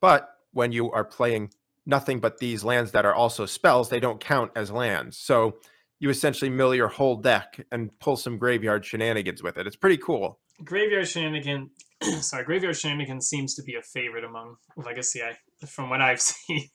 But 0.00 0.30
when 0.52 0.72
you 0.72 0.90
are 0.92 1.04
playing 1.04 1.50
nothing 1.84 2.18
but 2.20 2.38
these 2.38 2.64
lands 2.64 2.92
that 2.92 3.04
are 3.04 3.14
also 3.14 3.44
spells, 3.44 3.90
they 3.90 4.00
don't 4.00 4.18
count 4.18 4.50
as 4.56 4.70
lands. 4.70 5.18
So 5.18 5.58
you 6.00 6.08
essentially 6.08 6.50
mill 6.50 6.74
your 6.74 6.88
whole 6.88 7.16
deck 7.16 7.66
and 7.70 7.90
pull 8.00 8.16
some 8.16 8.38
graveyard 8.38 8.86
shenanigans 8.86 9.42
with 9.42 9.58
it. 9.58 9.66
It's 9.66 9.76
pretty 9.76 9.98
cool. 9.98 10.40
Graveyard 10.64 11.06
Shenanigan, 11.06 11.68
sorry, 12.20 12.44
Graveyard 12.44 12.78
Shenanigan 12.78 13.20
seems 13.20 13.54
to 13.56 13.62
be 13.62 13.74
a 13.74 13.82
favorite 13.82 14.24
among 14.24 14.56
Legacy, 14.74 15.22
I, 15.22 15.36
from 15.66 15.90
what 15.90 16.00
I've 16.00 16.20
seen. 16.22 16.70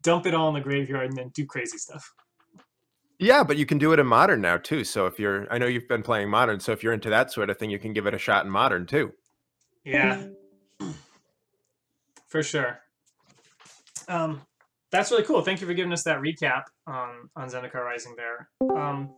dump 0.00 0.26
it 0.26 0.34
all 0.34 0.46
in 0.48 0.54
the 0.54 0.60
graveyard 0.60 1.08
and 1.08 1.16
then 1.16 1.30
do 1.34 1.44
crazy 1.44 1.78
stuff. 1.78 2.12
Yeah, 3.22 3.44
but 3.44 3.56
you 3.56 3.66
can 3.66 3.78
do 3.78 3.92
it 3.92 4.00
in 4.00 4.06
modern 4.08 4.40
now 4.40 4.56
too. 4.56 4.82
So 4.82 5.06
if 5.06 5.20
you're, 5.20 5.46
I 5.48 5.56
know 5.56 5.66
you've 5.66 5.86
been 5.86 6.02
playing 6.02 6.28
modern, 6.28 6.58
so 6.58 6.72
if 6.72 6.82
you're 6.82 6.92
into 6.92 7.08
that 7.10 7.30
sort 7.30 7.50
of 7.50 7.56
thing, 7.56 7.70
you 7.70 7.78
can 7.78 7.92
give 7.92 8.06
it 8.06 8.14
a 8.14 8.18
shot 8.18 8.44
in 8.44 8.50
modern 8.50 8.84
too. 8.84 9.12
Yeah, 9.84 10.26
for 12.26 12.42
sure. 12.42 12.80
Um, 14.08 14.42
that's 14.90 15.12
really 15.12 15.22
cool. 15.22 15.40
Thank 15.42 15.60
you 15.60 15.68
for 15.68 15.74
giving 15.74 15.92
us 15.92 16.02
that 16.02 16.18
recap 16.18 16.64
on 16.88 17.30
on 17.36 17.48
Zendikar 17.48 17.84
Rising. 17.84 18.16
There. 18.16 18.48
Um, 18.76 19.14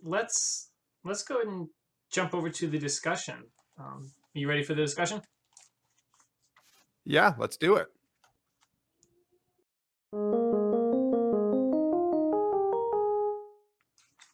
let's 0.00 0.70
let's 1.04 1.24
go 1.24 1.40
ahead 1.40 1.48
and 1.48 1.68
jump 2.12 2.34
over 2.34 2.50
to 2.50 2.68
the 2.68 2.78
discussion. 2.78 3.46
Um, 3.78 4.12
are 4.34 4.38
you 4.38 4.48
ready 4.48 4.62
for 4.62 4.74
the 4.74 4.82
discussion? 4.82 5.22
Yeah, 7.04 7.34
let's 7.36 7.56
do 7.56 7.76
it. 7.76 7.88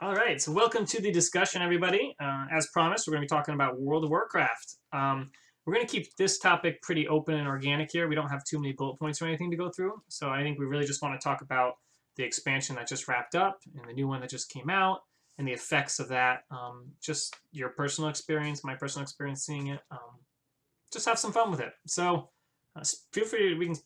All 0.02 0.14
right, 0.14 0.38
so 0.38 0.52
welcome 0.52 0.84
to 0.84 1.00
the 1.00 1.10
discussion, 1.10 1.62
everybody. 1.62 2.14
Uh, 2.20 2.44
as 2.52 2.66
promised, 2.66 3.08
we're 3.08 3.12
going 3.12 3.26
to 3.26 3.34
be 3.34 3.34
talking 3.34 3.54
about 3.54 3.80
World 3.80 4.04
of 4.04 4.10
Warcraft. 4.10 4.74
Um, 4.92 5.30
we're 5.64 5.72
going 5.72 5.86
to 5.86 5.90
keep 5.90 6.14
this 6.16 6.38
topic 6.38 6.82
pretty 6.82 7.08
open 7.08 7.34
and 7.36 7.48
organic 7.48 7.90
here. 7.90 8.06
We 8.06 8.14
don't 8.14 8.28
have 8.28 8.44
too 8.44 8.60
many 8.60 8.74
bullet 8.74 8.98
points 8.98 9.22
or 9.22 9.26
anything 9.26 9.50
to 9.52 9.56
go 9.56 9.70
through. 9.70 10.02
So 10.08 10.28
I 10.28 10.42
think 10.42 10.58
we 10.58 10.66
really 10.66 10.84
just 10.84 11.00
want 11.00 11.18
to 11.18 11.24
talk 11.24 11.40
about 11.40 11.76
the 12.16 12.24
expansion 12.24 12.76
that 12.76 12.86
just 12.86 13.08
wrapped 13.08 13.34
up 13.34 13.60
and 13.74 13.88
the 13.88 13.94
new 13.94 14.06
one 14.06 14.20
that 14.20 14.28
just 14.28 14.50
came 14.50 14.68
out 14.68 15.00
and 15.38 15.48
the 15.48 15.52
effects 15.52 15.98
of 15.98 16.08
that. 16.08 16.44
Um, 16.50 16.90
just 17.00 17.34
your 17.52 17.70
personal 17.70 18.10
experience, 18.10 18.62
my 18.62 18.74
personal 18.74 19.02
experience 19.02 19.46
seeing 19.46 19.68
it. 19.68 19.80
Um, 19.90 20.20
just 20.92 21.06
have 21.06 21.18
some 21.18 21.32
fun 21.32 21.50
with 21.50 21.60
it. 21.60 21.72
So 21.86 22.28
uh, 22.78 22.84
feel 23.14 23.24
free, 23.24 23.48
to, 23.48 23.54
we 23.54 23.64
can 23.64 23.76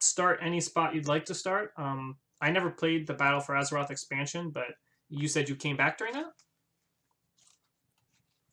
start 0.00 0.40
any 0.42 0.60
spot 0.60 0.92
you'd 0.92 1.06
like 1.06 1.26
to 1.26 1.34
start. 1.34 1.72
Um, 1.76 2.16
I 2.40 2.50
never 2.50 2.68
played 2.68 3.06
the 3.06 3.14
Battle 3.14 3.38
for 3.38 3.54
Azeroth 3.54 3.92
expansion, 3.92 4.50
but 4.50 4.66
you 5.12 5.28
said 5.28 5.48
you 5.48 5.56
came 5.56 5.76
back 5.76 5.98
during 5.98 6.14
that? 6.14 6.32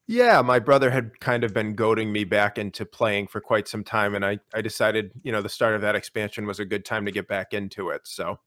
Yeah, 0.08 0.42
my 0.42 0.58
brother 0.58 0.90
had 0.90 1.20
kind 1.20 1.44
of 1.44 1.54
been 1.54 1.76
goading 1.76 2.12
me 2.12 2.24
back 2.24 2.58
into 2.58 2.84
playing 2.84 3.28
for 3.28 3.40
quite 3.40 3.68
some 3.68 3.84
time, 3.84 4.16
and 4.16 4.26
I, 4.26 4.40
I 4.54 4.62
decided, 4.62 5.12
you 5.22 5.32
know, 5.32 5.42
the 5.42 5.50
start 5.50 5.76
of 5.76 5.82
that 5.82 5.96
expansion 5.96 6.48
was 6.48 6.60
a 6.60 6.66
good 6.66 6.84
time 6.84 7.06
to 7.06 7.12
get 7.12 7.28
back 7.28 7.54
into 7.54 7.90
it. 7.90 8.02
So 8.06 8.40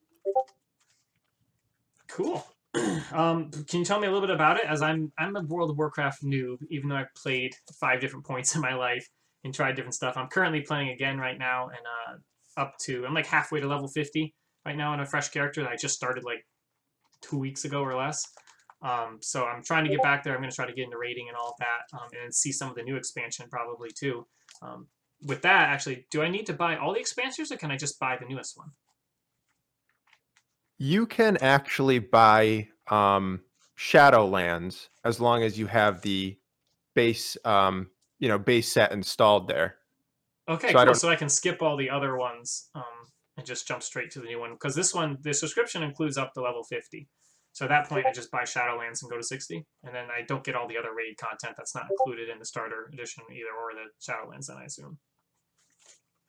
cool. 2.09 2.47
Um, 3.13 3.51
can 3.69 3.81
you 3.81 3.85
tell 3.85 4.01
me 4.01 4.07
a 4.07 4.11
little 4.11 4.27
bit 4.27 4.35
about 4.35 4.57
it? 4.57 4.65
As 4.65 4.81
I'm 4.81 5.13
I'm 5.19 5.37
a 5.37 5.43
World 5.43 5.69
of 5.69 5.77
Warcraft 5.77 6.23
noob, 6.25 6.57
even 6.71 6.89
though 6.89 6.97
I've 6.97 7.15
played 7.15 7.55
five 7.79 8.01
different 8.01 8.25
points 8.31 8.55
in 8.55 8.63
my 8.63 8.75
life 8.75 9.07
and 9.45 9.53
tried 9.53 9.77
different 9.77 9.95
stuff. 9.95 10.17
I'm 10.17 10.29
currently 10.29 10.63
playing 10.63 10.89
again 10.89 11.19
right 11.19 11.39
now, 11.39 11.69
and 11.69 11.77
uh, 11.77 12.61
up 12.61 12.75
to 12.85 13.05
I'm 13.05 13.13
like 13.13 13.27
halfway 13.27 13.61
to 13.61 13.69
level 13.69 13.89
50 13.89 14.35
right 14.65 14.77
now 14.77 14.95
in 14.95 15.01
a 15.01 15.07
fresh 15.07 15.29
character 15.29 15.63
that 15.63 15.71
I 15.71 15.77
just 15.77 15.95
started 15.95 16.25
like 16.25 16.47
two 17.23 17.39
weeks 17.39 17.65
ago 17.65 17.83
or 17.83 17.95
less. 17.95 18.27
Um, 18.83 19.19
so 19.21 19.45
I'm 19.45 19.63
trying 19.63 19.85
to 19.85 19.91
get 19.91 20.03
back 20.03 20.25
there. 20.25 20.35
I'm 20.35 20.41
going 20.41 20.51
to 20.51 20.57
try 20.57 20.67
to 20.67 20.73
get 20.73 20.85
into 20.85 20.99
raiding 20.99 21.29
and 21.29 21.37
all 21.37 21.51
of 21.51 21.55
that 21.61 21.97
um, 21.99 22.09
and 22.23 22.35
see 22.35 22.51
some 22.51 22.69
of 22.69 22.75
the 22.75 22.83
new 22.83 22.97
expansion 22.97 23.47
probably 23.49 23.91
too. 23.91 24.27
Um, 24.61 24.89
with 25.25 25.43
that, 25.43 25.69
actually, 25.69 26.07
do 26.11 26.23
I 26.23 26.29
need 26.29 26.47
to 26.47 26.53
buy 26.53 26.77
all 26.77 26.93
the 26.93 27.01
expansions 27.01 27.53
or 27.53 27.57
can 27.57 27.71
I 27.71 27.77
just 27.77 27.99
buy 28.01 28.17
the 28.17 28.27
newest 28.27 28.59
one? 28.59 28.73
You 30.79 31.07
can 31.07 31.37
actually 31.37 32.01
buy 32.01 32.69
um, 32.91 33.43
Shadowlands 33.79 34.89
as 35.05 35.21
long 35.21 35.45
as 35.45 35.57
you 35.57 35.69
have 35.69 36.03
the 36.03 36.37
base, 36.95 37.37
um, 37.45 37.89
you 38.19 38.29
know, 38.29 38.39
base 38.39 38.73
set 38.73 38.91
installed 38.91 39.47
there. 39.47 39.77
Okay, 40.49 40.73
so 40.73 40.79
cool. 40.79 40.91
I 40.91 40.93
so 40.93 41.09
I 41.09 41.17
can 41.17 41.29
skip 41.29 41.63
all 41.63 41.77
the 41.77 41.89
other 41.89 42.17
ones 42.17 42.69
um, 42.75 42.83
and 43.37 43.47
just 43.47 43.67
jump 43.67 43.83
straight 43.83 44.11
to 44.13 44.21
the 44.21 44.27
new 44.27 44.39
one 44.39 44.53
because 44.53 44.75
this 44.75 44.95
one, 44.95 45.19
the 45.23 45.33
subscription 45.33 45.83
includes 45.83 46.19
up 46.19 46.35
to 46.35 46.43
level 46.43 46.65
50. 46.65 47.09
So 47.53 47.67
at 47.67 47.69
that 47.69 47.89
point, 47.89 48.07
I 48.07 48.13
just 48.13 48.31
buy 48.31 48.43
Shadowlands 48.43 49.03
and 49.03 49.11
go 49.11 49.19
to 49.19 49.23
60, 49.23 49.67
and 49.85 49.95
then 49.95 50.07
I 50.11 50.23
don't 50.23 50.43
get 50.43 50.55
all 50.55 50.67
the 50.67 50.79
other 50.79 50.95
raid 50.97 51.19
content 51.19 51.55
that's 51.57 51.75
not 51.75 51.85
included 51.91 52.31
in 52.31 52.39
the 52.39 52.47
starter 52.47 52.89
edition 52.93 53.25
either, 53.31 53.51
or 53.51 53.73
the 53.75 53.91
Shadowlands. 54.01 54.47
Then 54.47 54.57
I 54.57 54.65
assume. 54.65 54.99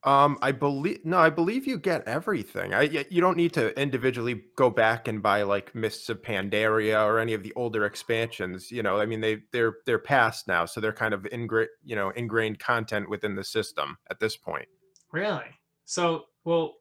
Um, 0.05 0.37
I 0.41 0.51
believe 0.51 1.05
no, 1.05 1.17
I 1.17 1.29
believe 1.29 1.65
you 1.65 1.77
get 1.77 2.05
everything. 2.05 2.73
I 2.73 3.05
you 3.09 3.21
don't 3.21 3.37
need 3.37 3.53
to 3.53 3.79
individually 3.79 4.43
go 4.57 4.69
back 4.69 5.07
and 5.07 5.23
buy 5.23 5.43
like 5.43 5.73
Mists 5.73 6.09
of 6.09 6.21
Pandaria 6.21 7.05
or 7.05 7.19
any 7.19 7.33
of 7.33 7.41
the 7.41 7.53
older 7.55 7.85
expansions. 7.85 8.69
You 8.69 8.83
know, 8.83 8.99
I 8.99 9.05
mean 9.05 9.21
they 9.21 9.43
they're 9.53 9.75
they're 9.85 9.99
past 9.99 10.45
now, 10.45 10.65
so 10.65 10.81
they're 10.81 10.91
kind 10.91 11.13
of 11.13 11.25
ingrained 11.31 11.69
you 11.85 11.95
know 11.95 12.09
ingrained 12.09 12.59
content 12.59 13.09
within 13.09 13.35
the 13.35 13.45
system 13.45 13.97
at 14.09 14.19
this 14.19 14.35
point. 14.35 14.67
Really? 15.13 15.45
So 15.85 16.25
well, 16.43 16.75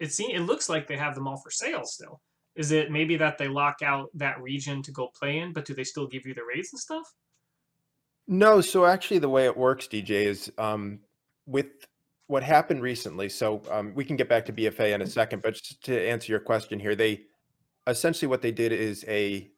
it 0.00 0.12
seems 0.12 0.34
it 0.34 0.44
looks 0.44 0.68
like 0.68 0.86
they 0.86 0.96
have 0.96 1.14
them 1.14 1.26
all 1.26 1.36
for 1.36 1.50
sale 1.50 1.84
still. 1.84 2.20
Is 2.54 2.72
it 2.72 2.90
maybe 2.90 3.16
that 3.16 3.36
they 3.38 3.48
lock 3.48 3.82
out 3.82 4.08
that 4.14 4.40
region 4.40 4.82
to 4.82 4.92
go 4.92 5.10
play 5.18 5.38
in, 5.38 5.52
but 5.52 5.66
do 5.66 5.74
they 5.74 5.84
still 5.84 6.06
give 6.06 6.26
you 6.26 6.34
the 6.34 6.44
raids 6.44 6.72
and 6.72 6.80
stuff? 6.80 7.12
No, 8.26 8.60
so 8.60 8.86
actually 8.86 9.18
the 9.18 9.28
way 9.28 9.44
it 9.44 9.56
works, 9.56 9.86
DJ, 9.86 10.10
is 10.10 10.50
um, 10.58 11.00
with 11.46 11.66
what 12.26 12.42
happened 12.42 12.82
recently. 12.82 13.28
So 13.28 13.62
um, 13.70 13.92
we 13.94 14.04
can 14.04 14.16
get 14.16 14.28
back 14.28 14.46
to 14.46 14.52
BFA 14.52 14.94
in 14.94 15.02
a 15.02 15.06
second, 15.06 15.42
but 15.42 15.54
just 15.54 15.84
to 15.84 16.08
answer 16.08 16.32
your 16.32 16.40
question 16.40 16.80
here, 16.80 16.96
they 16.96 17.22
essentially 17.86 18.26
what 18.26 18.42
they 18.42 18.52
did 18.52 18.72
is 18.72 19.04
a 19.06 19.50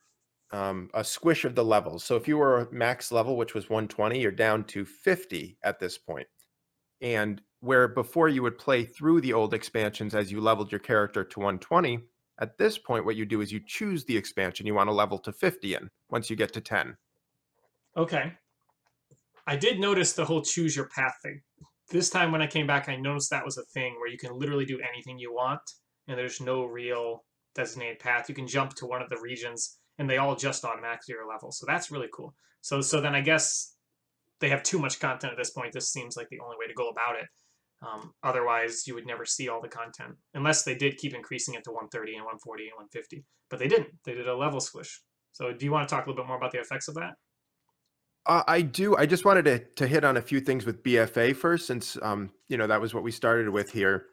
um, 0.50 0.88
a 0.94 1.04
squish 1.04 1.44
of 1.44 1.54
the 1.54 1.64
levels. 1.64 2.04
So 2.04 2.16
if 2.16 2.26
you 2.26 2.38
were 2.38 2.68
max 2.72 3.12
level, 3.12 3.36
which 3.36 3.54
was 3.54 3.68
120, 3.68 4.18
you're 4.18 4.32
down 4.32 4.64
to 4.64 4.84
50 4.84 5.58
at 5.62 5.78
this 5.78 5.98
point. 5.98 6.26
And 7.02 7.42
where 7.60 7.88
before 7.88 8.28
you 8.28 8.42
would 8.42 8.58
play 8.58 8.84
through 8.84 9.20
the 9.20 9.32
old 9.32 9.54
expansions 9.54 10.14
as 10.14 10.30
you 10.30 10.40
leveled 10.40 10.70
your 10.70 10.78
character 10.78 11.24
to 11.24 11.40
120, 11.40 12.00
at 12.40 12.56
this 12.56 12.78
point, 12.78 13.04
what 13.04 13.16
you 13.16 13.26
do 13.26 13.40
is 13.40 13.50
you 13.50 13.60
choose 13.66 14.04
the 14.04 14.16
expansion 14.16 14.66
you 14.66 14.74
want 14.74 14.88
to 14.88 14.94
level 14.94 15.18
to 15.18 15.32
50 15.32 15.74
in 15.74 15.90
once 16.08 16.30
you 16.30 16.36
get 16.36 16.52
to 16.52 16.60
10. 16.60 16.96
Okay. 17.96 18.32
I 19.46 19.56
did 19.56 19.80
notice 19.80 20.12
the 20.12 20.24
whole 20.24 20.42
choose 20.42 20.76
your 20.76 20.88
path 20.88 21.16
thing. 21.22 21.40
This 21.90 22.10
time 22.10 22.30
when 22.30 22.42
I 22.42 22.46
came 22.46 22.66
back, 22.66 22.88
I 22.88 22.96
noticed 22.96 23.30
that 23.30 23.44
was 23.44 23.58
a 23.58 23.64
thing 23.64 23.96
where 23.98 24.10
you 24.10 24.18
can 24.18 24.38
literally 24.38 24.66
do 24.66 24.78
anything 24.80 25.18
you 25.18 25.32
want, 25.32 25.62
and 26.06 26.18
there's 26.18 26.40
no 26.40 26.64
real 26.64 27.24
designated 27.54 27.98
path. 27.98 28.28
You 28.28 28.34
can 28.34 28.46
jump 28.46 28.74
to 28.74 28.86
one 28.86 29.02
of 29.02 29.08
the 29.08 29.18
regions, 29.20 29.78
and 29.98 30.08
they 30.08 30.18
all 30.18 30.36
just 30.36 30.64
automatically 30.64 31.14
your 31.14 31.26
level. 31.26 31.50
So 31.50 31.64
that's 31.66 31.90
really 31.90 32.08
cool. 32.12 32.34
So 32.60 32.82
so 32.82 33.00
then 33.00 33.14
I 33.14 33.20
guess 33.20 33.74
they 34.38 34.50
have 34.50 34.62
too 34.62 34.78
much 34.78 35.00
content 35.00 35.32
at 35.32 35.38
this 35.38 35.50
point. 35.50 35.72
This 35.72 35.90
seems 35.90 36.16
like 36.16 36.28
the 36.28 36.40
only 36.40 36.56
way 36.58 36.66
to 36.66 36.74
go 36.74 36.90
about 36.90 37.16
it. 37.16 37.26
Um, 37.80 38.12
otherwise, 38.22 38.86
you 38.86 38.94
would 38.94 39.06
never 39.06 39.24
see 39.24 39.48
all 39.48 39.60
the 39.60 39.68
content 39.68 40.16
unless 40.34 40.64
they 40.64 40.74
did 40.74 40.96
keep 40.96 41.14
increasing 41.14 41.54
it 41.54 41.64
to 41.64 41.70
130 41.70 42.14
and 42.14 42.24
140 42.24 42.64
and 42.64 42.72
150. 42.76 43.24
But 43.50 43.58
they 43.58 43.68
didn't. 43.68 43.90
They 44.04 44.14
did 44.14 44.28
a 44.28 44.36
level 44.36 44.60
squish. 44.60 45.00
So, 45.32 45.52
do 45.52 45.64
you 45.64 45.70
want 45.70 45.88
to 45.88 45.94
talk 45.94 46.06
a 46.06 46.10
little 46.10 46.24
bit 46.24 46.28
more 46.28 46.36
about 46.36 46.52
the 46.52 46.60
effects 46.60 46.88
of 46.88 46.94
that? 46.94 47.14
Uh, 48.26 48.42
I 48.46 48.60
do. 48.60 48.96
I 48.96 49.06
just 49.06 49.24
wanted 49.24 49.44
to 49.46 49.58
to 49.76 49.86
hit 49.86 50.04
on 50.04 50.16
a 50.16 50.22
few 50.22 50.40
things 50.40 50.66
with 50.66 50.82
BFA 50.82 51.34
first, 51.36 51.66
since 51.66 51.96
um, 52.02 52.30
you 52.48 52.56
know 52.56 52.66
that 52.66 52.80
was 52.80 52.92
what 52.92 53.02
we 53.02 53.12
started 53.12 53.48
with 53.48 53.72
here. 53.72 54.06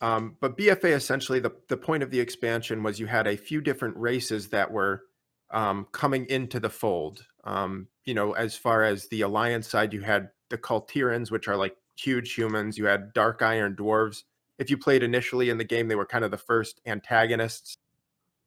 Um, 0.00 0.36
but 0.40 0.56
BFA 0.56 0.94
essentially 0.94 1.38
the 1.38 1.52
the 1.68 1.76
point 1.76 2.02
of 2.02 2.10
the 2.10 2.20
expansion 2.20 2.82
was 2.82 2.98
you 2.98 3.06
had 3.06 3.26
a 3.26 3.36
few 3.36 3.60
different 3.60 3.96
races 3.96 4.48
that 4.48 4.70
were 4.70 5.02
um, 5.50 5.86
coming 5.92 6.26
into 6.26 6.60
the 6.60 6.70
fold. 6.70 7.26
Um, 7.44 7.88
you 8.04 8.14
know, 8.14 8.32
as 8.32 8.56
far 8.56 8.84
as 8.84 9.08
the 9.08 9.20
alliance 9.20 9.68
side, 9.68 9.92
you 9.92 10.00
had 10.00 10.30
the 10.48 10.58
Kul 10.58 10.86
Tirans, 10.86 11.30
which 11.30 11.46
are 11.46 11.56
like 11.56 11.76
huge 12.02 12.34
humans. 12.34 12.78
You 12.78 12.86
had 12.86 13.12
dark 13.12 13.42
iron 13.42 13.76
dwarves. 13.76 14.24
If 14.58 14.70
you 14.70 14.76
played 14.76 15.02
initially 15.02 15.50
in 15.50 15.58
the 15.58 15.64
game, 15.64 15.88
they 15.88 15.94
were 15.94 16.06
kind 16.06 16.24
of 16.24 16.30
the 16.30 16.38
first 16.38 16.80
antagonists. 16.86 17.78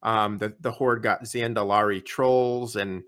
Um, 0.03 0.37
the 0.37 0.55
the 0.59 0.71
horde 0.71 1.03
got 1.03 1.23
Zandalari 1.23 2.05
trolls, 2.05 2.75
and 2.75 3.03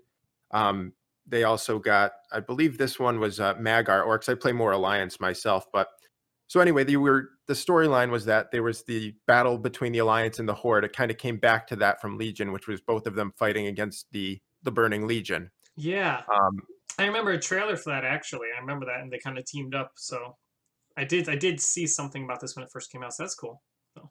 um, 0.50 0.92
they 1.26 1.44
also 1.44 1.78
got, 1.78 2.12
I 2.32 2.40
believe 2.40 2.76
this 2.76 2.98
one 2.98 3.20
was 3.20 3.38
uh, 3.38 3.54
Mag'har 3.54 4.04
orcs. 4.04 4.28
I 4.28 4.34
play 4.34 4.52
more 4.52 4.72
alliance 4.72 5.20
myself, 5.20 5.66
but 5.72 5.88
so 6.48 6.60
anyway, 6.60 6.84
they 6.84 6.96
were 6.96 7.28
the 7.46 7.54
storyline 7.54 8.10
was 8.10 8.24
that 8.24 8.50
there 8.50 8.62
was 8.62 8.82
the 8.84 9.14
battle 9.26 9.58
between 9.58 9.92
the 9.92 9.98
alliance 9.98 10.38
and 10.38 10.48
the 10.48 10.54
horde. 10.54 10.84
It 10.84 10.96
kind 10.96 11.10
of 11.10 11.18
came 11.18 11.36
back 11.36 11.66
to 11.68 11.76
that 11.76 12.00
from 12.00 12.18
Legion, 12.18 12.52
which 12.52 12.66
was 12.66 12.80
both 12.80 13.06
of 13.06 13.14
them 13.14 13.32
fighting 13.36 13.66
against 13.66 14.06
the 14.12 14.40
the 14.62 14.72
burning 14.72 15.06
Legion. 15.06 15.50
Yeah. 15.76 16.22
Um, 16.32 16.58
I 16.98 17.06
remember 17.06 17.30
a 17.30 17.40
trailer 17.40 17.76
for 17.76 17.90
that 17.90 18.04
actually. 18.04 18.48
I 18.56 18.60
remember 18.60 18.86
that, 18.86 19.00
and 19.00 19.12
they 19.12 19.18
kind 19.18 19.38
of 19.38 19.44
teamed 19.44 19.74
up. 19.74 19.92
So 19.96 20.36
I 20.96 21.04
did 21.04 21.28
I 21.28 21.36
did 21.36 21.60
see 21.60 21.86
something 21.86 22.24
about 22.24 22.40
this 22.40 22.56
when 22.56 22.64
it 22.64 22.70
first 22.72 22.90
came 22.90 23.02
out. 23.02 23.14
So 23.14 23.22
that's 23.22 23.34
cool. 23.34 23.62
So. 23.94 24.10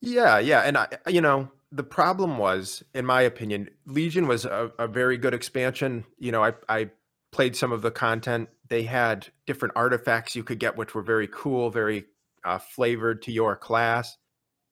Yeah, 0.00 0.38
yeah, 0.38 0.60
and 0.60 0.76
I, 0.76 0.88
you 1.08 1.20
know, 1.20 1.50
the 1.70 1.84
problem 1.84 2.38
was, 2.38 2.82
in 2.92 3.06
my 3.06 3.22
opinion, 3.22 3.70
Legion 3.86 4.26
was 4.26 4.44
a, 4.44 4.72
a 4.78 4.88
very 4.88 5.16
good 5.16 5.32
expansion. 5.32 6.04
You 6.18 6.32
know, 6.32 6.42
I 6.42 6.52
I 6.68 6.90
played 7.32 7.56
some 7.56 7.72
of 7.72 7.82
the 7.82 7.90
content. 7.90 8.48
They 8.68 8.82
had 8.82 9.28
different 9.46 9.74
artifacts 9.76 10.34
you 10.34 10.42
could 10.42 10.58
get, 10.58 10.76
which 10.76 10.94
were 10.94 11.02
very 11.02 11.28
cool, 11.30 11.70
very 11.70 12.06
uh, 12.44 12.58
flavored 12.58 13.22
to 13.22 13.32
your 13.32 13.56
class. 13.56 14.16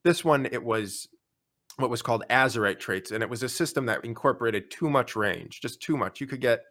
This 0.03 0.23
one, 0.25 0.45
it 0.45 0.63
was 0.63 1.07
what 1.77 1.89
was 1.89 2.01
called 2.01 2.23
Azerite 2.29 2.79
traits, 2.79 3.11
and 3.11 3.23
it 3.23 3.29
was 3.29 3.41
a 3.41 3.49
system 3.49 3.85
that 3.85 4.03
incorporated 4.03 4.69
too 4.69 4.89
much 4.89 5.15
range, 5.15 5.61
just 5.61 5.81
too 5.81 5.97
much. 5.97 6.21
You 6.21 6.27
could 6.27 6.41
get 6.41 6.61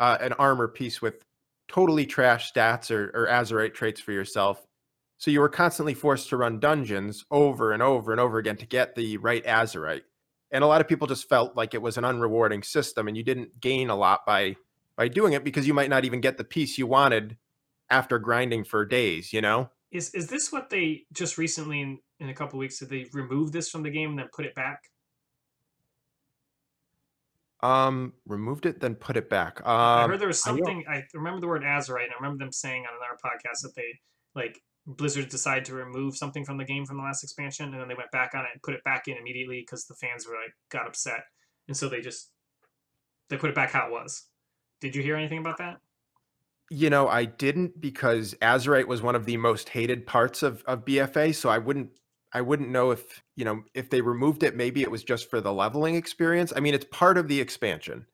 uh, 0.00 0.18
an 0.20 0.32
armor 0.32 0.66
piece 0.66 1.00
with 1.00 1.24
totally 1.68 2.06
trash 2.06 2.52
stats 2.52 2.90
or, 2.90 3.10
or 3.14 3.28
Azerite 3.28 3.74
traits 3.74 4.00
for 4.00 4.10
yourself. 4.10 4.66
So 5.18 5.30
you 5.30 5.40
were 5.40 5.50
constantly 5.50 5.94
forced 5.94 6.30
to 6.30 6.36
run 6.38 6.58
dungeons 6.58 7.24
over 7.30 7.72
and 7.72 7.82
over 7.82 8.10
and 8.10 8.20
over 8.20 8.38
again 8.38 8.56
to 8.56 8.66
get 8.66 8.94
the 8.94 9.18
right 9.18 9.44
Azerite. 9.44 10.02
And 10.50 10.64
a 10.64 10.66
lot 10.66 10.80
of 10.80 10.88
people 10.88 11.06
just 11.06 11.28
felt 11.28 11.54
like 11.54 11.74
it 11.74 11.82
was 11.82 11.96
an 11.96 12.04
unrewarding 12.04 12.64
system 12.64 13.06
and 13.06 13.16
you 13.16 13.22
didn't 13.22 13.60
gain 13.60 13.90
a 13.90 13.94
lot 13.94 14.26
by 14.26 14.56
by 14.96 15.08
doing 15.08 15.32
it 15.32 15.44
because 15.44 15.66
you 15.66 15.72
might 15.72 15.88
not 15.88 16.04
even 16.04 16.20
get 16.20 16.36
the 16.36 16.44
piece 16.44 16.76
you 16.76 16.86
wanted 16.86 17.36
after 17.88 18.18
grinding 18.18 18.64
for 18.64 18.84
days, 18.84 19.32
you 19.32 19.40
know? 19.40 19.70
Is 19.92 20.14
is 20.14 20.26
this 20.28 20.50
what 20.50 20.70
they 20.70 21.02
just 21.12 21.38
recently 21.38 21.80
in, 21.82 21.98
in 22.18 22.28
a 22.30 22.34
couple 22.34 22.58
weeks 22.58 22.78
did 22.78 22.88
they 22.88 23.06
remove 23.12 23.52
this 23.52 23.70
from 23.70 23.82
the 23.82 23.90
game 23.90 24.10
and 24.10 24.18
then 24.18 24.28
put 24.32 24.46
it 24.46 24.54
back? 24.54 24.90
Um, 27.62 28.14
removed 28.26 28.66
it, 28.66 28.80
then 28.80 28.94
put 28.94 29.16
it 29.16 29.28
back. 29.28 29.60
I 29.64 30.04
Um, 30.04 30.10
heard 30.10 30.20
there 30.20 30.28
was 30.28 30.42
I 30.46 30.50
something. 30.50 30.84
I, 30.88 31.04
remember 31.14 31.40
the 31.40 31.48
word 31.48 31.62
Azerite. 31.62 32.04
And 32.04 32.12
I 32.12 32.16
remember 32.20 32.44
them 32.44 32.52
saying 32.52 32.84
on 32.86 32.94
another 32.94 33.18
podcast 33.22 33.62
that 33.62 33.74
they 33.74 33.98
like 34.34 34.60
Blizzard 34.86 35.28
decided 35.28 35.64
to 35.66 35.74
remove 35.74 36.16
something 36.16 36.44
from 36.44 36.56
the 36.56 36.64
game 36.64 36.86
from 36.86 36.96
the 36.96 37.02
last 37.02 37.22
expansion, 37.22 37.66
and 37.66 37.80
then 37.80 37.88
they 37.88 37.94
went 37.94 38.10
back 38.10 38.32
on 38.34 38.40
it 38.40 38.50
and 38.52 38.62
put 38.62 38.74
it 38.74 38.82
back 38.84 39.08
in 39.08 39.16
immediately 39.16 39.60
because 39.60 39.84
the 39.86 39.94
fans 39.94 40.26
were 40.26 40.34
like 40.34 40.52
got 40.70 40.86
upset, 40.86 41.24
and 41.68 41.76
so 41.76 41.88
they 41.88 42.00
just 42.00 42.30
they 43.28 43.36
put 43.36 43.50
it 43.50 43.56
back 43.56 43.70
how 43.70 43.86
it 43.86 43.92
was. 43.92 44.26
Did 44.80 44.96
you 44.96 45.02
hear 45.02 45.16
anything 45.16 45.38
about 45.38 45.58
that? 45.58 45.78
You 46.70 46.88
know, 46.88 47.08
I 47.08 47.24
didn't 47.24 47.80
because 47.80 48.34
Azerite 48.40 48.86
was 48.86 49.02
one 49.02 49.16
of 49.16 49.26
the 49.26 49.36
most 49.36 49.70
hated 49.70 50.06
parts 50.06 50.42
of, 50.42 50.62
of 50.66 50.84
BFA, 50.84 51.34
so 51.34 51.48
I 51.48 51.58
wouldn't 51.58 51.90
I 52.32 52.40
wouldn't 52.42 52.68
know 52.70 52.90
if, 52.92 53.22
you 53.36 53.44
know, 53.44 53.64
if 53.74 53.90
they 53.90 54.00
removed 54.00 54.42
it, 54.42 54.54
maybe 54.56 54.82
it 54.82 54.90
was 54.90 55.02
just 55.02 55.28
for 55.30 55.40
the 55.40 55.52
leveling 55.52 55.96
experience. 55.96 56.52
I 56.54 56.60
mean, 56.60 56.74
it's 56.74 56.86
part 56.90 57.18
of 57.18 57.28
the 57.28 57.40
expansion. 57.40 58.06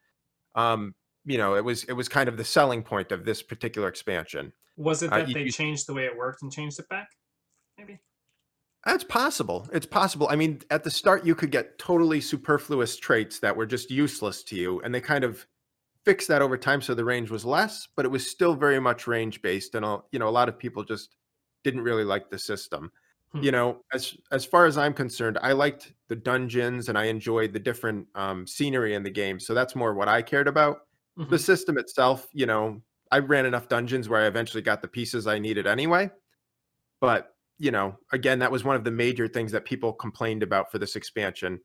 Um, 0.54 0.94
you 1.24 1.38
know, 1.38 1.54
it 1.56 1.64
was 1.64 1.84
it 1.84 1.92
was 1.94 2.08
kind 2.08 2.28
of 2.28 2.36
the 2.36 2.44
selling 2.44 2.82
point 2.82 3.12
of 3.12 3.24
this 3.24 3.42
particular 3.42 3.88
expansion. 3.88 4.52
Was 4.76 5.02
it 5.02 5.12
Uh, 5.12 5.18
that 5.18 5.28
you- 5.28 5.34
they 5.34 5.48
changed 5.48 5.86
the 5.86 5.94
way 5.94 6.06
it 6.06 6.16
worked 6.16 6.42
and 6.42 6.52
changed 6.52 6.78
it 6.78 6.88
back? 6.88 7.08
Maybe. 7.78 8.00
That's 8.84 9.04
possible. 9.04 9.68
It's 9.72 9.86
possible. 9.86 10.28
I 10.30 10.36
mean, 10.36 10.60
at 10.70 10.84
the 10.84 10.90
start 10.90 11.26
you 11.26 11.34
could 11.34 11.50
get 11.50 11.78
totally 11.78 12.20
superfluous 12.20 12.96
traits 12.96 13.40
that 13.40 13.56
were 13.56 13.66
just 13.66 13.90
useless 13.90 14.44
to 14.44 14.56
you, 14.56 14.80
and 14.82 14.94
they 14.94 15.00
kind 15.00 15.24
of 15.24 15.46
fixed 16.04 16.28
that 16.28 16.40
over 16.42 16.56
time 16.56 16.80
so 16.80 16.94
the 16.94 17.04
range 17.04 17.30
was 17.30 17.44
less, 17.44 17.88
but 17.96 18.04
it 18.04 18.10
was 18.10 18.30
still 18.30 18.54
very 18.54 18.78
much 18.80 19.06
range 19.08 19.42
based 19.42 19.74
and 19.74 19.84
you 20.12 20.18
know, 20.20 20.28
a 20.28 20.30
lot 20.30 20.48
of 20.48 20.58
people 20.58 20.84
just 20.84 21.16
didn't 21.64 21.82
really 21.82 22.04
like 22.04 22.30
the 22.30 22.38
system. 22.38 22.92
Hmm. 23.32 23.42
You 23.42 23.52
know, 23.52 23.82
as 23.92 24.16
as 24.32 24.44
far 24.46 24.66
as 24.66 24.78
I'm 24.78 24.94
concerned, 24.94 25.38
I 25.42 25.52
liked 25.52 25.92
the 26.08 26.16
dungeons 26.16 26.88
and 26.88 26.96
I 26.96 27.04
enjoyed 27.04 27.52
the 27.52 27.58
different 27.60 28.08
um, 28.14 28.46
scenery 28.46 28.94
in 28.94 29.02
the 29.02 29.10
game. 29.10 29.38
So 29.40 29.52
that's 29.54 29.74
more 29.76 29.94
what 29.94 30.08
I 30.08 30.22
cared 30.22 30.48
about. 30.48 30.78
Mhm. 31.18 31.30
The 31.30 31.38
system 31.38 31.76
itself, 31.78 32.28
you 32.32 32.46
know, 32.46 32.82
I 33.10 33.18
ran 33.20 33.46
enough 33.46 33.68
dungeons 33.68 34.08
where 34.08 34.22
I 34.22 34.26
eventually 34.26 34.62
got 34.62 34.80
the 34.82 34.88
pieces 34.88 35.26
I 35.26 35.38
needed 35.38 35.66
anyway. 35.66 36.10
But, 37.00 37.34
you 37.58 37.70
know, 37.70 37.96
again, 38.12 38.38
that 38.40 38.52
was 38.52 38.64
one 38.64 38.76
of 38.76 38.84
the 38.84 38.90
major 38.90 39.28
things 39.28 39.52
that 39.52 39.64
people 39.64 39.92
complained 39.92 40.42
about 40.42 40.70
for 40.70 40.78
this 40.78 40.96
expansion. 40.96 41.60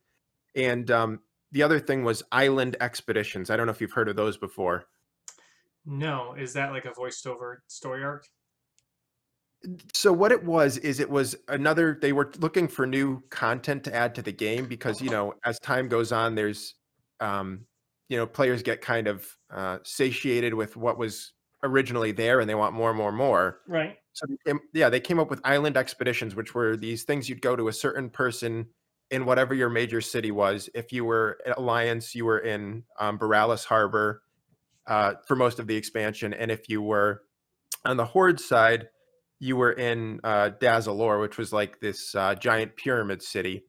And 0.55 0.91
um, 0.91 1.21
the 1.51 1.63
other 1.63 1.79
thing 1.79 2.03
was 2.03 2.23
island 2.31 2.77
expeditions. 2.81 3.49
I 3.49 3.57
don't 3.57 3.67
know 3.67 3.71
if 3.73 3.81
you've 3.81 3.93
heard 3.93 4.09
of 4.09 4.15
those 4.17 4.37
before. 4.37 4.85
No, 5.85 6.33
is 6.33 6.53
that 6.53 6.71
like 6.71 6.85
a 6.85 6.93
voiced 6.93 7.25
over 7.27 7.63
story 7.67 8.03
arc? 8.03 8.27
So 9.93 10.11
what 10.11 10.31
it 10.31 10.43
was 10.43 10.77
is 10.77 10.99
it 10.99 11.09
was 11.09 11.35
another 11.47 11.97
they 12.01 12.13
were 12.13 12.31
looking 12.39 12.67
for 12.67 12.87
new 12.87 13.21
content 13.29 13.83
to 13.83 13.95
add 13.95 14.15
to 14.15 14.21
the 14.21 14.31
game 14.31 14.65
because 14.65 15.01
you 15.01 15.09
know 15.09 15.35
as 15.45 15.59
time 15.59 15.87
goes 15.87 16.11
on 16.11 16.35
there's 16.35 16.75
um 17.19 17.65
you 18.09 18.17
know 18.17 18.25
players 18.25 18.63
get 18.63 18.81
kind 18.81 19.07
of 19.07 19.37
uh 19.51 19.77
satiated 19.83 20.53
with 20.53 20.75
what 20.75 20.97
was 20.97 21.33
originally 21.63 22.11
there 22.11 22.39
and 22.39 22.49
they 22.49 22.55
want 22.55 22.73
more 22.73 22.93
more 22.93 23.11
more. 23.11 23.59
Right. 23.67 23.97
so 24.13 24.25
yeah 24.73 24.89
they 24.89 24.99
came 24.99 25.19
up 25.19 25.29
with 25.29 25.39
island 25.43 25.77
expeditions 25.77 26.35
which 26.35 26.55
were 26.55 26.75
these 26.75 27.03
things 27.03 27.29
you'd 27.29 27.41
go 27.41 27.55
to 27.55 27.67
a 27.67 27.73
certain 27.73 28.09
person 28.09 28.67
in 29.11 29.25
whatever 29.25 29.53
your 29.53 29.69
major 29.69 29.99
city 30.01 30.31
was. 30.31 30.69
If 30.73 30.91
you 30.91 31.05
were 31.05 31.37
at 31.45 31.57
alliance 31.57 32.15
you 32.15 32.25
were 32.25 32.39
in 32.39 32.83
um, 32.99 33.19
Boralus 33.19 33.65
harbor 33.65 34.23
uh, 34.87 35.13
for 35.27 35.35
most 35.35 35.59
of 35.59 35.67
the 35.67 35.75
expansion. 35.75 36.33
And 36.33 36.49
if 36.49 36.67
you 36.67 36.81
were 36.81 37.21
on 37.85 37.97
the 37.97 38.05
horde 38.05 38.39
side 38.39 38.89
you 39.41 39.55
were 39.57 39.71
in 39.71 40.19
uh, 40.23 40.51
which 41.19 41.37
was 41.37 41.51
like 41.51 41.79
this 41.79 42.13
uh, 42.13 42.35
giant 42.35 42.77
pyramid 42.77 43.23
city. 43.23 43.63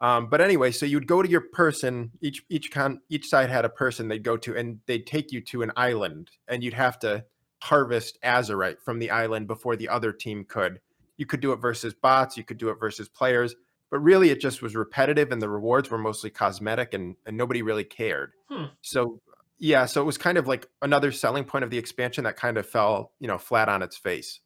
Um, 0.00 0.28
but 0.28 0.42
anyway, 0.42 0.70
so 0.70 0.84
you'd 0.84 1.06
go 1.08 1.22
to 1.22 1.28
your 1.28 1.40
person. 1.40 2.12
Each 2.20 2.42
each 2.50 2.70
con 2.70 3.00
each 3.08 3.26
side 3.26 3.48
had 3.48 3.64
a 3.64 3.70
person 3.70 4.06
they'd 4.06 4.22
go 4.22 4.36
to, 4.36 4.54
and 4.54 4.80
they'd 4.86 5.06
take 5.06 5.32
you 5.32 5.40
to 5.46 5.62
an 5.62 5.72
island, 5.76 6.30
and 6.46 6.62
you'd 6.62 6.74
have 6.74 6.98
to 7.00 7.24
harvest 7.62 8.18
Azerite 8.22 8.80
from 8.84 8.98
the 8.98 9.10
island 9.10 9.48
before 9.48 9.76
the 9.76 9.88
other 9.88 10.12
team 10.12 10.44
could. 10.44 10.78
You 11.16 11.26
could 11.26 11.40
do 11.40 11.52
it 11.52 11.56
versus 11.56 11.94
bots, 11.94 12.36
you 12.36 12.44
could 12.44 12.58
do 12.58 12.68
it 12.68 12.78
versus 12.78 13.08
players, 13.08 13.56
but 13.90 13.98
really 13.98 14.28
it 14.30 14.40
just 14.40 14.62
was 14.62 14.76
repetitive, 14.76 15.32
and 15.32 15.40
the 15.40 15.48
rewards 15.48 15.90
were 15.90 15.98
mostly 15.98 16.28
cosmetic, 16.28 16.92
and 16.92 17.16
and 17.24 17.36
nobody 17.36 17.62
really 17.62 17.84
cared. 17.84 18.32
Hmm. 18.50 18.66
So 18.82 19.22
yeah, 19.58 19.86
so 19.86 20.02
it 20.02 20.04
was 20.04 20.18
kind 20.18 20.36
of 20.36 20.46
like 20.46 20.68
another 20.82 21.12
selling 21.12 21.44
point 21.44 21.64
of 21.64 21.70
the 21.70 21.78
expansion 21.78 22.24
that 22.24 22.36
kind 22.36 22.58
of 22.58 22.68
fell, 22.68 23.12
you 23.18 23.26
know, 23.26 23.38
flat 23.38 23.70
on 23.70 23.82
its 23.82 23.96
face. 23.96 24.40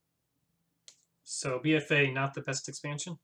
So 1.24 1.60
BFA 1.64 2.12
not 2.12 2.34
the 2.34 2.42
best 2.42 2.68
expansion. 2.68 3.18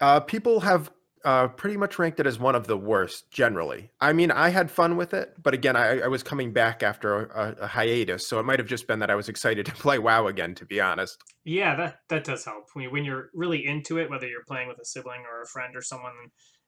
Uh, 0.00 0.20
people 0.20 0.60
have 0.60 0.90
uh, 1.24 1.48
pretty 1.48 1.76
much 1.76 1.98
ranked 1.98 2.20
it 2.20 2.26
as 2.26 2.38
one 2.38 2.54
of 2.54 2.68
the 2.68 2.76
worst 2.76 3.28
generally. 3.32 3.90
I 4.00 4.12
mean, 4.12 4.30
I 4.30 4.50
had 4.50 4.70
fun 4.70 4.96
with 4.96 5.12
it, 5.12 5.34
but 5.42 5.54
again, 5.54 5.74
I, 5.74 6.00
I 6.00 6.06
was 6.06 6.22
coming 6.22 6.52
back 6.52 6.84
after 6.84 7.24
a, 7.24 7.56
a 7.62 7.66
hiatus, 7.66 8.24
so 8.26 8.38
it 8.38 8.44
might 8.44 8.60
have 8.60 8.68
just 8.68 8.86
been 8.86 9.00
that 9.00 9.10
I 9.10 9.16
was 9.16 9.28
excited 9.28 9.66
to 9.66 9.72
play 9.76 9.98
WoW 9.98 10.28
again, 10.28 10.54
to 10.54 10.64
be 10.64 10.80
honest. 10.80 11.20
Yeah, 11.44 11.74
that 11.74 11.96
that 12.10 12.24
does 12.24 12.44
help. 12.44 12.68
When, 12.74 12.84
you, 12.84 12.90
when 12.92 13.04
you're 13.04 13.30
really 13.34 13.66
into 13.66 13.98
it, 13.98 14.08
whether 14.08 14.28
you're 14.28 14.44
playing 14.46 14.68
with 14.68 14.78
a 14.78 14.84
sibling 14.84 15.22
or 15.28 15.42
a 15.42 15.46
friend 15.48 15.74
or 15.74 15.82
someone, 15.82 16.12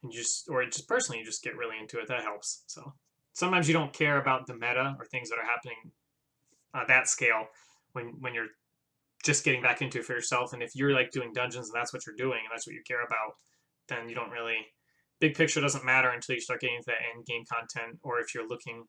and 0.02 0.12
you 0.12 0.18
just 0.18 0.48
or 0.48 0.64
just 0.64 0.88
personally 0.88 1.20
you 1.20 1.24
just 1.24 1.44
get 1.44 1.56
really 1.56 1.78
into 1.80 1.98
it. 2.00 2.08
That 2.08 2.22
helps. 2.22 2.64
So 2.66 2.94
sometimes 3.34 3.68
you 3.68 3.74
don't 3.74 3.92
care 3.92 4.20
about 4.20 4.48
the 4.48 4.54
meta 4.54 4.96
or 4.98 5.04
things 5.04 5.30
that 5.30 5.38
are 5.38 5.46
happening 5.46 5.92
on 6.74 6.84
that 6.88 7.08
scale 7.08 7.46
when 7.92 8.14
when 8.18 8.34
you're 8.34 8.48
just 9.24 9.44
getting 9.44 9.62
back 9.62 9.82
into 9.82 9.98
it 9.98 10.04
for 10.04 10.12
yourself. 10.12 10.52
And 10.52 10.62
if 10.62 10.74
you're 10.74 10.92
like 10.92 11.10
doing 11.10 11.32
dungeons 11.32 11.68
and 11.68 11.74
that's 11.78 11.92
what 11.92 12.06
you're 12.06 12.16
doing 12.16 12.38
and 12.38 12.48
that's 12.50 12.66
what 12.66 12.74
you 12.74 12.82
care 12.86 13.02
about, 13.02 13.34
then 13.88 14.08
you 14.08 14.14
don't 14.14 14.30
really 14.30 14.56
big 15.20 15.34
picture 15.34 15.60
doesn't 15.60 15.84
matter 15.84 16.10
until 16.10 16.34
you 16.34 16.40
start 16.40 16.60
getting 16.60 16.76
into 16.76 16.86
that 16.86 16.98
end 17.14 17.26
game 17.26 17.44
content 17.50 17.98
or 18.02 18.20
if 18.20 18.34
you're 18.34 18.46
looking 18.46 18.84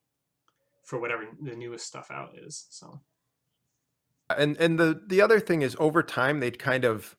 for 0.86 1.00
whatever 1.00 1.26
the 1.42 1.56
newest 1.56 1.86
stuff 1.86 2.10
out 2.12 2.32
is. 2.36 2.68
So 2.70 3.00
And 4.30 4.58
and 4.58 4.80
the 4.80 5.02
the 5.08 5.22
other 5.22 5.40
thing 5.40 5.62
is 5.62 5.76
over 5.80 6.04
time 6.04 6.40
they'd 6.40 6.60
kind 6.60 6.86
of 6.86 7.16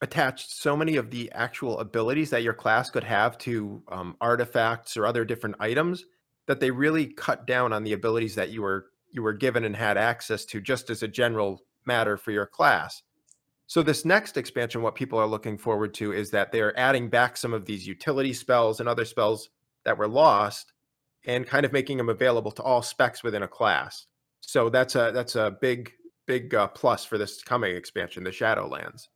attached 0.00 0.50
so 0.50 0.76
many 0.76 0.96
of 0.96 1.10
the 1.10 1.30
actual 1.32 1.78
abilities 1.80 2.30
that 2.30 2.42
your 2.42 2.54
class 2.54 2.90
could 2.90 3.04
have 3.04 3.36
to 3.38 3.82
um, 3.88 4.16
artifacts 4.20 4.96
or 4.96 5.06
other 5.06 5.24
different 5.24 5.56
items 5.58 6.04
that 6.46 6.60
they 6.60 6.70
really 6.70 7.06
cut 7.06 7.46
down 7.46 7.72
on 7.72 7.82
the 7.82 7.92
abilities 7.92 8.36
that 8.36 8.50
you 8.50 8.62
were 8.62 8.86
you 9.10 9.22
were 9.22 9.32
given 9.32 9.64
and 9.64 9.74
had 9.74 9.96
access 9.96 10.44
to 10.44 10.60
just 10.60 10.90
as 10.90 11.02
a 11.02 11.08
general 11.08 11.62
matter 11.88 12.16
for 12.16 12.30
your 12.30 12.46
class. 12.46 13.02
So 13.66 13.82
this 13.82 14.04
next 14.04 14.36
expansion, 14.36 14.80
what 14.80 14.94
people 14.94 15.18
are 15.18 15.26
looking 15.26 15.58
forward 15.58 15.92
to 15.94 16.12
is 16.12 16.30
that 16.30 16.52
they're 16.52 16.78
adding 16.78 17.10
back 17.10 17.36
some 17.36 17.52
of 17.52 17.66
these 17.66 17.86
utility 17.86 18.32
spells 18.32 18.80
and 18.80 18.88
other 18.88 19.04
spells 19.04 19.50
that 19.84 19.98
were 19.98 20.08
lost, 20.08 20.72
and 21.26 21.46
kind 21.46 21.66
of 21.66 21.72
making 21.72 21.96
them 21.98 22.08
available 22.08 22.52
to 22.52 22.62
all 22.62 22.82
specs 22.82 23.22
within 23.24 23.42
a 23.42 23.48
class. 23.48 24.06
So 24.40 24.70
that's 24.70 24.94
a 24.94 25.10
that's 25.12 25.34
a 25.36 25.56
big 25.60 25.92
big 26.26 26.54
uh, 26.54 26.68
plus 26.68 27.04
for 27.04 27.18
this 27.18 27.42
coming 27.42 27.74
expansion, 27.74 28.24
the 28.24 28.30
Shadowlands. 28.30 29.08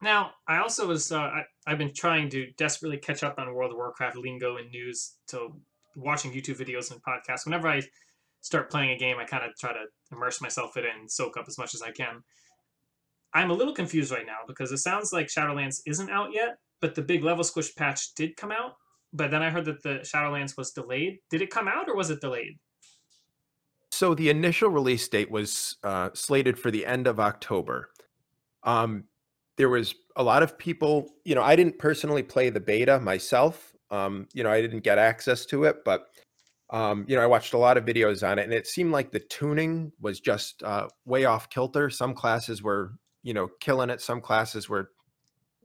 Now, 0.00 0.30
I 0.46 0.58
also 0.58 0.86
was 0.86 1.10
uh, 1.10 1.18
I, 1.18 1.42
I've 1.66 1.78
been 1.78 1.92
trying 1.92 2.28
to 2.30 2.50
desperately 2.56 2.98
catch 2.98 3.24
up 3.24 3.38
on 3.38 3.52
World 3.52 3.72
of 3.72 3.76
Warcraft 3.76 4.16
lingo 4.16 4.56
and 4.56 4.70
news. 4.70 5.14
So 5.26 5.56
watching 5.96 6.32
YouTube 6.32 6.58
videos 6.58 6.92
and 6.92 7.02
podcasts. 7.02 7.44
Whenever 7.44 7.68
I 7.68 7.82
start 8.40 8.70
playing 8.70 8.90
a 8.90 8.98
game, 8.98 9.16
I 9.18 9.24
kind 9.24 9.44
of 9.44 9.56
try 9.58 9.72
to 9.72 9.84
immerse 10.12 10.40
myself 10.40 10.76
in 10.76 10.84
it 10.84 10.90
and 10.98 11.10
soak 11.10 11.36
up 11.36 11.46
as 11.48 11.58
much 11.58 11.74
as 11.74 11.82
I 11.82 11.90
can. 11.90 12.22
I'm 13.34 13.50
a 13.50 13.54
little 13.54 13.74
confused 13.74 14.10
right 14.10 14.26
now 14.26 14.38
because 14.46 14.72
it 14.72 14.78
sounds 14.78 15.12
like 15.12 15.26
Shadowlands 15.26 15.80
isn't 15.86 16.10
out 16.10 16.32
yet, 16.32 16.58
but 16.80 16.94
the 16.94 17.02
big 17.02 17.22
level 17.22 17.44
squish 17.44 17.74
patch 17.74 18.14
did 18.14 18.36
come 18.36 18.52
out. 18.52 18.76
But 19.12 19.30
then 19.30 19.42
I 19.42 19.50
heard 19.50 19.64
that 19.66 19.82
the 19.82 20.00
Shadowlands 20.00 20.56
was 20.56 20.70
delayed. 20.70 21.18
Did 21.30 21.42
it 21.42 21.50
come 21.50 21.68
out 21.68 21.88
or 21.88 21.96
was 21.96 22.10
it 22.10 22.20
delayed? 22.20 22.58
So 23.90 24.14
the 24.14 24.30
initial 24.30 24.70
release 24.70 25.08
date 25.08 25.30
was 25.30 25.76
uh, 25.82 26.10
slated 26.14 26.58
for 26.58 26.70
the 26.70 26.86
end 26.86 27.06
of 27.06 27.18
October. 27.18 27.90
Um, 28.62 29.04
there 29.56 29.68
was 29.68 29.94
a 30.16 30.22
lot 30.22 30.42
of 30.42 30.58
people, 30.58 31.08
you 31.24 31.34
know, 31.34 31.42
I 31.42 31.56
didn't 31.56 31.78
personally 31.78 32.22
play 32.22 32.50
the 32.50 32.60
beta 32.60 33.00
myself. 33.00 33.74
Um, 33.90 34.28
you 34.34 34.42
know, 34.44 34.50
I 34.50 34.60
didn't 34.60 34.84
get 34.84 34.98
access 34.98 35.46
to 35.46 35.64
it, 35.64 35.84
but 35.84 36.08
um, 36.70 37.06
you 37.08 37.16
know, 37.16 37.22
I 37.22 37.26
watched 37.26 37.54
a 37.54 37.58
lot 37.58 37.76
of 37.78 37.84
videos 37.84 38.28
on 38.28 38.38
it, 38.38 38.44
and 38.44 38.52
it 38.52 38.66
seemed 38.66 38.92
like 38.92 39.10
the 39.10 39.20
tuning 39.20 39.92
was 40.00 40.20
just 40.20 40.62
uh, 40.62 40.88
way 41.04 41.24
off 41.24 41.48
kilter. 41.48 41.88
Some 41.88 42.14
classes 42.14 42.62
were, 42.62 42.94
you 43.22 43.32
know, 43.32 43.48
killing 43.60 43.90
it. 43.90 44.00
Some 44.00 44.20
classes 44.20 44.68
were 44.68 44.90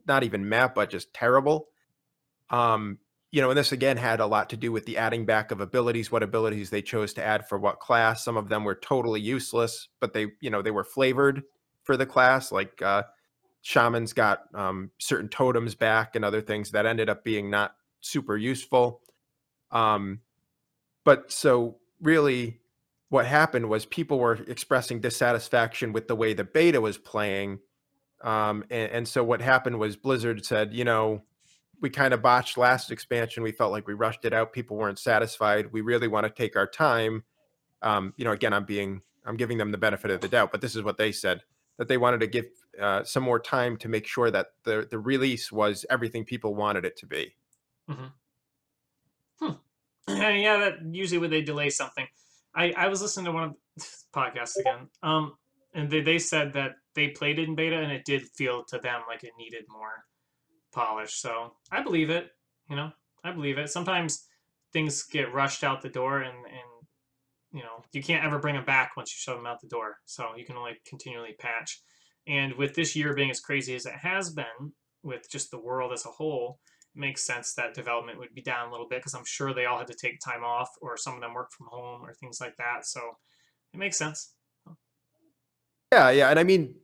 not 0.06 0.22
even 0.22 0.48
map, 0.48 0.74
but 0.74 0.90
just 0.90 1.12
terrible. 1.12 1.68
Um, 2.50 2.98
you 3.30 3.40
know, 3.40 3.50
and 3.50 3.58
this 3.58 3.72
again 3.72 3.96
had 3.96 4.20
a 4.20 4.26
lot 4.26 4.50
to 4.50 4.56
do 4.56 4.70
with 4.70 4.86
the 4.86 4.96
adding 4.96 5.26
back 5.26 5.50
of 5.50 5.60
abilities, 5.60 6.10
what 6.10 6.22
abilities 6.22 6.70
they 6.70 6.82
chose 6.82 7.12
to 7.14 7.24
add 7.24 7.48
for 7.48 7.58
what 7.58 7.80
class. 7.80 8.24
Some 8.24 8.36
of 8.36 8.48
them 8.48 8.64
were 8.64 8.76
totally 8.76 9.20
useless, 9.20 9.88
but 10.00 10.12
they, 10.12 10.28
you 10.40 10.50
know, 10.50 10.62
they 10.62 10.70
were 10.70 10.84
flavored 10.84 11.42
for 11.82 11.96
the 11.96 12.06
class. 12.06 12.52
Like 12.52 12.80
uh, 12.80 13.02
shamans 13.60 14.12
got 14.12 14.42
um, 14.54 14.90
certain 14.98 15.28
totems 15.28 15.74
back 15.74 16.14
and 16.14 16.24
other 16.24 16.40
things 16.40 16.70
that 16.70 16.86
ended 16.86 17.08
up 17.08 17.24
being 17.24 17.50
not 17.50 17.74
super 18.00 18.36
useful. 18.36 19.00
Um, 19.72 20.20
but 21.04 21.30
so 21.30 21.76
really, 22.00 22.60
what 23.08 23.26
happened 23.26 23.68
was 23.68 23.86
people 23.86 24.18
were 24.18 24.34
expressing 24.48 25.00
dissatisfaction 25.00 25.92
with 25.92 26.08
the 26.08 26.16
way 26.16 26.34
the 26.34 26.44
beta 26.44 26.80
was 26.80 26.98
playing. 26.98 27.60
Um, 28.22 28.64
and, 28.70 28.90
and 28.90 29.08
so 29.08 29.22
what 29.22 29.40
happened 29.40 29.78
was 29.78 29.96
Blizzard 29.96 30.44
said, 30.44 30.72
you 30.74 30.84
know, 30.84 31.22
we 31.80 31.90
kind 31.90 32.14
of 32.14 32.22
botched 32.22 32.56
last 32.56 32.90
expansion. 32.90 33.42
We 33.42 33.52
felt 33.52 33.72
like 33.72 33.86
we 33.86 33.94
rushed 33.94 34.24
it 34.24 34.32
out. 34.32 34.52
People 34.52 34.76
weren't 34.76 34.98
satisfied. 34.98 35.72
We 35.72 35.82
really 35.82 36.08
want 36.08 36.24
to 36.24 36.30
take 36.30 36.56
our 36.56 36.66
time. 36.66 37.24
Um, 37.82 38.14
you 38.16 38.24
know, 38.24 38.32
again, 38.32 38.54
I'm 38.54 38.64
being, 38.64 39.02
I'm 39.26 39.36
giving 39.36 39.58
them 39.58 39.70
the 39.70 39.78
benefit 39.78 40.10
of 40.10 40.20
the 40.20 40.28
doubt, 40.28 40.50
but 40.50 40.60
this 40.60 40.74
is 40.74 40.82
what 40.82 40.96
they 40.96 41.12
said 41.12 41.42
that 41.76 41.88
they 41.88 41.96
wanted 41.98 42.20
to 42.20 42.26
give 42.26 42.46
uh, 42.80 43.04
some 43.04 43.22
more 43.22 43.38
time 43.38 43.76
to 43.78 43.88
make 43.88 44.06
sure 44.06 44.30
that 44.30 44.48
the 44.64 44.86
the 44.90 44.98
release 44.98 45.50
was 45.52 45.84
everything 45.90 46.24
people 46.24 46.54
wanted 46.54 46.84
it 46.84 46.96
to 46.98 47.06
be. 47.06 47.34
And 49.40 49.58
yeah, 50.08 50.58
that 50.58 50.74
usually 50.90 51.18
when 51.18 51.30
they 51.30 51.42
delay 51.42 51.70
something. 51.70 52.06
I, 52.54 52.72
I 52.76 52.88
was 52.88 53.02
listening 53.02 53.26
to 53.26 53.32
one 53.32 53.44
of 53.44 53.54
the 53.76 53.84
podcasts 54.14 54.58
again. 54.58 54.88
Um, 55.02 55.34
and 55.74 55.90
they, 55.90 56.00
they 56.00 56.18
said 56.18 56.52
that 56.52 56.72
they 56.94 57.08
played 57.08 57.38
it 57.38 57.48
in 57.48 57.54
beta 57.54 57.76
and 57.76 57.90
it 57.90 58.04
did 58.04 58.22
feel 58.36 58.64
to 58.68 58.78
them 58.78 59.02
like 59.08 59.24
it 59.24 59.32
needed 59.38 59.64
more 59.68 60.04
polish. 60.72 61.14
So 61.14 61.54
I 61.70 61.82
believe 61.82 62.10
it. 62.10 62.28
You 62.70 62.76
know, 62.76 62.92
I 63.24 63.32
believe 63.32 63.58
it. 63.58 63.70
Sometimes 63.70 64.26
things 64.72 65.04
get 65.04 65.34
rushed 65.34 65.64
out 65.64 65.82
the 65.82 65.88
door 65.88 66.20
and, 66.20 66.36
and 66.36 66.74
you 67.52 67.62
know, 67.62 67.82
you 67.92 68.02
can't 68.02 68.24
ever 68.24 68.38
bring 68.38 68.54
them 68.54 68.64
back 68.64 68.96
once 68.96 69.12
you 69.12 69.18
shove 69.18 69.38
them 69.38 69.46
out 69.46 69.60
the 69.60 69.68
door. 69.68 69.96
So 70.04 70.30
you 70.36 70.44
can 70.44 70.56
only 70.56 70.74
continually 70.86 71.34
patch. 71.38 71.80
And 72.26 72.54
with 72.54 72.74
this 72.74 72.96
year 72.96 73.14
being 73.14 73.30
as 73.30 73.40
crazy 73.40 73.74
as 73.74 73.86
it 73.86 73.94
has 73.94 74.30
been, 74.30 74.72
with 75.02 75.30
just 75.30 75.50
the 75.50 75.60
world 75.60 75.92
as 75.92 76.06
a 76.06 76.10
whole, 76.10 76.58
makes 76.94 77.26
sense 77.26 77.54
that 77.54 77.74
development 77.74 78.18
would 78.18 78.34
be 78.34 78.42
down 78.42 78.68
a 78.68 78.70
little 78.70 78.88
bit 78.88 79.00
because 79.00 79.14
I'm 79.14 79.24
sure 79.24 79.52
they 79.52 79.66
all 79.66 79.78
had 79.78 79.88
to 79.88 79.94
take 79.94 80.20
time 80.20 80.44
off 80.44 80.70
or 80.80 80.96
some 80.96 81.14
of 81.14 81.20
them 81.20 81.34
work 81.34 81.52
from 81.52 81.66
home 81.70 82.02
or 82.02 82.14
things 82.14 82.40
like 82.40 82.56
that. 82.56 82.86
So 82.86 83.00
it 83.72 83.78
makes 83.78 83.98
sense. 83.98 84.34
Yeah, 85.92 86.10
yeah, 86.10 86.30
and 86.30 86.38
I 86.38 86.44
mean, 86.44 86.74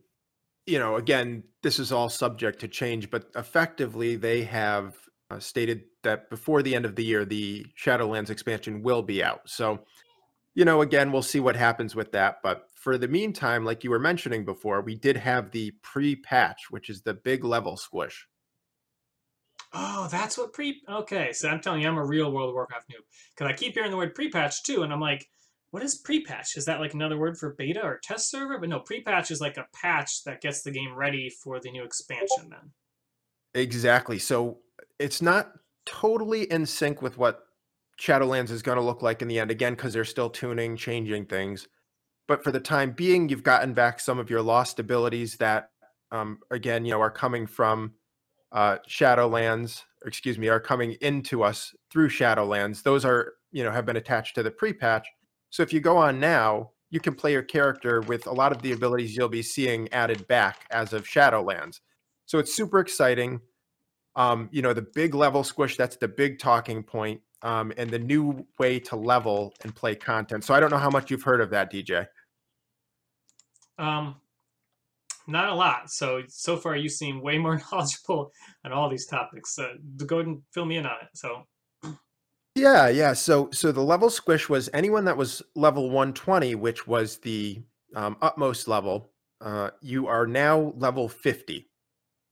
you 0.67 0.79
know, 0.79 0.97
again, 0.97 1.43
this 1.63 1.79
is 1.79 1.91
all 1.91 2.09
subject 2.09 2.61
to 2.61 2.69
change, 2.69 3.11
but 3.11 3.27
effectively 3.35 4.17
they 4.17 4.45
have 4.45 4.95
uh, 5.31 5.39
stated 5.39 5.83
that 6.03 6.31
before 6.31 6.63
the 6.63 6.75
end 6.75 6.85
of 6.85 6.97
the 6.97 7.05
year, 7.05 7.25
the 7.25 7.67
Shadowlands 7.83 8.31
expansion 8.31 8.83
will 8.83 9.03
be 9.03 9.23
out. 9.23 9.43
So, 9.47 9.81
you 10.55 10.65
know, 10.65 10.81
again, 10.83 11.13
we'll 11.13 11.23
see 11.23 11.41
what 11.41 11.57
happens 11.57 11.95
with 11.95 12.13
that. 12.13 12.37
But 12.43 12.67
for 12.75 12.99
the 12.99 13.09
meantime, 13.09 13.65
like 13.65 13.85
you 13.85 13.91
were 13.91 13.99
mentioning 13.99 14.45
before, 14.45 14.81
we 14.81 14.95
did 14.95 15.17
have 15.17 15.51
the 15.51 15.73
pre-patch, 15.83 16.71
which 16.71 16.89
is 16.89 17.03
the 17.03 17.15
big 17.15 17.45
level 17.45 17.77
squish. 17.77 18.27
Oh, 19.73 20.09
that's 20.11 20.37
what 20.37 20.53
pre. 20.53 20.83
Okay, 20.89 21.33
so 21.33 21.49
I'm 21.49 21.61
telling 21.61 21.83
you, 21.83 21.89
I'm 21.89 21.99
a 21.99 22.05
real 22.05 22.33
World 22.33 22.49
of 22.49 22.55
Warcraft 22.55 22.91
noob 22.91 23.05
because 23.35 23.53
I 23.53 23.57
keep 23.57 23.75
hearing 23.75 23.91
the 23.91 23.97
word 23.97 24.15
pre-patch 24.15 24.65
too, 24.65 24.83
and 24.83 24.93
I'm 24.93 25.01
like, 25.01 25.29
what 25.71 25.83
is 25.83 25.97
pre-patch? 25.97 26.57
Is 26.57 26.65
that 26.65 26.81
like 26.81 26.95
another 26.95 27.17
word 27.17 27.39
for 27.39 27.55
beta 27.55 27.83
or 27.83 28.01
test 28.03 28.31
server? 28.31 28.59
But 28.59 28.69
no, 28.69 28.81
pre-patch 28.81 29.31
is 29.31 29.41
like 29.41 29.57
a 29.57 29.67
patch 29.73 30.25
that 30.25 30.41
gets 30.41 30.63
the 30.63 30.73
game 30.73 30.95
ready 30.95 31.31
for 31.31 31.61
the 31.61 31.71
new 31.71 31.85
expansion. 31.85 32.51
Then. 32.51 32.73
Exactly. 33.55 34.19
So 34.19 34.59
it's 34.99 35.23
not 35.23 35.53
totally 35.87 36.51
in 36.51 36.67
sync 36.67 37.03
with 37.03 37.17
what 37.19 37.45
Shadowlands 38.01 38.51
is 38.51 38.63
going 38.63 38.79
to 38.79 38.83
look 38.83 39.03
like 39.03 39.23
in 39.23 39.29
the 39.29 39.39
end, 39.39 39.51
again, 39.51 39.75
because 39.75 39.93
they're 39.93 40.05
still 40.05 40.31
tuning, 40.31 40.77
changing 40.77 41.27
things. 41.27 41.69
But 42.27 42.43
for 42.43 42.51
the 42.51 42.61
time 42.61 42.93
being, 42.93 43.29
you've 43.29 43.43
gotten 43.43 43.75
back 43.75 44.01
some 44.01 44.19
of 44.19 44.31
your 44.31 44.43
lost 44.43 44.79
abilities 44.81 45.37
that, 45.37 45.71
um, 46.11 46.39
again, 46.51 46.85
you 46.85 46.93
know, 46.93 47.01
are 47.01 47.11
coming 47.11 47.47
from 47.47 47.93
uh, 48.53 48.79
Shadowlands, 48.89 49.83
excuse 50.05 50.39
me, 50.39 50.49
are 50.49 50.61
coming 50.61 50.97
into 51.01 51.43
us 51.43 51.75
through 51.91 52.09
Shadowlands. 52.09 52.83
Those 52.83 53.05
are, 53.05 53.35
you 53.53 53.63
know, 53.65 53.71
have 53.71 53.87
been 53.87 53.97
attached 53.97 54.35
to 54.37 54.43
the 54.43 54.51
pre-patch. 54.51 55.07
So 55.51 55.63
if 55.63 55.73
you 55.73 55.81
go 55.81 55.97
on 55.97 56.21
now, 56.21 56.71
you 56.91 57.01
can 57.01 57.15
play 57.15 57.33
your 57.33 57.43
character 57.43 58.01
with 58.03 58.27
a 58.27 58.33
lot 58.33 58.53
of 58.53 58.63
the 58.63 58.73
abilities 58.73 59.17
you'll 59.17 59.29
be 59.29 59.43
seeing 59.43 59.93
added 59.93 60.27
back 60.27 60.67
as 60.71 60.93
of 60.93 61.07
Shadowlands. 61.07 61.81
So 62.27 62.39
it's 62.39 62.55
super 62.55 62.81
exciting. 62.81 63.41
Um, 64.17 64.49
you 64.53 64.63
know, 64.63 64.73
the 64.73 64.83
big 64.83 65.15
level 65.15 65.45
squish, 65.45 65.77
that's 65.77 65.97
the 65.97 66.09
big 66.09 66.41
talking 66.41 66.83
point, 66.83 67.21
um, 67.43 67.73
and 67.77 67.91
the 67.91 67.99
new 67.99 68.47
way 68.59 68.81
to 68.81 68.97
level 68.97 69.55
and 69.63 69.75
play 69.75 69.95
content. 69.95 70.45
So 70.45 70.53
I 70.53 70.61
don't 70.61 70.71
know 70.71 70.79
how 70.79 70.91
much 70.91 71.11
you've 71.11 71.23
heard 71.23 71.41
of 71.41 71.51
that, 71.51 71.73
DJ. 71.73 72.07
Um, 73.79 74.17
not 75.31 75.49
a 75.49 75.55
lot. 75.55 75.91
So 75.91 76.23
so 76.29 76.57
far, 76.57 76.77
you 76.77 76.89
seem 76.89 77.23
way 77.23 77.39
more 77.39 77.61
knowledgeable 77.73 78.33
on 78.65 78.73
all 78.73 78.89
these 78.91 79.07
topics. 79.07 79.55
So 79.55 79.75
go 80.07 80.17
ahead 80.17 80.27
and 80.29 80.43
fill 80.53 80.65
me 80.67 80.77
in 80.77 80.87
on 80.87 80.97
it. 81.03 81.09
So 81.15 81.47
Yeah, 82.55 82.89
yeah. 82.89 83.13
So 83.13 83.51
so 83.53 83.73
the 83.73 83.83
level 83.83 84.11
squish 84.11 84.49
was 84.49 84.69
anyone 84.75 85.05
that 85.05 85.17
was 85.17 85.43
level 85.55 85.91
120, 85.91 86.55
which 86.57 86.87
was 86.87 87.19
the 87.19 87.63
um, 87.95 88.17
utmost 88.21 88.69
level. 88.69 89.13
Uh, 89.41 89.71
you 89.81 90.07
are 90.07 90.27
now 90.27 90.73
level 90.77 91.09
50. 91.09 91.71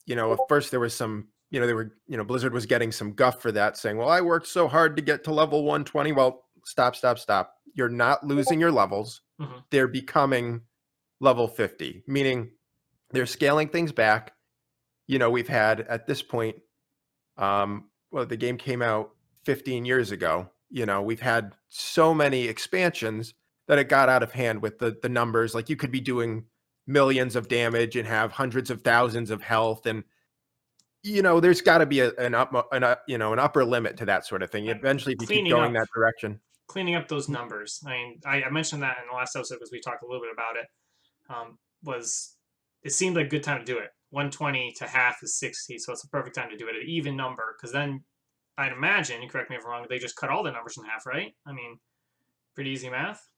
You 0.06 0.16
know, 0.16 0.32
at 0.32 0.40
first 0.48 0.70
there 0.70 0.80
was 0.80 0.94
some, 0.94 1.28
you 1.50 1.60
know, 1.60 1.66
they 1.66 1.74
were, 1.74 1.96
you 2.08 2.16
know, 2.16 2.24
Blizzard 2.24 2.52
was 2.52 2.66
getting 2.66 2.92
some 2.92 3.12
guff 3.14 3.40
for 3.40 3.52
that, 3.52 3.76
saying, 3.76 3.96
"Well, 3.96 4.08
I 4.08 4.20
worked 4.20 4.46
so 4.48 4.68
hard 4.68 4.96
to 4.96 5.02
get 5.02 5.24
to 5.24 5.32
level 5.32 5.64
120." 5.64 6.12
Well, 6.12 6.46
stop, 6.64 6.96
stop, 6.96 7.18
stop. 7.18 7.54
You're 7.74 7.88
not 7.88 8.24
losing 8.24 8.60
your 8.60 8.72
levels. 8.72 9.22
Mhm. 9.40 9.64
They're 9.70 9.88
becoming 9.88 10.62
level 11.20 11.48
50, 11.48 12.04
meaning 12.06 12.52
they're 13.10 13.26
scaling 13.26 13.68
things 13.68 13.92
back. 13.92 14.34
You 15.06 15.18
know, 15.18 15.30
we've 15.30 15.48
had 15.48 15.80
at 15.80 16.06
this 16.06 16.22
point, 16.22 16.56
um, 17.36 17.88
well, 18.10 18.26
the 18.26 18.36
game 18.36 18.58
came 18.58 18.82
out 18.82 19.10
15 19.44 19.84
years 19.84 20.10
ago. 20.10 20.50
You 20.70 20.86
know, 20.86 21.00
we've 21.00 21.20
had 21.20 21.54
so 21.68 22.12
many 22.12 22.46
expansions 22.46 23.34
that 23.66 23.78
it 23.78 23.88
got 23.88 24.08
out 24.08 24.22
of 24.22 24.32
hand 24.32 24.60
with 24.60 24.78
the 24.78 24.98
the 25.00 25.08
numbers. 25.08 25.54
Like 25.54 25.68
you 25.68 25.76
could 25.76 25.90
be 25.90 26.00
doing 26.00 26.44
millions 26.86 27.36
of 27.36 27.48
damage 27.48 27.96
and 27.96 28.06
have 28.06 28.32
hundreds 28.32 28.70
of 28.70 28.82
thousands 28.82 29.30
of 29.30 29.42
health, 29.42 29.86
and 29.86 30.04
you 31.02 31.22
know, 31.22 31.40
there's 31.40 31.60
got 31.60 31.78
to 31.78 31.86
be 31.86 32.00
a, 32.00 32.12
an 32.14 32.34
up, 32.34 32.68
an 32.72 32.82
up, 32.82 33.02
you 33.06 33.18
know, 33.18 33.32
an 33.32 33.38
upper 33.38 33.64
limit 33.64 33.96
to 33.98 34.06
that 34.06 34.26
sort 34.26 34.42
of 34.42 34.50
thing. 34.50 34.68
Eventually, 34.68 35.14
if 35.14 35.22
you 35.22 35.42
keep 35.42 35.50
going 35.50 35.76
up. 35.76 35.82
that 35.82 35.88
direction. 35.94 36.40
cleaning 36.66 36.96
up 36.96 37.08
those 37.08 37.28
numbers. 37.28 37.80
I 37.86 37.90
mean, 37.90 38.20
I, 38.26 38.42
I 38.42 38.50
mentioned 38.50 38.82
that 38.82 38.98
in 39.00 39.08
the 39.10 39.16
last 39.16 39.36
episode 39.36 39.56
because 39.56 39.72
we 39.72 39.80
talked 39.80 40.02
a 40.02 40.06
little 40.06 40.22
bit 40.22 40.32
about 40.32 40.56
it. 40.56 40.66
Um, 41.30 41.58
was 41.84 42.36
it 42.82 42.92
seemed 42.92 43.16
like 43.16 43.26
a 43.26 43.30
good 43.30 43.42
time 43.42 43.58
to 43.58 43.64
do 43.64 43.78
it. 43.78 43.90
120 44.10 44.72
to 44.78 44.86
half 44.86 45.22
is 45.22 45.38
60, 45.38 45.78
so 45.78 45.92
it's 45.92 46.04
a 46.04 46.08
perfect 46.08 46.34
time 46.34 46.50
to 46.50 46.56
do 46.56 46.68
it 46.68 46.76
an 46.76 46.82
even 46.86 47.16
number 47.16 47.54
because 47.56 47.72
then 47.72 48.02
I'd 48.56 48.72
imagine, 48.72 49.26
correct 49.28 49.50
me 49.50 49.56
if 49.56 49.62
I'm 49.64 49.70
wrong, 49.70 49.86
they 49.88 49.98
just 49.98 50.16
cut 50.16 50.30
all 50.30 50.42
the 50.42 50.50
numbers 50.50 50.76
in 50.78 50.84
half, 50.84 51.06
right? 51.06 51.34
I 51.46 51.52
mean, 51.52 51.78
pretty 52.54 52.70
easy 52.70 52.88
math. 52.88 53.28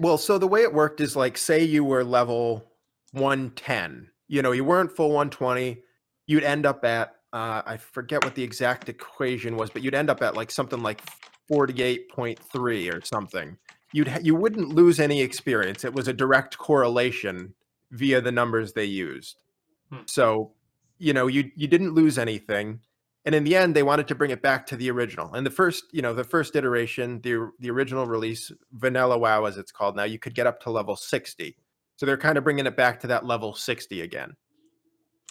Well, 0.00 0.18
so 0.18 0.36
the 0.36 0.48
way 0.48 0.62
it 0.62 0.74
worked 0.74 1.00
is 1.00 1.14
like, 1.14 1.38
say 1.38 1.62
you 1.62 1.84
were 1.84 2.02
level 2.02 2.64
110, 3.12 4.08
you 4.28 4.42
know, 4.42 4.52
you 4.52 4.64
weren't 4.64 4.94
full 4.94 5.08
120, 5.08 5.78
you'd 6.26 6.42
end 6.42 6.66
up 6.66 6.84
at, 6.84 7.14
uh, 7.32 7.62
I 7.64 7.76
forget 7.76 8.24
what 8.24 8.34
the 8.34 8.42
exact 8.42 8.88
equation 8.88 9.56
was, 9.56 9.70
but 9.70 9.82
you'd 9.82 9.94
end 9.94 10.10
up 10.10 10.22
at 10.22 10.34
like 10.34 10.50
something 10.50 10.82
like 10.82 11.00
48.3 11.50 12.92
or 12.92 13.00
something. 13.04 13.56
You'd 13.92 14.08
ha- 14.08 14.20
you 14.22 14.34
wouldn't 14.34 14.70
lose 14.70 14.98
any 14.98 15.22
experience. 15.22 15.84
It 15.84 15.94
was 15.94 16.08
a 16.08 16.12
direct 16.12 16.58
correlation 16.58 17.54
via 17.90 18.20
the 18.20 18.32
numbers 18.32 18.72
they 18.72 18.84
used. 18.84 19.36
Hmm. 19.90 20.00
So, 20.06 20.52
you 20.98 21.12
know, 21.12 21.26
you 21.26 21.50
you 21.54 21.66
didn't 21.66 21.94
lose 21.94 22.18
anything. 22.18 22.80
And 23.24 23.34
in 23.34 23.42
the 23.42 23.56
end, 23.56 23.74
they 23.74 23.82
wanted 23.82 24.06
to 24.08 24.14
bring 24.14 24.30
it 24.30 24.40
back 24.40 24.66
to 24.68 24.76
the 24.76 24.88
original. 24.90 25.34
And 25.34 25.44
the 25.44 25.50
first, 25.50 25.84
you 25.92 26.00
know, 26.00 26.14
the 26.14 26.24
first 26.24 26.54
iteration, 26.54 27.20
the 27.22 27.50
the 27.58 27.70
original 27.70 28.06
release, 28.06 28.52
Vanilla 28.72 29.18
WoW 29.18 29.44
as 29.44 29.58
it's 29.58 29.72
called 29.72 29.96
now, 29.96 30.04
you 30.04 30.18
could 30.18 30.34
get 30.34 30.46
up 30.46 30.60
to 30.60 30.70
level 30.70 30.96
60. 30.96 31.56
So 31.96 32.06
they're 32.06 32.16
kind 32.16 32.38
of 32.38 32.44
bringing 32.44 32.66
it 32.66 32.76
back 32.76 33.00
to 33.00 33.06
that 33.08 33.24
level 33.24 33.54
60 33.54 34.02
again. 34.02 34.36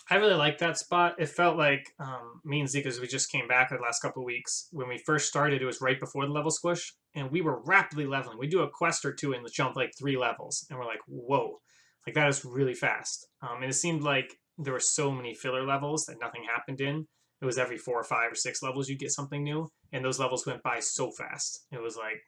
I 0.09 0.15
really 0.15 0.35
like 0.35 0.59
that 0.59 0.77
spot. 0.77 1.15
It 1.17 1.29
felt 1.29 1.57
like 1.57 1.93
um, 1.99 2.41
me 2.43 2.59
and 2.59 2.69
Zeke, 2.69 2.85
as 2.85 2.99
we 2.99 3.07
just 3.07 3.31
came 3.31 3.47
back 3.47 3.69
the 3.69 3.77
last 3.77 4.01
couple 4.01 4.21
of 4.21 4.27
weeks, 4.27 4.67
when 4.71 4.87
we 4.87 4.99
first 4.99 5.27
started, 5.27 5.61
it 5.61 5.65
was 5.65 5.81
right 5.81 5.99
before 5.99 6.27
the 6.27 6.31
level 6.31 6.51
squish, 6.51 6.93
and 7.15 7.31
we 7.31 7.41
were 7.41 7.61
rapidly 7.63 8.05
leveling. 8.05 8.37
We 8.37 8.47
do 8.47 8.61
a 8.61 8.69
quest 8.69 9.03
or 9.03 9.13
two 9.13 9.33
and 9.33 9.47
jump 9.51 9.75
like 9.75 9.93
three 9.97 10.15
levels, 10.15 10.67
and 10.69 10.77
we're 10.77 10.85
like, 10.85 10.99
whoa, 11.07 11.59
like 12.05 12.15
that 12.15 12.29
is 12.29 12.45
really 12.45 12.73
fast. 12.73 13.27
Um, 13.41 13.61
and 13.61 13.71
it 13.71 13.75
seemed 13.75 14.03
like 14.03 14.33
there 14.57 14.73
were 14.73 14.79
so 14.79 15.11
many 15.11 15.33
filler 15.33 15.65
levels 15.65 16.05
that 16.05 16.19
nothing 16.21 16.43
happened 16.43 16.81
in. 16.81 17.07
It 17.41 17.45
was 17.45 17.57
every 17.57 17.77
four 17.77 17.99
or 17.99 18.03
five 18.03 18.31
or 18.31 18.35
six 18.35 18.63
levels 18.63 18.87
you 18.87 18.97
get 18.97 19.11
something 19.11 19.43
new, 19.43 19.69
and 19.91 20.03
those 20.03 20.19
levels 20.19 20.45
went 20.45 20.63
by 20.63 20.79
so 20.79 21.11
fast. 21.11 21.65
It 21.71 21.81
was 21.81 21.97
like 21.97 22.21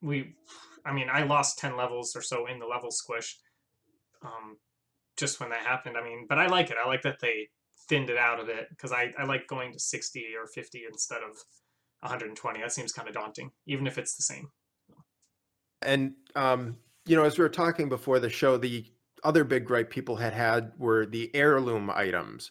we, 0.00 0.34
I 0.84 0.92
mean, 0.92 1.08
I 1.10 1.22
lost 1.22 1.58
ten 1.58 1.76
levels 1.76 2.16
or 2.16 2.22
so 2.22 2.46
in 2.46 2.58
the 2.58 2.66
level 2.66 2.90
squish. 2.90 3.38
Um, 4.22 4.56
just 5.16 5.40
when 5.40 5.50
that 5.50 5.60
happened. 5.60 5.96
I 5.96 6.02
mean, 6.02 6.26
but 6.28 6.38
I 6.38 6.46
like 6.46 6.70
it. 6.70 6.76
I 6.82 6.88
like 6.88 7.02
that 7.02 7.20
they 7.20 7.48
thinned 7.88 8.10
it 8.10 8.16
out 8.16 8.40
a 8.40 8.44
bit 8.44 8.68
because 8.70 8.92
I, 8.92 9.12
I 9.18 9.24
like 9.24 9.46
going 9.46 9.72
to 9.72 9.78
60 9.78 10.26
or 10.40 10.46
50 10.46 10.82
instead 10.90 11.22
of 11.22 11.36
120. 12.00 12.60
That 12.60 12.72
seems 12.72 12.92
kind 12.92 13.08
of 13.08 13.14
daunting, 13.14 13.50
even 13.66 13.86
if 13.86 13.98
it's 13.98 14.16
the 14.16 14.22
same. 14.22 14.48
And 15.82 16.14
um, 16.34 16.76
you 17.06 17.16
know, 17.16 17.24
as 17.24 17.38
we 17.38 17.42
were 17.42 17.48
talking 17.48 17.88
before 17.88 18.20
the 18.20 18.30
show, 18.30 18.56
the 18.56 18.86
other 19.24 19.44
big 19.44 19.64
gripe 19.64 19.90
people 19.90 20.16
had 20.16 20.32
had 20.32 20.72
were 20.78 21.06
the 21.06 21.30
heirloom 21.34 21.90
items. 21.90 22.50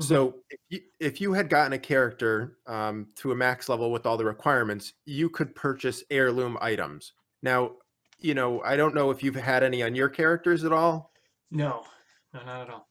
Mhm. 0.00 0.04
So 0.04 0.34
if 0.50 0.60
you, 0.68 0.80
if 1.00 1.20
you 1.20 1.32
had 1.32 1.48
gotten 1.48 1.72
a 1.72 1.78
character 1.78 2.58
um, 2.66 3.08
to 3.16 3.32
a 3.32 3.36
max 3.36 3.68
level 3.68 3.90
with 3.92 4.06
all 4.06 4.16
the 4.16 4.24
requirements, 4.24 4.94
you 5.04 5.28
could 5.28 5.54
purchase 5.54 6.02
heirloom 6.10 6.58
items. 6.60 7.12
Now, 7.42 7.76
you 8.18 8.34
know, 8.34 8.62
I 8.62 8.76
don't 8.76 8.94
know 8.94 9.10
if 9.10 9.22
you've 9.22 9.34
had 9.34 9.62
any 9.62 9.82
on 9.82 9.94
your 9.94 10.08
characters 10.08 10.64
at 10.64 10.72
all. 10.72 11.12
No, 11.50 11.84
no, 12.32 12.44
not 12.44 12.62
at 12.62 12.70
all. 12.70 12.88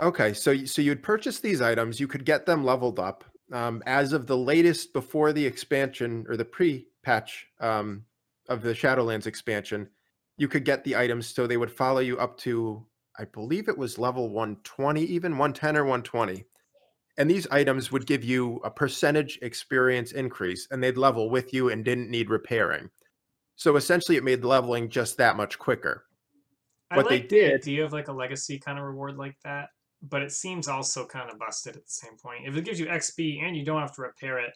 Okay, 0.00 0.34
so 0.34 0.64
so 0.66 0.82
you'd 0.82 1.02
purchase 1.02 1.40
these 1.40 1.62
items, 1.62 1.98
you 1.98 2.06
could 2.08 2.24
get 2.26 2.44
them 2.44 2.64
leveled 2.64 2.98
up. 2.98 3.24
Um, 3.52 3.82
as 3.86 4.12
of 4.12 4.26
the 4.26 4.36
latest 4.36 4.92
before 4.92 5.32
the 5.32 5.46
expansion 5.46 6.26
or 6.28 6.36
the 6.36 6.44
pre-patch 6.44 7.46
um, 7.60 8.04
of 8.48 8.62
the 8.62 8.72
Shadowlands 8.74 9.26
expansion, 9.26 9.88
you 10.38 10.48
could 10.48 10.64
get 10.64 10.84
the 10.84 10.96
items 10.96 11.26
so 11.26 11.46
they 11.46 11.56
would 11.56 11.70
follow 11.70 12.00
you 12.00 12.18
up 12.18 12.36
to, 12.38 12.84
I 13.18 13.24
believe 13.24 13.68
it 13.68 13.78
was 13.78 13.98
level 13.98 14.28
120, 14.30 15.02
even 15.02 15.32
110 15.32 15.76
or 15.76 15.84
120. 15.84 16.44
And 17.18 17.30
these 17.30 17.46
items 17.50 17.90
would 17.90 18.06
give 18.06 18.22
you 18.22 18.60
a 18.62 18.70
percentage 18.70 19.38
experience 19.40 20.12
increase, 20.12 20.68
and 20.70 20.82
they'd 20.82 20.98
level 20.98 21.30
with 21.30 21.54
you 21.54 21.70
and 21.70 21.84
didn't 21.84 22.10
need 22.10 22.28
repairing. 22.28 22.90
So 23.56 23.76
essentially, 23.76 24.18
it 24.18 24.24
made 24.24 24.44
leveling 24.44 24.90
just 24.90 25.16
that 25.16 25.36
much 25.36 25.58
quicker. 25.58 26.04
I 26.90 26.98
What 26.98 27.08
they 27.08 27.20
like 27.20 27.28
the 27.30 27.36
did- 27.40 27.54
idea 27.62 27.84
of 27.86 27.92
like 27.92 28.08
a 28.08 28.12
legacy 28.12 28.58
kind 28.58 28.78
of 28.78 28.84
reward 28.84 29.16
like 29.16 29.36
that, 29.44 29.70
but 30.02 30.20
it 30.22 30.30
seems 30.30 30.68
also 30.68 31.06
kind 31.06 31.30
of 31.30 31.38
busted 31.38 31.74
at 31.74 31.86
the 31.86 31.90
same 31.90 32.18
point. 32.18 32.46
If 32.46 32.54
it 32.54 32.66
gives 32.66 32.78
you 32.78 32.86
XP 32.86 33.40
and 33.42 33.56
you 33.56 33.64
don't 33.64 33.80
have 33.80 33.94
to 33.94 34.02
repair 34.02 34.38
it, 34.38 34.52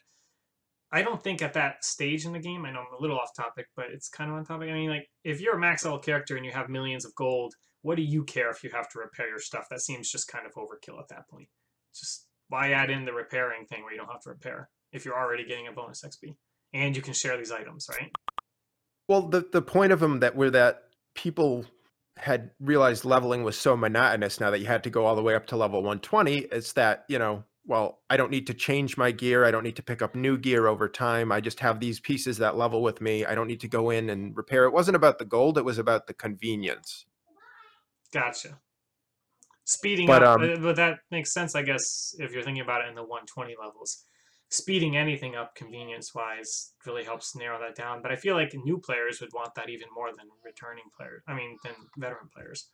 I 0.93 1.03
don't 1.03 1.23
think 1.23 1.41
at 1.41 1.55
that 1.55 1.85
stage 1.85 2.25
in 2.25 2.33
the 2.33 2.41
game, 2.41 2.65
I 2.65 2.73
know 2.73 2.81
I'm 2.81 2.99
a 2.99 3.01
little 3.01 3.19
off 3.19 3.35
topic, 3.37 3.67
but 3.77 3.87
it's 3.93 4.09
kind 4.09 4.31
of 4.31 4.37
on 4.37 4.45
topic. 4.45 4.71
I 4.71 4.75
mean, 4.75 4.91
like, 4.91 5.07
if 5.23 5.41
you're 5.41 5.57
a 5.57 5.61
max 5.61 5.85
level 5.85 6.01
character 6.01 6.37
and 6.37 6.45
you 6.45 6.53
have 6.53 6.69
millions 6.69 7.05
of 7.05 7.15
gold, 7.15 7.55
what 7.83 7.97
do 7.97 8.03
you 8.03 8.25
care 8.25 8.51
if 8.51 8.65
you 8.65 8.71
have 8.71 8.89
to 8.91 8.99
repair 8.99 9.29
your 9.29 9.39
stuff? 9.39 9.67
That 9.71 9.81
seems 9.81 10.11
just 10.11 10.29
kind 10.29 10.47
of 10.47 10.53
overkill 10.55 10.99
at 10.99 11.09
that 11.09 11.29
point. 11.29 11.49
Just 11.95 12.27
why 12.49 12.73
add 12.73 12.91
in 12.91 13.05
the 13.05 13.13
repairing 13.13 13.67
thing 13.67 13.83
where 13.83 13.93
you 13.93 13.99
don't 13.99 14.11
have 14.11 14.23
to 14.23 14.31
repair 14.31 14.69
if 14.93 15.05
you're 15.05 15.19
already 15.19 15.47
getting 15.47 15.69
a 15.69 15.73
bonus 15.73 16.03
XP? 16.05 16.35
And 16.73 16.95
you 16.97 17.03
can 17.03 17.15
share 17.15 17.37
these 17.37 17.53
items, 17.53 17.89
right? 17.89 18.11
Well, 19.09 19.23
the 19.23 19.47
the 19.51 19.63
point 19.63 19.93
of 19.93 20.01
them 20.01 20.21
that 20.21 20.37
were 20.37 20.51
that 20.51 20.85
people 21.15 21.65
had 22.17 22.51
realized 22.61 23.05
leveling 23.05 23.43
was 23.43 23.57
so 23.57 23.77
monotonous 23.77 24.41
now 24.41 24.51
that 24.51 24.61
you 24.61 24.67
had 24.67 24.85
to 24.85 24.91
go 24.91 25.07
all 25.07 25.17
the 25.17 25.23
way 25.23 25.35
up 25.35 25.47
to 25.47 25.57
level 25.57 25.81
120 25.81 26.39
is 26.39 26.75
that, 26.75 27.05
you 27.09 27.19
know, 27.19 27.45
well, 27.71 28.01
I 28.11 28.17
don't 28.17 28.33
need 28.33 28.49
to 28.49 28.55
change 28.55 28.97
my 28.97 29.13
gear, 29.13 29.45
I 29.45 29.53
don't 29.53 29.63
need 29.63 29.77
to 29.77 29.83
pick 29.83 30.03
up 30.03 30.17
new 30.17 30.37
gear 30.37 30.67
over 30.67 30.89
time. 30.89 31.31
I 31.31 31.41
just 31.41 31.61
have 31.61 31.79
these 31.79 32.01
pieces 32.01 32.37
that 32.39 32.57
level 32.57 32.83
with 32.83 33.01
me. 33.01 33.25
I 33.25 33.37
don't 33.37 33.47
need 33.47 33.61
to 33.61 33.69
go 33.69 33.91
in 33.91 34.11
and 34.11 34.37
repair. 34.37 34.65
It 34.65 34.73
wasn't 34.73 34.97
about 34.97 35.21
the 35.21 35.25
gold, 35.25 35.57
it 35.57 35.65
was 35.65 35.79
about 35.79 36.09
the 36.09 36.13
convenience. 36.13 37.07
Gotcha. 38.13 38.59
Speeding 39.63 40.09
But, 40.09 40.25
up, 40.25 40.41
um, 40.41 40.53
uh, 40.53 40.57
but 40.57 40.75
that 40.75 40.99
makes 41.13 41.33
sense, 41.33 41.55
I 41.55 41.63
guess, 41.63 42.17
if 42.19 42.33
you're 42.33 42.43
thinking 42.43 42.65
about 42.65 42.85
it 42.85 42.89
in 42.89 42.97
the 42.97 43.05
120 43.05 43.55
levels. 43.63 44.05
Speeding 44.49 44.97
anything 44.97 45.37
up 45.37 45.55
convenience-wise 45.55 46.73
really 46.85 47.05
helps 47.05 47.37
narrow 47.37 47.61
that 47.61 47.77
down. 47.77 48.03
But 48.03 48.11
I 48.11 48.17
feel 48.17 48.35
like 48.35 48.53
new 48.53 48.79
players 48.79 49.21
would 49.21 49.33
want 49.33 49.55
that 49.55 49.71
even 49.71 49.87
more 49.95 50.11
than 50.11 50.27
returning 50.45 50.87
players. 50.97 51.23
I 51.29 51.35
mean, 51.35 51.57
than 51.63 51.75
veteran 51.97 52.31
players. 52.35 52.67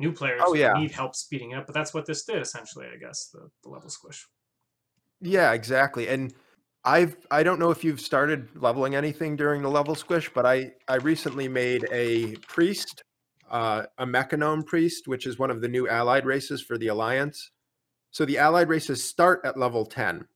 New 0.00 0.10
players 0.10 0.42
Oh, 0.44 0.54
yeah. 0.54 0.72
need 0.72 0.90
help 0.90 1.14
speeding 1.14 1.52
it 1.52 1.58
up, 1.58 1.66
but 1.66 1.74
that's 1.74 1.94
what 1.94 2.04
this 2.04 2.24
did 2.24 2.42
essentially, 2.42 2.86
I 2.92 2.96
guess, 2.96 3.28
the, 3.32 3.48
the 3.62 3.68
level 3.68 3.90
squish. 3.90 4.26
Yeah, 5.20 5.52
exactly. 5.52 6.08
And 6.08 6.32
I've 6.84 7.16
I 7.30 7.42
don't 7.42 7.58
know 7.58 7.70
if 7.70 7.84
you've 7.84 8.00
started 8.00 8.48
leveling 8.54 8.94
anything 8.94 9.36
during 9.36 9.62
the 9.62 9.68
level 9.70 9.94
squish, 9.94 10.30
but 10.34 10.46
I 10.46 10.72
I 10.88 10.96
recently 10.96 11.46
made 11.48 11.86
a 11.92 12.36
priest, 12.48 13.02
uh, 13.50 13.84
a 13.98 14.06
mechagnome 14.06 14.62
priest, 14.64 15.06
which 15.06 15.26
is 15.26 15.38
one 15.38 15.50
of 15.50 15.60
the 15.60 15.68
new 15.68 15.88
allied 15.88 16.24
races 16.24 16.62
for 16.62 16.78
the 16.78 16.88
alliance. 16.88 17.50
So 18.12 18.24
the 18.24 18.38
allied 18.38 18.68
races 18.68 19.04
start 19.04 19.40
at 19.44 19.58
level 19.58 19.84
10. 19.84 20.26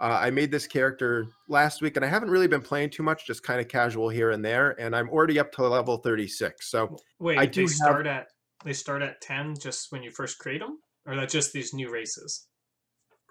Uh, 0.00 0.18
I 0.22 0.30
made 0.30 0.52
this 0.52 0.68
character 0.68 1.26
last 1.48 1.82
week, 1.82 1.96
and 1.96 2.04
I 2.04 2.08
haven't 2.08 2.30
really 2.30 2.46
been 2.46 2.62
playing 2.62 2.90
too 2.90 3.02
much, 3.02 3.26
just 3.26 3.42
kind 3.42 3.60
of 3.60 3.66
casual 3.66 4.08
here 4.08 4.30
and 4.30 4.44
there. 4.44 4.80
And 4.80 4.94
I'm 4.94 5.08
already 5.10 5.40
up 5.40 5.50
to 5.52 5.66
level 5.66 5.96
36. 5.96 6.70
So 6.70 6.96
Wait, 7.18 7.36
I 7.36 7.46
they 7.46 7.50
do 7.50 7.60
have- 7.62 7.70
start 7.70 8.06
at 8.06 8.28
they 8.64 8.72
start 8.72 9.02
at 9.02 9.20
10 9.20 9.56
just 9.58 9.90
when 9.90 10.02
you 10.02 10.10
first 10.10 10.38
create 10.38 10.58
them, 10.60 10.78
or 11.06 11.16
that 11.16 11.28
just 11.30 11.52
these 11.52 11.72
new 11.72 11.90
races? 11.90 12.46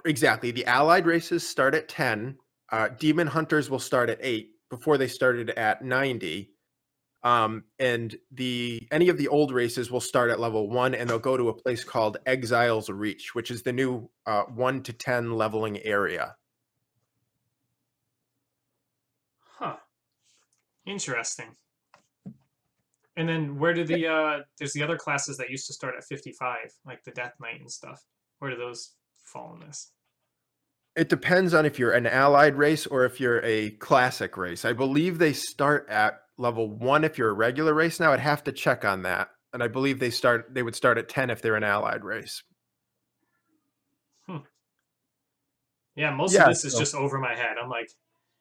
Exactly, 0.07 0.51
the 0.51 0.65
allied 0.65 1.05
races 1.05 1.47
start 1.47 1.75
at 1.75 1.87
10. 1.89 2.37
Uh, 2.71 2.89
demon 2.99 3.27
hunters 3.27 3.69
will 3.69 3.79
start 3.79 4.09
at 4.09 4.19
8 4.21 4.49
before 4.69 4.97
they 4.97 5.07
started 5.07 5.51
at 5.51 5.83
90. 5.83 6.51
Um, 7.23 7.63
and 7.79 8.15
the 8.31 8.87
any 8.91 9.09
of 9.09 9.17
the 9.17 9.27
old 9.27 9.51
races 9.51 9.91
will 9.91 10.01
start 10.01 10.29
at 10.29 10.39
level 10.39 10.69
1 10.69 10.95
and 10.95 11.09
they'll 11.09 11.19
go 11.19 11.35
to 11.35 11.49
a 11.49 11.53
place 11.53 11.83
called 11.83 12.17
Exiles 12.25 12.89
Reach, 12.89 13.33
which 13.33 13.51
is 13.51 13.63
the 13.63 13.73
new 13.73 14.09
uh, 14.25 14.43
1 14.43 14.83
to 14.83 14.93
10 14.93 15.33
leveling 15.33 15.81
area. 15.83 16.35
Huh. 19.39 19.77
Interesting. 20.85 21.55
And 23.17 23.27
then 23.27 23.57
where 23.57 23.73
do 23.73 23.83
the 23.83 24.07
uh 24.07 24.39
there's 24.59 24.73
the 24.73 24.83
other 24.83 24.95
classes 24.95 25.37
that 25.37 25.49
used 25.49 25.65
to 25.67 25.73
start 25.73 25.95
at 25.97 26.03
55, 26.03 26.55
like 26.85 27.03
the 27.03 27.11
Death 27.11 27.33
Knight 27.41 27.59
and 27.59 27.71
stuff. 27.71 28.05
Where 28.39 28.51
do 28.51 28.57
those 28.57 28.93
fall 29.23 29.55
in 29.55 29.67
this? 29.67 29.91
It 30.97 31.09
depends 31.09 31.53
on 31.53 31.65
if 31.67 31.77
you're 31.77 31.91
an 31.91 32.07
allied 32.07 32.55
race 32.55 32.87
or 32.87 33.05
if 33.05 33.19
you're 33.19 33.39
a 33.45 33.69
classic 33.69 34.35
race. 34.35 34.65
I 34.65 34.73
believe 34.73 35.19
they 35.19 35.31
start 35.31 35.87
at 35.89 36.21
level 36.37 36.69
1 36.69 37.03
if 37.03 37.19
you're 37.19 37.29
a 37.29 37.33
regular 37.33 37.75
race 37.75 37.99
now. 37.99 38.11
I'd 38.13 38.19
have 38.19 38.43
to 38.45 38.51
check 38.51 38.83
on 38.83 39.03
that. 39.03 39.29
And 39.53 39.61
I 39.61 39.67
believe 39.67 39.99
they 39.99 40.09
start 40.09 40.53
they 40.53 40.63
would 40.63 40.75
start 40.75 40.97
at 40.97 41.07
10 41.07 41.29
if 41.29 41.41
they're 41.41 41.55
an 41.55 41.63
allied 41.63 42.03
race. 42.03 42.41
Hmm. 44.25 44.37
Yeah, 45.95 46.11
most 46.15 46.33
Yeah, 46.33 46.43
of 46.43 46.47
this 46.49 46.65
is 46.65 46.73
just 46.73 46.95
over 46.95 47.19
my 47.19 47.35
head. 47.35 47.57
I'm 47.61 47.69
like 47.69 47.91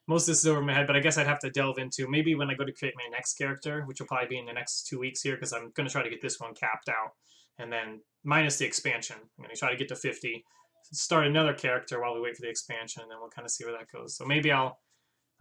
most 0.09 0.23
of 0.23 0.29
this 0.29 0.39
is 0.39 0.47
over 0.47 0.63
my 0.63 0.73
head, 0.73 0.87
but 0.87 0.97
I 0.97 1.01
guess 1.01 1.19
I'd 1.19 1.27
have 1.27 1.41
to 1.41 1.51
delve 1.51 1.79
into 1.79 2.09
maybe 2.09 2.35
when 2.35 2.49
I 2.49 2.55
go 2.55 2.65
to 2.65 2.73
create 2.73 2.95
my 2.97 3.09
next 3.11 3.35
character, 3.35 3.83
which 3.83 4.01
will 4.01 4.07
probably 4.07 4.29
be 4.29 4.39
in 4.39 4.47
the 4.47 4.53
next 4.53 4.87
two 4.87 4.99
weeks 4.99 5.21
here, 5.21 5.35
because 5.35 5.53
I'm 5.53 5.73
going 5.75 5.87
to 5.87 5.93
try 5.93 6.03
to 6.03 6.11
get 6.11 6.23
this 6.23 6.41
one 6.41 6.55
capped 6.55 6.89
out, 6.89 7.13
and 7.59 7.73
then 7.73 8.01
minus 8.25 8.59
the 8.59 8.67
expansion, 8.67 9.17
I'm 9.21 9.45
going 9.45 9.55
to 9.55 9.59
try 9.59 9.71
to 9.71 9.77
get 9.77 9.89
to 9.89 9.97
50, 9.97 10.45
start 10.93 11.27
another 11.27 11.55
character 11.55 12.01
while 12.01 12.15
we 12.15 12.21
wait 12.21 12.37
for 12.37 12.43
the 12.43 12.51
expansion, 12.51 13.03
and 13.03 13.11
then 13.11 13.19
we'll 13.21 13.31
kind 13.31 13.47
of 13.47 13.51
see 13.51 13.65
where 13.65 13.77
that 13.79 13.91
goes. 13.93 14.17
So 14.17 14.25
maybe 14.25 14.53
I'll 14.53 14.79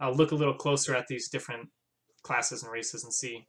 I'll 0.00 0.14
look 0.14 0.32
a 0.32 0.36
little 0.36 0.54
closer 0.54 0.94
at 0.94 1.06
these 1.08 1.28
different 1.28 1.70
classes 2.22 2.62
and 2.62 2.72
races 2.72 3.04
and 3.04 3.12
see 3.14 3.46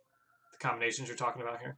the 0.54 0.58
combinations 0.60 1.08
you're 1.08 1.18
talking 1.18 1.42
about 1.42 1.60
here. 1.60 1.78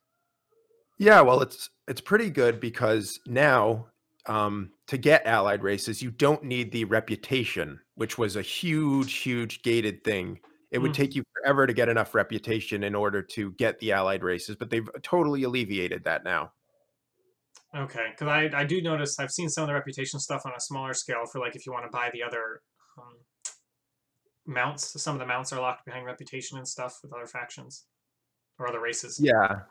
Yeah, 0.97 1.21
well, 1.21 1.41
it's 1.41 1.69
it's 1.87 2.01
pretty 2.01 2.29
good 2.29 2.59
because 2.59 3.19
now 3.25 3.87
um, 4.25 4.71
to 4.87 4.97
get 4.97 5.25
allied 5.25 5.63
races, 5.63 6.01
you 6.01 6.11
don't 6.11 6.43
need 6.43 6.71
the 6.71 6.83
reputation, 6.85 7.79
which 7.95 8.17
was 8.17 8.35
a 8.35 8.41
huge, 8.41 9.13
huge 9.17 9.61
gated 9.63 10.03
thing. 10.03 10.39
It 10.71 10.79
would 10.79 10.91
Mm. 10.91 10.93
take 10.93 11.15
you 11.15 11.23
forever 11.33 11.65
to 11.65 11.73
get 11.73 11.89
enough 11.89 12.13
reputation 12.13 12.83
in 12.83 12.93
order 12.95 13.21
to 13.23 13.53
get 13.53 13.79
the 13.79 13.91
allied 13.93 14.23
races, 14.23 14.55
but 14.57 14.69
they've 14.69 14.89
totally 15.01 15.43
alleviated 15.43 16.03
that 16.03 16.23
now. 16.23 16.51
Okay, 17.75 18.07
because 18.11 18.27
I, 18.27 18.49
I 18.53 18.63
do 18.63 18.81
notice 18.81 19.19
I've 19.19 19.31
seen 19.31 19.47
some 19.47 19.63
of 19.63 19.67
the 19.67 19.73
reputation 19.75 20.19
stuff 20.19 20.41
on 20.45 20.53
a 20.57 20.59
smaller 20.59 20.93
scale 20.93 21.25
for 21.31 21.39
like 21.39 21.55
if 21.55 21.65
you 21.65 21.71
want 21.71 21.85
to 21.85 21.91
buy 21.91 22.09
the 22.11 22.23
other 22.23 22.61
um, 22.97 23.13
mounts. 24.47 25.01
Some 25.01 25.15
of 25.15 25.19
the 25.19 25.27
mounts 25.27 25.53
are 25.53 25.61
locked 25.61 25.85
behind 25.85 26.05
reputation 26.05 26.57
and 26.57 26.67
stuff 26.67 26.97
with 27.03 27.13
other 27.13 27.27
factions 27.27 27.85
or 28.57 28.67
other 28.67 28.81
races. 28.81 29.19
Yeah. 29.21 29.61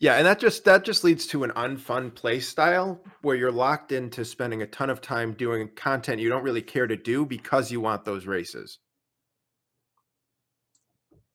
Yeah, 0.00 0.14
and 0.14 0.26
that 0.26 0.38
just 0.38 0.64
that 0.64 0.84
just 0.84 1.02
leads 1.02 1.26
to 1.28 1.42
an 1.42 1.50
unfun 1.50 2.14
play 2.14 2.38
style 2.38 3.00
where 3.22 3.34
you're 3.34 3.50
locked 3.50 3.90
into 3.90 4.24
spending 4.24 4.62
a 4.62 4.66
ton 4.66 4.90
of 4.90 5.00
time 5.00 5.32
doing 5.32 5.70
content 5.74 6.20
you 6.20 6.28
don't 6.28 6.44
really 6.44 6.62
care 6.62 6.86
to 6.86 6.96
do 6.96 7.26
because 7.26 7.72
you 7.72 7.80
want 7.80 8.04
those 8.04 8.24
races. 8.24 8.78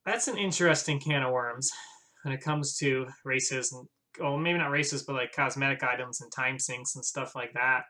That's 0.06 0.28
an 0.28 0.38
interesting 0.38 0.98
can 0.98 1.22
of 1.22 1.32
worms 1.32 1.70
when 2.22 2.32
it 2.32 2.40
comes 2.40 2.76
to 2.78 3.06
races 3.24 3.70
and 3.70 3.86
well, 4.20 4.36
maybe 4.38 4.58
not 4.58 4.70
races, 4.70 5.02
but 5.02 5.14
like 5.14 5.32
cosmetic 5.32 5.82
items 5.82 6.20
and 6.20 6.30
time 6.32 6.58
sinks 6.58 6.94
and 6.96 7.04
stuff 7.04 7.34
like 7.34 7.52
that. 7.54 7.84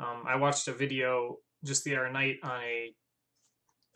Um, 0.00 0.24
I 0.26 0.36
watched 0.36 0.68
a 0.68 0.72
video 0.72 1.36
just 1.64 1.84
the 1.84 1.96
other 1.96 2.10
night 2.10 2.36
on 2.42 2.60
a 2.62 2.94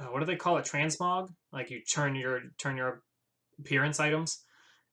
uh, 0.00 0.04
what 0.06 0.20
do 0.20 0.26
they 0.26 0.36
call 0.36 0.56
it? 0.56 0.64
Transmog? 0.64 1.28
Like 1.52 1.70
you 1.70 1.82
turn 1.82 2.14
your 2.14 2.40
turn 2.58 2.76
your 2.76 3.02
appearance 3.58 4.00
items, 4.00 4.42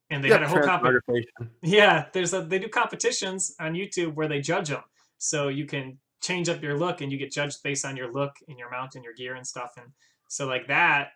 and 0.09 0.23
they 0.23 0.29
Yep, 0.29 0.39
had 0.39 0.43
a 0.43 0.47
whole 0.49 0.59
comp- 0.59 0.83
transmogrification. 0.83 1.49
Yeah, 1.63 2.05
there's 2.13 2.33
a 2.33 2.41
they 2.41 2.59
do 2.59 2.69
competitions 2.69 3.55
on 3.59 3.73
YouTube 3.73 4.15
where 4.15 4.27
they 4.27 4.41
judge 4.41 4.69
them. 4.69 4.83
So 5.17 5.47
you 5.47 5.65
can 5.65 5.99
change 6.21 6.49
up 6.49 6.61
your 6.61 6.77
look 6.77 7.01
and 7.01 7.11
you 7.11 7.17
get 7.17 7.31
judged 7.31 7.63
based 7.63 7.85
on 7.85 7.97
your 7.97 8.11
look 8.11 8.33
and 8.47 8.57
your 8.59 8.69
mount 8.69 8.95
and 8.95 9.03
your 9.03 9.13
gear 9.13 9.35
and 9.35 9.45
stuff. 9.47 9.71
And 9.77 9.87
so 10.29 10.47
like 10.47 10.67
that, 10.67 11.09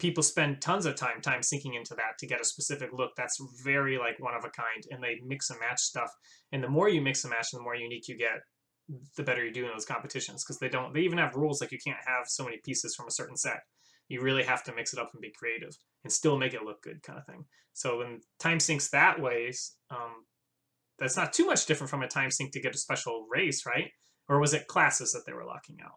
people 0.00 0.22
spend 0.22 0.60
tons 0.60 0.86
of 0.86 0.96
time 0.96 1.20
time 1.20 1.42
sinking 1.42 1.74
into 1.74 1.94
that 1.94 2.18
to 2.18 2.26
get 2.26 2.40
a 2.40 2.44
specific 2.44 2.90
look 2.92 3.12
that's 3.16 3.38
very 3.62 3.98
like 3.98 4.18
one 4.18 4.34
of 4.34 4.44
a 4.44 4.50
kind 4.50 4.84
and 4.90 5.02
they 5.02 5.20
mix 5.24 5.50
and 5.50 5.60
match 5.60 5.80
stuff. 5.80 6.10
And 6.52 6.62
the 6.62 6.68
more 6.68 6.88
you 6.88 7.00
mix 7.00 7.24
and 7.24 7.30
match, 7.30 7.50
the 7.52 7.60
more 7.60 7.76
unique 7.76 8.08
you 8.08 8.16
get, 8.16 8.40
the 9.16 9.22
better 9.22 9.44
you 9.44 9.52
do 9.52 9.64
in 9.64 9.70
those 9.72 9.84
competitions 9.84 10.42
because 10.42 10.58
they 10.58 10.68
don't 10.68 10.92
they 10.92 11.00
even 11.00 11.18
have 11.18 11.36
rules 11.36 11.60
like 11.60 11.72
you 11.72 11.78
can't 11.84 11.98
have 12.04 12.26
so 12.26 12.44
many 12.44 12.58
pieces 12.64 12.94
from 12.94 13.06
a 13.06 13.12
certain 13.12 13.36
set. 13.36 13.60
You 14.08 14.22
really 14.22 14.42
have 14.42 14.64
to 14.64 14.74
mix 14.74 14.92
it 14.92 14.98
up 14.98 15.10
and 15.12 15.20
be 15.20 15.32
creative 15.38 15.76
and 16.02 16.12
still 16.12 16.36
make 16.36 16.54
it 16.54 16.64
look 16.64 16.82
good, 16.82 17.02
kind 17.02 17.18
of 17.18 17.26
thing. 17.26 17.44
So 17.74 17.98
when 17.98 18.20
time 18.40 18.58
sinks 18.58 18.90
that 18.90 19.20
ways, 19.20 19.76
um, 19.90 20.24
that's 20.98 21.16
not 21.16 21.32
too 21.32 21.46
much 21.46 21.66
different 21.66 21.90
from 21.90 22.02
a 22.02 22.08
time 22.08 22.30
sink 22.30 22.52
to 22.52 22.60
get 22.60 22.74
a 22.74 22.78
special 22.78 23.26
race, 23.30 23.64
right? 23.64 23.90
Or 24.28 24.40
was 24.40 24.52
it 24.52 24.66
classes 24.66 25.12
that 25.12 25.22
they 25.26 25.32
were 25.32 25.44
locking 25.44 25.78
out? 25.84 25.92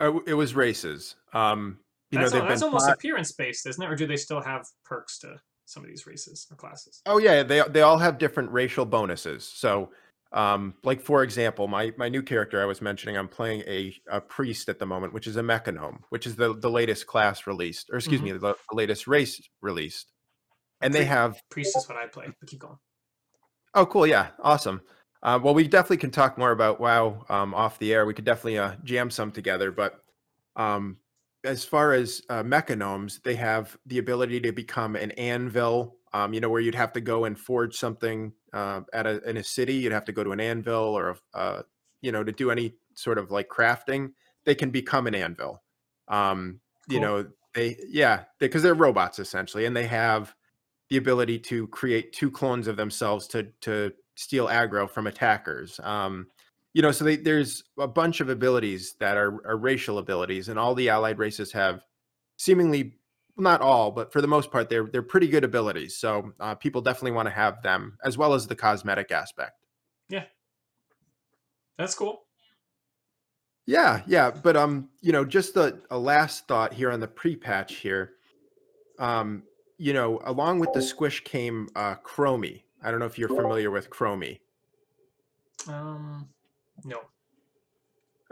Uh, 0.00 0.20
It 0.26 0.34
was 0.34 0.54
races. 0.54 1.16
Um, 1.32 1.80
you 2.10 2.18
that's 2.18 2.32
know, 2.32 2.38
al- 2.38 2.42
they've 2.42 2.48
that's 2.48 2.60
been 2.60 2.68
almost 2.68 2.88
appearance 2.88 3.32
based, 3.32 3.66
isn't 3.66 3.82
it? 3.82 3.90
Or 3.90 3.96
do 3.96 4.06
they 4.06 4.16
still 4.16 4.40
have 4.42 4.66
perks 4.84 5.18
to 5.20 5.40
some 5.66 5.82
of 5.84 5.88
these 5.88 6.06
races 6.06 6.46
or 6.50 6.56
classes? 6.56 7.02
Oh 7.06 7.18
yeah, 7.18 7.42
they 7.42 7.62
they 7.68 7.82
all 7.82 7.98
have 7.98 8.18
different 8.18 8.50
racial 8.52 8.84
bonuses. 8.84 9.44
So, 9.44 9.90
um, 10.32 10.74
like 10.82 11.00
for 11.00 11.22
example, 11.22 11.66
my 11.68 11.92
my 11.96 12.08
new 12.08 12.22
character 12.22 12.60
I 12.60 12.66
was 12.66 12.82
mentioning, 12.82 13.16
I'm 13.16 13.28
playing 13.28 13.62
a, 13.66 13.94
a 14.10 14.20
priest 14.20 14.68
at 14.68 14.78
the 14.78 14.86
moment, 14.86 15.12
which 15.12 15.26
is 15.26 15.36
a 15.36 15.42
mechagnome, 15.42 16.04
which 16.10 16.26
is 16.26 16.36
the 16.36 16.54
the 16.54 16.70
latest 16.70 17.06
class 17.06 17.46
released, 17.46 17.90
or 17.90 17.96
excuse 17.96 18.20
Mhm. 18.20 18.24
me, 18.24 18.32
the, 18.32 18.38
the 18.40 18.76
latest 18.76 19.06
race 19.06 19.40
released. 19.60 20.12
And 20.82 20.94
they 20.94 21.04
have 21.04 21.42
Priest 21.50 21.76
is 21.76 21.88
what 21.88 21.98
I 21.98 22.06
play. 22.06 22.26
But 22.40 22.48
keep 22.48 22.60
going. 22.60 22.78
oh 23.74 23.86
cool, 23.86 24.06
yeah, 24.06 24.30
awesome. 24.40 24.82
Uh, 25.22 25.38
well, 25.42 25.52
we 25.54 25.68
definitely 25.68 25.98
can 25.98 26.10
talk 26.10 26.38
more 26.38 26.50
about 26.50 26.80
WoW 26.80 27.24
um, 27.28 27.54
off 27.54 27.78
the 27.78 27.92
air. 27.92 28.06
We 28.06 28.14
could 28.14 28.24
definitely 28.24 28.58
uh, 28.58 28.76
jam 28.84 29.10
some 29.10 29.30
together, 29.30 29.70
but 29.70 30.02
um, 30.56 30.98
as 31.44 31.64
far 31.64 31.92
as 31.92 32.22
uh, 32.28 32.42
mechagnomes, 32.42 33.22
they 33.22 33.34
have 33.36 33.76
the 33.86 33.98
ability 33.98 34.40
to 34.40 34.52
become 34.52 34.96
an 34.96 35.10
anvil. 35.12 35.96
Um, 36.12 36.34
you 36.34 36.40
know, 36.40 36.48
where 36.50 36.60
you'd 36.60 36.74
have 36.74 36.92
to 36.94 37.00
go 37.00 37.24
and 37.24 37.38
forge 37.38 37.76
something 37.76 38.32
uh, 38.52 38.80
at 38.92 39.06
a 39.06 39.22
in 39.28 39.36
a 39.36 39.44
city, 39.44 39.74
you'd 39.74 39.92
have 39.92 40.04
to 40.06 40.12
go 40.12 40.24
to 40.24 40.32
an 40.32 40.40
anvil, 40.40 40.82
or 40.82 41.10
a, 41.10 41.38
uh, 41.38 41.62
you 42.02 42.10
know, 42.12 42.24
to 42.24 42.32
do 42.32 42.50
any 42.50 42.74
sort 42.94 43.16
of 43.18 43.30
like 43.30 43.48
crafting. 43.48 44.12
They 44.44 44.54
can 44.56 44.70
become 44.70 45.06
an 45.06 45.14
anvil. 45.14 45.62
Um, 46.08 46.60
You 46.88 46.98
know, 47.00 47.30
they 47.54 47.76
yeah, 47.88 48.24
because 48.38 48.62
they're 48.62 48.74
robots 48.74 49.18
essentially, 49.20 49.64
and 49.66 49.76
they 49.76 49.86
have 49.86 50.34
the 50.88 50.96
ability 50.96 51.38
to 51.38 51.68
create 51.68 52.12
two 52.12 52.30
clones 52.30 52.66
of 52.68 52.76
themselves 52.76 53.26
to 53.28 53.44
to 53.62 53.92
steal 54.16 54.48
aggro 54.48 54.90
from 54.90 55.06
attackers. 55.06 55.80
Um, 55.80 56.28
you 56.72 56.82
know, 56.82 56.92
so 56.92 57.04
they, 57.04 57.16
there's 57.16 57.64
a 57.78 57.88
bunch 57.88 58.20
of 58.20 58.28
abilities 58.28 58.94
that 59.00 59.16
are, 59.16 59.46
are 59.46 59.56
racial 59.56 59.98
abilities, 59.98 60.48
and 60.48 60.58
all 60.58 60.74
the 60.74 60.88
allied 60.88 61.18
races 61.18 61.52
have 61.52 61.84
seemingly 62.36 62.94
not 63.36 63.60
all, 63.60 63.90
but 63.90 64.12
for 64.12 64.20
the 64.20 64.28
most 64.28 64.50
part, 64.50 64.68
they're 64.68 64.86
they're 64.86 65.02
pretty 65.02 65.28
good 65.28 65.44
abilities. 65.44 65.96
So 65.96 66.32
uh, 66.40 66.54
people 66.54 66.80
definitely 66.82 67.12
want 67.12 67.26
to 67.26 67.34
have 67.34 67.62
them, 67.62 67.96
as 68.04 68.18
well 68.18 68.34
as 68.34 68.46
the 68.46 68.56
cosmetic 68.56 69.10
aspect. 69.10 69.66
Yeah. 70.08 70.24
That's 71.78 71.94
cool. 71.94 72.24
Yeah, 73.66 74.02
yeah, 74.06 74.30
but 74.30 74.56
um, 74.56 74.88
you 75.00 75.12
know, 75.12 75.24
just 75.24 75.56
a, 75.56 75.78
a 75.90 75.98
last 75.98 76.48
thought 76.48 76.74
here 76.74 76.90
on 76.90 77.00
the 77.00 77.08
pre-patch 77.08 77.76
here. 77.76 78.12
Um, 78.98 79.44
you 79.78 79.92
know, 79.92 80.20
along 80.24 80.58
with 80.58 80.72
the 80.74 80.82
squish 80.82 81.24
came 81.24 81.68
uh 81.74 81.94
Chromie. 82.04 82.62
I 82.82 82.90
don't 82.90 83.00
know 83.00 83.06
if 83.06 83.18
you're 83.18 83.28
familiar 83.28 83.70
with 83.70 83.88
Chromie. 83.88 84.40
Um, 85.68 86.28
no. 86.84 87.00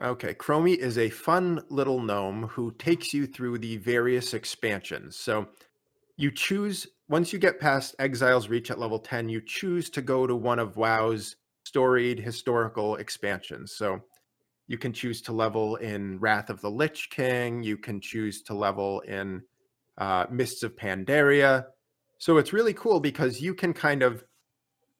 Okay, 0.01 0.32
Chromie 0.34 0.76
is 0.76 0.96
a 0.96 1.11
fun 1.11 1.61
little 1.70 2.01
gnome 2.01 2.44
who 2.44 2.70
takes 2.72 3.12
you 3.12 3.26
through 3.26 3.59
the 3.59 3.78
various 3.78 4.32
expansions. 4.32 5.16
So 5.16 5.49
you 6.16 6.30
choose 6.30 6.86
once 7.09 7.32
you 7.32 7.38
get 7.38 7.59
past 7.59 7.94
Exile's 7.99 8.49
Reach 8.49 8.70
at 8.70 8.78
level 8.78 8.99
10, 8.99 9.28
you 9.28 9.40
choose 9.40 9.88
to 9.90 10.03
go 10.03 10.26
to 10.26 10.36
one 10.36 10.59
of 10.59 10.76
WoW's 10.76 11.36
storied 11.64 12.20
historical 12.20 12.96
expansions. 12.96 13.72
So 13.72 14.01
you 14.66 14.76
can 14.78 14.92
choose 14.92 15.22
to 15.22 15.32
level 15.32 15.76
in 15.76 16.18
Wrath 16.20 16.51
of 16.51 16.61
the 16.61 16.70
Lich 16.70 17.09
King, 17.11 17.62
you 17.62 17.78
can 17.78 18.01
choose 18.01 18.42
to 18.42 18.55
level 18.55 19.01
in 19.01 19.42
uh, 19.96 20.26
Mists 20.30 20.62
of 20.62 20.76
Pandaria. 20.76 21.64
So 22.18 22.36
it's 22.36 22.53
really 22.53 22.74
cool 22.74 23.01
because 23.01 23.40
you 23.40 23.55
can 23.55 23.72
kind 23.72 24.03
of 24.03 24.22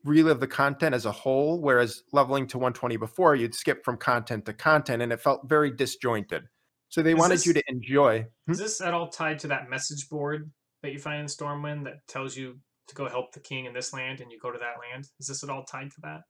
relive 0.09 0.41
the 0.41 0.47
content 0.47 0.95
as 0.95 1.07
a 1.07 1.13
whole, 1.13 1.61
whereas 1.61 2.03
leveling 2.13 2.47
to 2.49 2.59
120 2.59 2.97
before, 2.97 3.37
you'd 3.37 3.55
skip 3.55 3.85
from 3.85 3.97
content 3.97 4.47
to 4.47 4.53
content 4.53 5.03
and 5.03 5.13
it 5.13 5.21
felt 5.21 5.49
very 5.49 5.71
disjointed. 5.71 6.45
So 6.89 7.03
they 7.03 7.13
Is 7.13 7.19
wanted 7.19 7.45
you 7.45 7.53
to 7.53 7.63
enjoy. 7.69 8.27
Hmm? 8.47 8.53
Is 8.53 8.59
this 8.59 8.81
at 8.81 8.95
all 8.95 9.09
tied 9.09 9.39
to 9.41 9.49
that 9.49 9.69
message 9.69 10.09
board 10.09 10.51
that 10.83 10.93
you 10.93 10.99
find 10.99 11.21
in 11.21 11.27
Stormwind 11.27 11.85
that 11.85 12.07
tells 12.09 12.37
you 12.37 12.59
to 12.89 12.95
go 12.95 13.09
help 13.09 13.33
the 13.33 13.41
king 13.41 13.67
in 13.67 13.75
this 13.75 13.93
land 13.93 14.21
and 14.21 14.33
you 14.33 14.39
go 14.41 14.51
to 14.51 14.59
that 14.59 14.77
land? 14.91 15.07
Is 15.21 15.27
this 15.27 15.45
at 15.45 15.51
all 15.51 15.65
tied 15.65 15.91
to 15.93 16.01
that? 16.03 16.21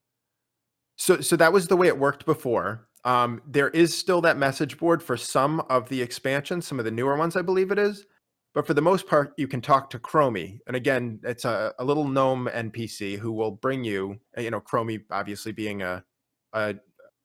So, 0.97 1.21
so 1.21 1.37
that 1.37 1.53
was 1.53 1.69
the 1.69 1.77
way 1.77 1.87
it 1.87 1.99
worked 1.99 2.27
before. 2.27 2.89
Um, 3.05 3.41
there 3.47 3.69
is 3.69 3.97
still 3.97 4.21
that 4.23 4.37
message 4.37 4.77
board 4.77 5.01
for 5.01 5.17
some 5.17 5.61
of 5.71 5.89
the 5.89 6.03
expansions, 6.03 6.67
some 6.67 6.81
of 6.81 6.85
the 6.85 6.91
newer 6.91 7.17
ones, 7.17 7.37
I 7.37 7.43
believe 7.43 7.71
it 7.71 7.79
is. 7.79 8.05
But 8.55 8.67
for 8.67 8.75
the 8.75 8.83
most 8.83 9.07
part, 9.07 9.33
you 9.37 9.47
can 9.47 9.61
talk 9.61 9.91
to 9.91 9.99
Chromie, 9.99 10.59
and 10.67 10.75
again, 10.75 11.21
it's 11.23 11.45
a, 11.45 11.73
a 11.79 11.85
little 11.85 12.09
gnome 12.09 12.49
NPC 12.53 13.19
who 13.19 13.31
will 13.33 13.51
bring 13.53 13.85
you, 13.85 14.19
uh, 14.37 14.41
you 14.41 14.51
know, 14.51 14.61
Chromie 14.61 15.05
obviously 15.11 15.53
being 15.53 15.83
a, 15.83 16.03
a 16.55 16.75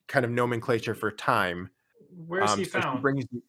kind 0.08 0.26
of 0.26 0.32
nomenclature 0.32 0.94
for 0.94 1.12
time. 1.12 1.70
Where's 2.28 2.52
Um, 2.52 2.60
he 2.60 2.66
so 2.66 2.82
found? 2.82 3.02
brings 3.02 3.26
you- 3.32 3.42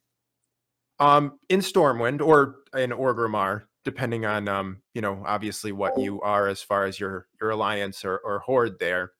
um, 0.99 1.37
in 1.49 1.59
Stormwind 1.59 2.25
or 2.25 2.63
in 2.75 2.91
Orgrimmar, 2.91 3.63
depending 3.83 4.25
on 4.25 4.47
um, 4.47 4.81
you 4.93 5.01
know, 5.01 5.21
obviously 5.25 5.71
what 5.73 5.99
you 5.99 6.21
are 6.21 6.47
as 6.47 6.61
far 6.61 6.85
as 6.85 6.99
your 6.99 7.27
your 7.41 7.49
alliance 7.51 8.05
or, 8.05 8.17
or 8.19 8.39
horde 8.39 8.79
there. 8.79 9.11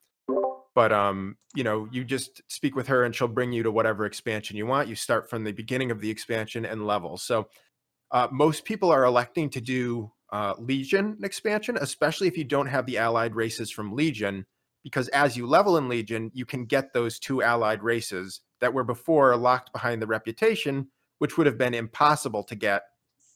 But 0.73 0.91
um, 0.93 1.37
you 1.53 1.63
know, 1.65 1.87
you 1.91 2.03
just 2.05 2.41
speak 2.47 2.75
with 2.75 2.87
her 2.87 3.03
and 3.03 3.13
she'll 3.13 3.27
bring 3.27 3.51
you 3.51 3.63
to 3.63 3.71
whatever 3.71 4.05
expansion 4.05 4.55
you 4.57 4.65
want. 4.65 4.87
You 4.87 4.95
start 4.95 5.29
from 5.29 5.43
the 5.43 5.51
beginning 5.51 5.91
of 5.91 5.99
the 5.99 6.09
expansion 6.09 6.65
and 6.65 6.87
level. 6.87 7.17
So 7.17 7.47
uh, 8.15 8.29
most 8.31 8.63
people 8.63 8.89
are 8.89 9.03
electing 9.03 9.49
to 9.49 9.59
do 9.59 10.09
uh, 10.31 10.53
Legion 10.57 11.17
expansion, 11.21 11.77
especially 11.81 12.29
if 12.29 12.37
you 12.37 12.45
don't 12.45 12.67
have 12.67 12.85
the 12.85 12.97
allied 12.97 13.35
races 13.35 13.69
from 13.69 13.93
Legion, 13.93 14.45
because 14.83 15.09
as 15.09 15.35
you 15.35 15.45
level 15.45 15.77
in 15.77 15.89
Legion, 15.89 16.31
you 16.33 16.45
can 16.45 16.63
get 16.63 16.93
those 16.93 17.19
two 17.19 17.43
allied 17.43 17.83
races 17.83 18.39
that 18.61 18.73
were 18.73 18.85
before 18.85 19.35
locked 19.35 19.73
behind 19.73 20.01
the 20.01 20.07
reputation, 20.07 20.87
which 21.19 21.37
would 21.37 21.45
have 21.45 21.57
been 21.57 21.73
impossible 21.73 22.41
to 22.45 22.55
get 22.55 22.83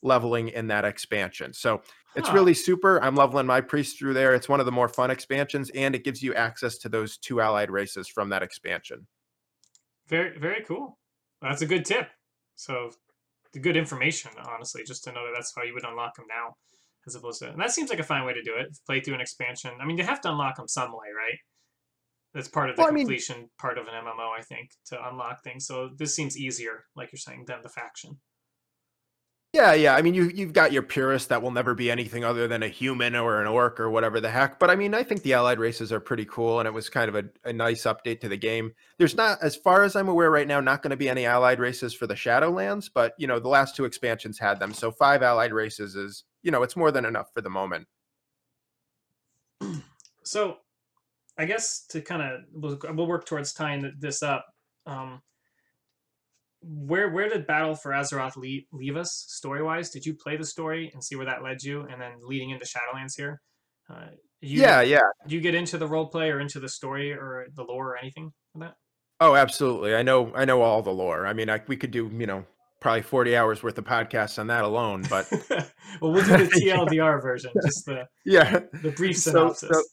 leveling 0.02 0.48
in 0.48 0.68
that 0.68 0.86
expansion. 0.86 1.52
So 1.52 1.82
it's 2.16 2.30
Huh. 2.30 2.36
really 2.36 2.54
super. 2.54 3.04
I'm 3.04 3.16
leveling 3.16 3.48
my 3.48 3.60
priest 3.60 4.00
through 4.00 4.14
there. 4.14 4.34
It's 4.34 4.48
one 4.48 4.62
of 4.62 4.66
the 4.66 4.72
more 4.72 4.88
fun 4.88 5.12
expansions, 5.12 5.70
and 5.72 5.94
it 5.94 6.06
gives 6.06 6.24
you 6.24 6.34
access 6.36 6.78
to 6.78 6.90
those 6.90 7.18
two 7.18 7.42
allied 7.42 7.70
races 7.70 8.08
from 8.08 8.30
that 8.30 8.44
expansion. 8.44 9.08
Very, 10.08 10.40
very 10.40 10.64
cool. 10.64 10.98
That's 11.42 11.62
a 11.64 11.66
good 11.66 11.84
tip. 11.84 12.08
So, 12.56 12.92
good 13.62 13.78
information, 13.78 14.32
honestly, 14.48 14.84
just 14.86 15.04
to 15.06 15.12
know 15.12 15.26
that 15.26 15.34
that's 15.36 15.54
how 15.56 15.64
you 15.64 15.74
would 15.74 15.86
unlock 15.86 16.16
them 16.16 16.26
now, 16.30 16.56
as 17.08 17.16
opposed 17.16 17.40
to. 17.42 17.50
And 17.50 17.60
that 17.60 17.72
seems 17.72 17.90
like 17.90 18.00
a 18.00 18.04
fine 18.04 18.26
way 18.26 18.34
to 18.34 18.44
do 18.44 18.56
it. 18.56 18.78
Play 18.86 19.00
through 19.02 19.16
an 19.16 19.22
expansion. 19.22 19.72
I 19.82 19.86
mean, 19.86 19.98
you 19.98 20.04
have 20.04 20.22
to 20.22 20.30
unlock 20.30 20.58
them 20.58 20.68
some 20.68 20.92
way, 20.92 21.08
right? 21.16 21.38
That's 22.34 22.48
part 22.48 22.70
of 22.70 22.76
the 22.76 22.82
Well, 22.84 22.92
I 22.92 22.94
mean- 22.94 23.06
completion 23.08 23.50
part 23.58 23.80
of 23.80 23.88
an 23.88 23.96
MMO, 23.96 24.30
I 24.38 24.42
think, 24.44 24.70
to 24.88 25.08
unlock 25.10 25.44
things. 25.44 25.66
So 25.66 25.90
this 25.98 26.16
seems 26.16 26.38
easier, 26.38 26.86
like 26.96 27.12
you're 27.12 27.18
saying, 27.18 27.46
than 27.48 27.62
the 27.64 27.70
faction. 27.70 28.20
Yeah, 29.52 29.74
yeah. 29.74 29.96
I 29.96 30.04
mean, 30.04 30.14
you 30.14 30.26
you've 30.26 30.54
got 30.54 30.72
your 30.72 30.84
purists 30.84 31.30
that 31.30 31.42
will 31.42 31.50
never 31.50 31.74
be 31.74 31.90
anything 31.90 32.24
other 32.24 32.48
than 32.48 32.62
a 32.62 32.68
human 32.68 33.16
or 33.16 33.42
an 33.42 33.48
orc 33.48 33.80
or 33.80 33.90
whatever 33.90 34.22
the 34.22 34.30
heck. 34.30 34.60
But 34.60 34.70
I 34.70 34.76
mean, 34.76 34.94
I 34.94 35.02
think 35.02 35.24
the 35.24 35.34
allied 35.34 35.58
races 35.58 35.92
are 35.92 36.00
pretty 36.00 36.26
cool, 36.26 36.60
and 36.60 36.68
it 36.68 36.74
was 36.74 36.88
kind 36.88 37.10
of 37.10 37.16
a, 37.16 37.50
a 37.50 37.52
nice 37.52 37.84
update 37.86 38.20
to 38.22 38.30
the 38.30 38.38
game. 38.38 38.74
There's 39.00 39.16
not, 39.16 39.40
as 39.42 39.56
far 39.56 39.82
as 39.84 39.96
I'm 39.96 40.08
aware 40.08 40.30
right 40.30 40.48
now, 40.48 40.62
not 40.62 40.84
going 40.84 40.92
to 40.92 40.98
be 40.98 41.10
any 41.10 41.26
allied 41.26 41.60
races 41.60 41.96
for 41.96 42.06
the 42.06 42.14
Shadowlands, 42.14 42.92
but 42.94 43.16
you 43.18 43.26
know, 43.26 43.40
the 43.40 43.48
last 43.48 43.76
two 43.76 43.86
expansions 43.86 44.38
had 44.38 44.60
them, 44.60 44.72
so 44.72 44.92
five 44.92 45.24
allied 45.24 45.52
races 45.52 45.96
is, 45.96 46.26
you 46.44 46.52
know, 46.52 46.62
it's 46.62 46.76
more 46.76 46.92
than 46.92 47.06
enough 47.06 47.34
for 47.34 47.42
the 47.42 47.50
moment. 47.50 47.88
So, 50.24 50.58
I 51.40 51.46
guess 51.46 51.88
to 51.88 52.02
kind 52.02 52.22
of 52.22 52.42
we'll, 52.54 52.78
we'll 52.94 53.08
work 53.08 53.26
towards 53.26 53.54
tying 53.54 53.92
this 53.98 54.22
up. 54.22 54.46
Um, 54.86 55.24
where 56.62 57.10
where 57.10 57.30
did 57.30 57.48
Battle 57.48 57.76
for 57.76 57.92
Azeroth 57.92 58.36
leave, 58.36 58.64
leave 58.72 58.98
us 58.98 59.26
story 59.30 59.64
wise? 59.64 59.90
Did 59.90 60.06
you 60.06 60.14
play 60.14 60.38
the 60.38 60.46
story 60.46 60.90
and 60.94 61.04
see 61.04 61.16
where 61.16 61.26
that 61.26 61.44
led 61.44 61.64
you, 61.64 61.82
and 61.90 62.02
then 62.02 62.14
leading 62.22 62.50
into 62.50 62.66
Shadowlands 62.66 63.14
here? 63.16 63.42
Uh, 63.90 64.08
you, 64.42 64.62
yeah, 64.62 64.82
yeah. 64.82 65.00
Do 65.28 65.36
you 65.36 65.42
get 65.42 65.56
into 65.56 65.78
the 65.78 65.88
role 65.88 66.08
play 66.08 66.30
or 66.32 66.40
into 66.40 66.60
the 66.60 66.70
story 66.70 67.12
or 67.14 67.48
the 67.56 67.64
lore 67.64 67.90
or 67.94 67.98
anything 67.98 68.32
for 68.54 68.60
that? 68.60 68.76
Oh, 69.20 69.36
absolutely. 69.36 69.96
I 69.96 70.02
know. 70.04 70.32
I 70.36 70.46
know 70.46 70.62
all 70.62 70.82
the 70.82 70.92
lore. 70.92 71.26
I 71.28 71.34
mean, 71.34 71.50
I, 71.50 71.62
we 71.68 71.76
could 71.76 71.92
do, 71.92 72.10
you 72.18 72.26
know, 72.26 72.46
probably 72.80 73.02
40 73.02 73.36
hours 73.36 73.62
worth 73.62 73.78
of 73.78 73.84
podcasts 73.84 74.40
on 74.40 74.48
that 74.48 74.64
alone. 74.64 75.04
But 75.10 75.28
well, 76.02 76.14
we'll 76.14 76.24
do 76.24 76.38
the 76.38 76.62
TLDR 76.66 77.22
version, 77.22 77.52
just 77.62 77.86
the 77.86 78.08
yeah, 78.26 78.60
the 78.82 78.92
brief 78.92 79.18
So- 79.18 79.32
synopsis. 79.32 79.70
so- 79.74 79.84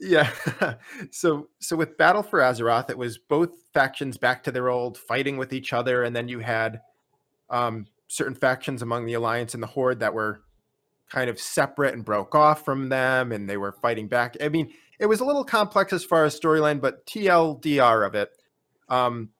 Yeah. 0.00 0.30
so 1.10 1.48
so 1.58 1.76
with 1.76 1.96
Battle 1.96 2.22
for 2.22 2.40
Azeroth, 2.40 2.90
it 2.90 2.98
was 2.98 3.18
both 3.18 3.50
factions 3.74 4.16
back 4.16 4.44
to 4.44 4.52
their 4.52 4.68
old 4.68 4.96
fighting 4.96 5.36
with 5.36 5.52
each 5.52 5.72
other, 5.72 6.02
and 6.02 6.14
then 6.14 6.28
you 6.28 6.40
had 6.40 6.80
um, 7.50 7.86
certain 8.06 8.34
factions 8.34 8.82
among 8.82 9.06
the 9.06 9.14
Alliance 9.14 9.54
and 9.54 9.62
the 9.62 9.68
Horde 9.68 10.00
that 10.00 10.14
were 10.14 10.42
kind 11.10 11.30
of 11.30 11.40
separate 11.40 11.94
and 11.94 12.04
broke 12.04 12.34
off 12.34 12.64
from 12.64 12.88
them, 12.88 13.32
and 13.32 13.48
they 13.48 13.56
were 13.56 13.72
fighting 13.72 14.08
back. 14.08 14.36
I 14.40 14.48
mean, 14.48 14.72
it 14.98 15.06
was 15.06 15.20
a 15.20 15.24
little 15.24 15.44
complex 15.44 15.92
as 15.92 16.04
far 16.04 16.24
as 16.24 16.38
storyline, 16.38 16.80
but 16.80 17.06
TLDR 17.06 18.06
of 18.06 18.14
it. 18.14 18.30
Um, 18.88 19.30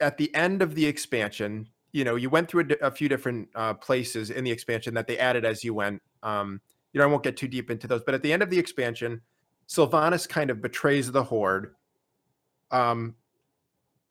at 0.00 0.18
the 0.18 0.34
end 0.34 0.62
of 0.62 0.74
the 0.74 0.86
expansion, 0.86 1.68
you 1.92 2.04
know, 2.04 2.16
you 2.16 2.28
went 2.28 2.48
through 2.48 2.68
a, 2.80 2.90
few 2.90 3.08
different 3.08 3.48
uh, 3.54 3.74
places 3.74 4.30
in 4.30 4.44
the 4.44 4.50
expansion 4.50 4.94
that 4.94 5.06
they 5.06 5.18
added 5.18 5.44
as 5.44 5.62
you 5.62 5.72
went. 5.74 6.02
Um, 6.22 6.60
you 6.92 6.98
know, 6.98 7.04
I 7.04 7.08
won't 7.08 7.22
get 7.22 7.36
too 7.36 7.48
deep 7.48 7.70
into 7.70 7.86
those, 7.86 8.02
but 8.04 8.14
at 8.14 8.22
the 8.22 8.32
end 8.32 8.42
of 8.42 8.50
the 8.50 8.58
expansion, 8.58 9.20
Sylvanas 9.68 10.28
kind 10.28 10.50
of 10.50 10.60
betrays 10.60 11.10
the 11.10 11.22
Horde. 11.22 11.74
Um, 12.70 13.14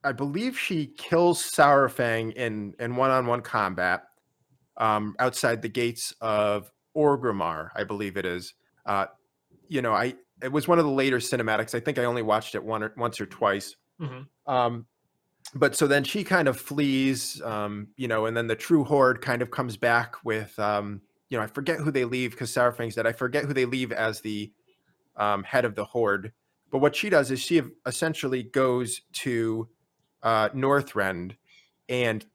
I 0.04 0.12
believe 0.12 0.58
she 0.58 0.88
kills 0.88 1.42
Saurfang 1.42 2.34
in 2.34 2.74
in 2.80 2.96
one-on-one 2.96 3.42
combat 3.42 4.04
um, 4.78 5.16
outside 5.20 5.62
the 5.62 5.70
gates 5.70 6.14
of 6.22 6.72
Orgrimmar, 6.96 7.70
I 7.76 7.84
believe 7.84 8.18
it 8.18 8.26
is. 8.26 8.54
Uh, 8.86 9.06
you 9.68 9.82
know, 9.82 9.94
I 9.94 10.16
it 10.42 10.52
was 10.52 10.68
one 10.68 10.80
of 10.80 10.86
the 10.86 10.92
later 10.92 11.18
cinematics. 11.18 11.74
I 11.74 11.80
think 11.80 11.98
I 11.98 12.06
only 12.06 12.22
watched 12.22 12.56
it 12.56 12.64
one 12.64 12.84
or 12.84 12.94
once 12.98 13.22
or 13.22 13.26
twice. 13.26 13.76
Mhm. 14.02 14.28
Um, 14.46 14.88
but 15.56 15.76
so 15.76 15.88
then 15.88 16.04
she 16.04 16.24
kind 16.24 16.48
of 16.48 16.60
flees, 16.60 17.42
um, 17.42 17.90
you 17.96 18.08
know, 18.08 18.26
and 18.26 18.36
then 18.36 18.48
the 18.48 18.56
true 18.56 18.84
horde 18.84 19.22
kind 19.22 19.42
of 19.42 19.52
comes 19.52 19.78
back 19.78 20.16
with, 20.24 20.58
um, 20.58 21.02
you 21.30 21.38
know, 21.38 21.44
I 21.44 21.48
forget 21.48 21.80
who 21.80 21.92
they 21.92 22.06
leave 22.06 22.32
because 22.32 22.52
Saurfang's 22.52 22.96
dead. 22.96 23.06
I 23.08 23.12
forget 23.12 23.46
who 23.46 23.54
they 23.54 23.66
leave 23.66 23.92
as 23.92 24.22
the 24.22 24.52
um, 25.16 25.44
head 25.44 25.66
of 25.66 25.76
the 25.76 25.86
horde. 25.86 26.32
But 26.72 26.80
what 26.80 26.96
she 26.96 27.10
does 27.10 27.30
is 27.32 27.40
she 27.40 27.62
essentially 27.86 28.44
goes 28.44 29.02
to 29.14 29.70
uh, 30.24 30.50
Northrend 30.50 31.36
and 31.88 32.26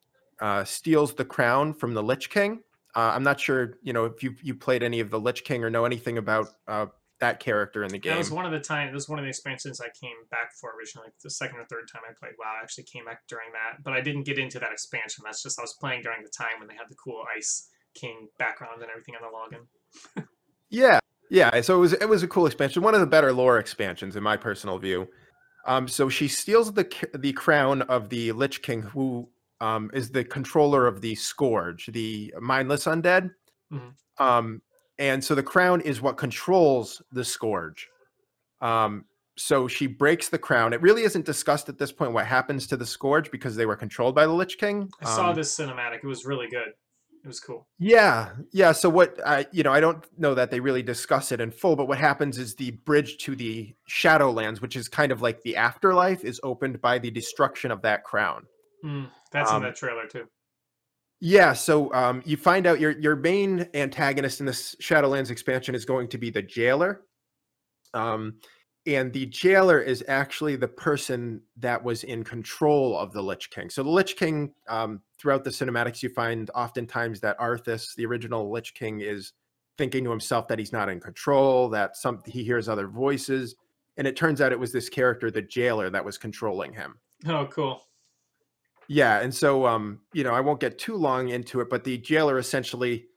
uh, 0.41 0.64
steals 0.64 1.14
the 1.14 1.24
crown 1.24 1.74
from 1.74 1.95
the 1.95 2.03
Lich 2.03 2.31
King. 2.31 2.61
Uh, 2.95 3.12
I'm 3.14 3.22
not 3.22 3.41
sure, 3.41 3.79
you 3.83 3.93
know, 3.93 4.05
if 4.05 4.22
you 4.22 4.35
you 4.43 4.55
played 4.55 4.83
any 4.83 5.01
of 5.01 5.11
the 5.11 5.20
Lich 5.20 5.45
King 5.45 5.64
or 5.64 5.70
know 5.70 5.85
anything 5.85 6.18
about 6.18 6.49
uh, 6.66 6.87
that 7.20 7.41
character 7.41 7.83
in 7.83 7.91
the 7.91 7.99
game. 7.99 8.12
That 8.12 8.18
was 8.18 8.31
one 8.31 8.47
of 8.47 8.53
the 8.53 8.61
time. 8.61 8.89
That 8.89 8.95
was 8.95 9.09
one 9.09 9.18
of 9.18 9.24
the 9.24 9.29
expansions 9.29 9.81
I 9.81 9.89
came 10.01 10.16
back 10.31 10.53
for 10.61 10.72
originally. 10.79 11.09
The 11.22 11.31
second 11.31 11.59
or 11.59 11.64
third 11.64 11.89
time 11.93 12.03
I 12.09 12.12
played 12.18 12.35
WoW, 12.39 12.47
I 12.59 12.62
actually 12.62 12.85
came 12.85 13.05
back 13.05 13.26
during 13.29 13.49
that, 13.53 13.83
but 13.83 13.93
I 13.93 14.01
didn't 14.01 14.22
get 14.22 14.39
into 14.39 14.59
that 14.61 14.72
expansion. 14.72 15.24
That's 15.26 15.43
just 15.43 15.59
I 15.59 15.62
was 15.62 15.74
playing 15.81 16.03
during 16.03 16.22
the 16.22 16.31
time 16.31 16.59
when 16.59 16.68
they 16.68 16.74
had 16.74 16.89
the 16.89 16.95
cool 16.95 17.24
Ice 17.37 17.68
King 17.95 18.29
background 18.39 18.83
and 18.83 18.91
everything 18.91 19.14
on 19.16 19.22
the 19.22 19.57
login. 19.57 20.26
Yeah, 20.70 21.01
yeah. 21.31 21.61
So 21.61 21.76
it 21.76 21.81
was 21.81 21.93
it 21.95 22.09
was 22.09 22.22
a 22.22 22.29
cool 22.29 22.47
expansion, 22.47 22.83
one 22.83 22.95
of 22.95 23.01
the 23.01 23.07
better 23.07 23.33
lore 23.33 23.59
expansions 23.59 24.16
in 24.16 24.22
my 24.22 24.37
personal 24.37 24.79
view. 24.79 25.09
Um, 25.66 25.87
so 25.89 26.09
she 26.09 26.29
steals 26.29 26.72
the 26.72 26.89
the 27.14 27.33
crown 27.33 27.83
of 27.83 28.09
the 28.09 28.33
Lich 28.33 28.62
King, 28.62 28.83
who 28.83 29.29
um, 29.61 29.91
is 29.93 30.11
the 30.11 30.24
controller 30.24 30.87
of 30.87 31.01
the 31.01 31.14
Scourge, 31.14 31.87
the 31.87 32.33
mindless 32.41 32.85
undead. 32.87 33.31
Mhm. 33.72 33.93
Um, 34.18 34.62
and 34.99 35.22
so 35.22 35.35
the 35.35 35.43
crown 35.43 35.81
is 35.83 36.01
what 36.01 36.16
controls 36.16 37.03
the 37.12 37.24
Scourge. 37.24 37.89
Um, 38.61 39.05
so 39.37 39.68
she 39.68 39.87
breaks 39.87 40.29
the 40.29 40.39
crown. 40.39 40.72
It 40.72 40.81
really 40.83 41.03
isn't 41.03 41.24
discussed 41.24 41.68
at 41.68 41.79
this 41.79 41.93
point 41.93 42.12
what 42.12 42.26
happens 42.26 42.66
to 42.68 42.76
the 42.76 42.87
Scourge 42.87 43.31
because 43.31 43.55
they 43.55 43.66
were 43.66 43.76
controlled 43.76 44.14
by 44.14 44.26
the 44.26 44.33
Lich 44.33 44.59
King. 44.59 44.89
I 45.01 45.05
saw 45.05 45.31
Um, 45.31 45.37
this 45.37 45.57
cinematic. 45.57 45.99
It 46.03 46.05
was 46.05 46.24
really 46.24 46.49
good. 46.49 46.72
It 47.29 47.33
was 47.33 47.41
cool. 47.41 47.68
yeah, 47.79 48.31
yeah. 48.53 48.72
So 48.72 48.89
what 48.89 49.20
I, 49.26 49.45
you 49.53 49.62
know, 49.62 49.70
I 49.70 49.81
don't 49.81 50.03
know 50.18 50.35
that 50.35 50.51
they 50.51 50.61
really 50.61 50.83
discuss 50.83 51.31
it 51.31 51.43
in 51.43 51.51
full, 51.51 51.76
but 51.76 51.87
what 51.87 51.99
happens 51.99 52.39
is 52.39 52.55
the 52.55 52.70
bridge 52.70 53.18
to 53.18 53.37
the 53.37 53.74
Shadowlands, 53.87 54.62
which 54.62 54.76
is 54.76 54.89
kind 54.89 55.12
of 55.12 55.20
like 55.20 55.43
the 55.43 55.55
afterlife, 55.55 56.24
is 56.24 56.41
opened 56.43 56.81
by 56.81 56.99
the 56.99 57.11
destruction 57.11 57.70
of 57.70 57.83
that 57.83 58.03
crown. 58.03 58.47
Mm, 58.83 59.11
that's 59.31 59.51
Um, 59.51 59.59
in 59.59 59.62
that 59.64 59.76
trailer 59.76 60.07
too. 60.07 60.24
Yeah, 61.20 61.53
so 61.53 61.93
um, 61.93 62.22
you 62.24 62.39
find 62.39 62.66
out 62.66 62.81
your 62.81 62.93
your 62.99 63.14
main 63.14 63.68
antagonist 63.74 64.41
in 64.41 64.47
this 64.47 64.74
Shadowlands 64.81 65.31
expansion 65.31 65.74
is 65.74 65.85
going 65.85 66.09
to 66.09 66.16
be 66.16 66.31
the 66.31 66.41
jailer, 66.41 67.03
um, 67.93 68.39
and 68.89 69.12
the 69.12 69.26
jailer 69.26 69.80
is 69.80 70.03
actually 70.09 70.57
the 70.57 70.68
person 70.68 71.43
that 71.59 71.82
was 71.82 72.05
in 72.05 72.24
control 72.24 72.99
of 72.99 73.12
the 73.12 73.22
Lich 73.22 73.51
King. 73.51 73.68
So 73.68 73.82
the 73.82 73.91
Lich 73.91 74.16
King, 74.16 74.55
um, 74.66 75.03
throughout 75.18 75.45
the 75.45 75.51
cinematics, 75.51 76.03
you 76.03 76.09
find 76.09 76.51
oftentimes 76.55 77.20
that 77.20 77.39
Arthas, 77.39 77.95
the 77.95 78.07
original 78.07 78.51
Lich 78.51 78.72
King, 78.72 79.01
is 79.01 79.34
thinking 79.76 80.05
to 80.05 80.11
himself 80.11 80.49
that 80.49 80.59
he's 80.59 80.72
not 80.72 80.89
in 80.89 81.01
control, 81.01 81.68
that 81.68 81.97
some 81.97 82.22
he 82.26 82.43
hears 82.43 82.66
other 82.66 82.89
voices, 82.89 83.57
and 83.99 84.07
it 84.07 84.16
turns 84.16 84.41
out 84.41 84.53
it 84.53 84.59
was 84.59 84.72
this 84.72 84.89
character, 84.89 85.30
the 85.30 85.43
jailer, 85.43 85.91
that 85.91 86.05
was 86.05 86.16
controlling 86.16 86.72
him. 86.72 86.99
Oh, 87.26 87.47
cool. 87.47 87.82
Yeah, 88.89 89.20
and 89.20 89.34
so 89.34 89.66
um, 89.66 90.01
you 90.14 90.24
know, 90.24 90.32
I 90.32 90.41
won't 90.41 90.61
get 90.61 90.78
too 90.78 90.97
long 90.97 91.28
into 91.28 91.61
it, 91.61 91.68
but 91.68 91.84
the 91.84 91.99
jailer 91.99 92.39
essentially 92.39 93.07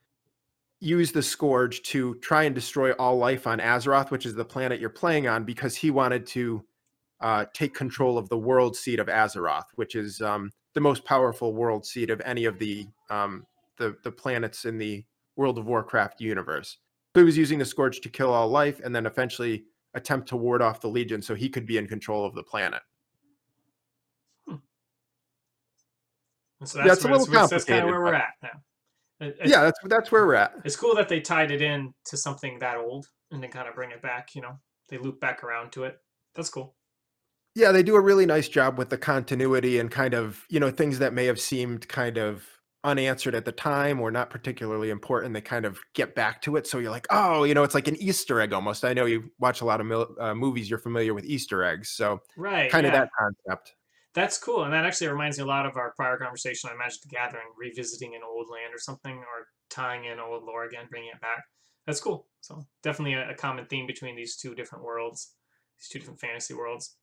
used 0.82 1.14
the 1.14 1.22
scourge 1.22 1.84
to 1.84 2.16
try 2.16 2.44
and 2.44 2.56
destroy 2.56 2.92
all 2.94 3.18
life 3.18 3.48
on 3.48 3.60
Azeroth, 3.60 4.12
which 4.12 4.26
is 4.26 4.36
the 4.36 4.44
planet 4.44 4.82
you're 4.82 4.90
playing 4.90 5.28
on, 5.28 5.46
because 5.46 5.76
he 5.76 5.92
wanted 5.92 6.26
to 6.28 6.66
uh, 7.22 7.46
take 7.54 7.74
control 7.74 8.18
of 8.18 8.28
the 8.30 8.38
world 8.38 8.76
seat 8.76 9.00
of 9.00 9.08
Azeroth, 9.08 9.68
which 9.76 9.96
is 9.96 10.22
um, 10.22 10.52
the 10.74 10.82
most 10.82 11.06
powerful 11.06 11.54
world 11.54 11.86
seat 11.86 12.10
of 12.10 12.20
any 12.26 12.46
of 12.46 12.58
the 12.60 12.88
um, 13.10 13.46
the 13.78 13.96
the 14.04 14.12
planets 14.12 14.66
in 14.66 14.78
the 14.78 15.06
World 15.36 15.58
of 15.58 15.66
Warcraft 15.66 16.20
universe. 16.20 16.78
So 17.16 17.22
he 17.22 17.26
was 17.26 17.38
using 17.38 17.60
the 17.60 17.66
scourge 17.66 18.02
to 18.02 18.10
kill 18.10 18.34
all 18.34 18.50
life, 18.50 18.82
and 18.84 18.94
then 18.94 19.06
eventually 19.06 19.66
attempt 19.94 20.30
to 20.30 20.38
ward 20.38 20.62
off 20.62 20.82
the 20.82 20.88
Legion, 20.88 21.22
so 21.22 21.36
he 21.36 21.48
could 21.48 21.66
be 21.66 21.78
in 21.78 21.88
control 21.88 22.26
of 22.26 22.34
the 22.34 22.44
planet. 22.44 22.82
And 24.48 24.60
so 26.70 26.80
Yeah, 26.80 26.88
that's, 26.88 26.98
it's 27.00 27.06
a 27.06 27.08
little 27.10 27.26
that's, 27.26 27.50
that's 27.52 27.66
kind 27.66 27.84
of 27.84 27.90
where 27.90 28.00
we're 28.00 28.14
at 28.14 28.34
now. 28.42 28.50
It- 29.22 29.38
Yeah, 29.46 29.64
that's 29.64 29.80
that's 29.86 30.12
where 30.12 30.26
we're 30.26 30.36
at. 30.36 30.54
it's 30.66 30.76
cool 30.76 30.96
that 30.96 31.08
they 31.08 31.22
tied 31.22 31.52
it 31.52 31.62
in 31.62 31.94
to 32.06 32.18
something 32.18 32.60
that 32.60 32.78
old 32.78 33.08
and 33.32 33.42
then 33.42 33.52
kind 33.52 33.68
of 33.70 33.76
bring 33.76 33.92
it 33.92 34.02
back. 34.02 34.36
You 34.36 34.42
know, 34.42 34.60
they 34.90 34.98
loop 34.98 35.20
back 35.22 35.44
around 35.44 35.72
to 35.74 35.84
it. 35.86 36.00
That's 36.36 36.50
cool. 36.50 36.76
Yeah, 37.56 37.72
they 37.72 37.84
do 37.84 37.96
a 37.96 38.02
really 38.02 38.26
nice 38.26 38.48
job 38.48 38.78
with 38.78 38.90
the 38.90 38.98
continuity 38.98 39.80
and 39.80 39.92
kind 39.92 40.14
of, 40.14 40.46
you 40.50 40.60
know, 40.60 40.72
things 40.72 41.00
that 41.00 41.14
may 41.14 41.26
have 41.26 41.40
seemed 41.40 41.88
kind 41.88 42.18
of 42.18 42.46
unanswered 42.84 43.36
at 43.36 43.44
the 43.46 43.52
time 43.52 44.00
or 44.00 44.10
not 44.10 44.30
particularly 44.30 44.90
important. 44.90 45.34
They 45.34 45.42
kind 45.42 45.66
of 45.66 45.78
get 45.94 46.16
back 46.16 46.42
to 46.44 46.56
it. 46.56 46.66
So 46.66 46.80
you're 46.80 46.90
like, 46.92 47.06
oh, 47.12 47.44
you 47.44 47.54
know, 47.54 47.64
it's 47.64 47.76
like 47.76 47.88
an 47.90 47.98
Easter 47.98 48.40
egg 48.42 48.54
almost. 48.54 48.84
I 48.86 48.94
know 48.94 49.06
you 49.06 49.30
watch 49.40 49.62
a 49.62 49.66
lot 49.66 49.80
of 49.82 49.86
mil- 49.86 50.16
uh, 50.20 50.34
movies, 50.34 50.70
you're 50.70 50.80
familiar 50.80 51.14
with 51.14 51.26
Easter 51.26 51.64
eggs. 51.64 51.90
So 51.90 52.22
Right. 52.38 52.72
kind 52.72 52.88
of 52.88 52.94
that 52.94 53.10
concept. 53.20 53.76
That's 54.14 54.38
cool, 54.38 54.64
and 54.64 54.74
that 54.74 54.86
actually 54.86 55.08
reminds 55.08 55.38
me 55.38 55.44
a 55.44 55.48
lot 55.48 55.66
of 55.66 55.78
our 55.78 55.94
prior 55.96 56.18
conversation 56.18 56.70
on 56.70 56.78
Magic 56.78 57.02
the 57.02 57.08
Gathering, 57.08 57.48
revisiting 57.58 58.14
an 58.14 58.22
old 58.28 58.48
land 58.52 58.74
or 58.74 58.78
something, 58.78 59.16
or 59.16 59.48
tying 59.70 60.04
in 60.06 60.20
old 60.20 60.44
lore 60.44 60.66
again, 60.66 60.88
bringing 60.90 61.12
it 61.14 61.22
back. 61.22 61.44
That's 61.86 62.02
cool. 62.02 62.28
So 62.42 62.66
definitely 62.84 63.14
a, 63.14 63.30
a 63.32 63.36
common 63.36 63.66
theme 63.68 63.88
between 63.88 64.16
these 64.18 64.36
two 64.36 64.54
different 64.54 64.84
worlds, 64.84 65.34
these 65.80 65.88
two 65.88 66.00
different 66.00 66.20
fantasy 66.20 66.54
worlds. 66.54 66.98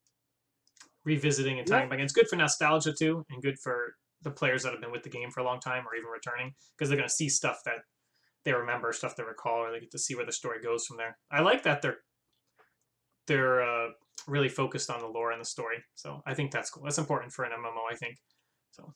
Revisiting 1.05 1.59
and 1.59 1.67
tying 1.67 1.85
Yeah. 1.85 1.89
back. 1.89 1.99
in. 2.01 2.05
It's 2.05 2.13
good 2.13 2.29
for 2.29 2.37
nostalgia 2.37 2.93
too, 2.93 3.25
and 3.31 3.43
good 3.43 3.59
for 3.59 3.95
the 4.23 4.31
players 4.31 4.63
that 4.65 4.73
have 4.73 4.81
been 4.83 4.93
with 4.93 5.03
the 5.05 5.09
game 5.09 5.31
for 5.31 5.41
a 5.41 5.45
long 5.45 5.61
time 5.61 5.87
or 5.87 5.95
even 5.97 6.11
returning, 6.11 6.53
because 6.77 6.89
they're 6.91 6.99
going 6.99 7.09
to 7.09 7.15
see 7.15 7.29
stuff 7.29 7.61
that 7.65 7.79
they 8.45 8.53
remember, 8.53 8.93
stuff 8.93 9.17
they 9.17 9.23
recall, 9.23 9.65
or 9.65 9.73
they 9.73 9.81
get 9.81 9.91
to 9.93 9.99
see 9.99 10.15
where 10.15 10.27
the 10.27 10.33
story 10.33 10.61
goes 10.61 10.85
from 10.87 10.97
there. 10.99 11.17
I 11.31 11.41
like 11.41 11.63
that 11.63 11.81
they're 11.83 11.99
they're 13.29 13.62
uh, 13.62 13.91
really 14.26 14.49
focused 14.49 14.91
on 14.91 15.01
the 15.01 15.07
lore 15.07 15.31
and 15.31 15.41
the 15.41 15.45
story. 15.45 15.76
So 15.95 16.22
I 16.26 16.35
think 16.35 16.51
that's 16.51 16.70
cool. 16.70 16.83
That's 16.83 16.99
important 16.99 17.33
for 17.33 17.45
an 17.45 17.53
MMO, 17.53 17.91
I 17.91 17.95
think. 17.95 18.16
So 18.72 18.93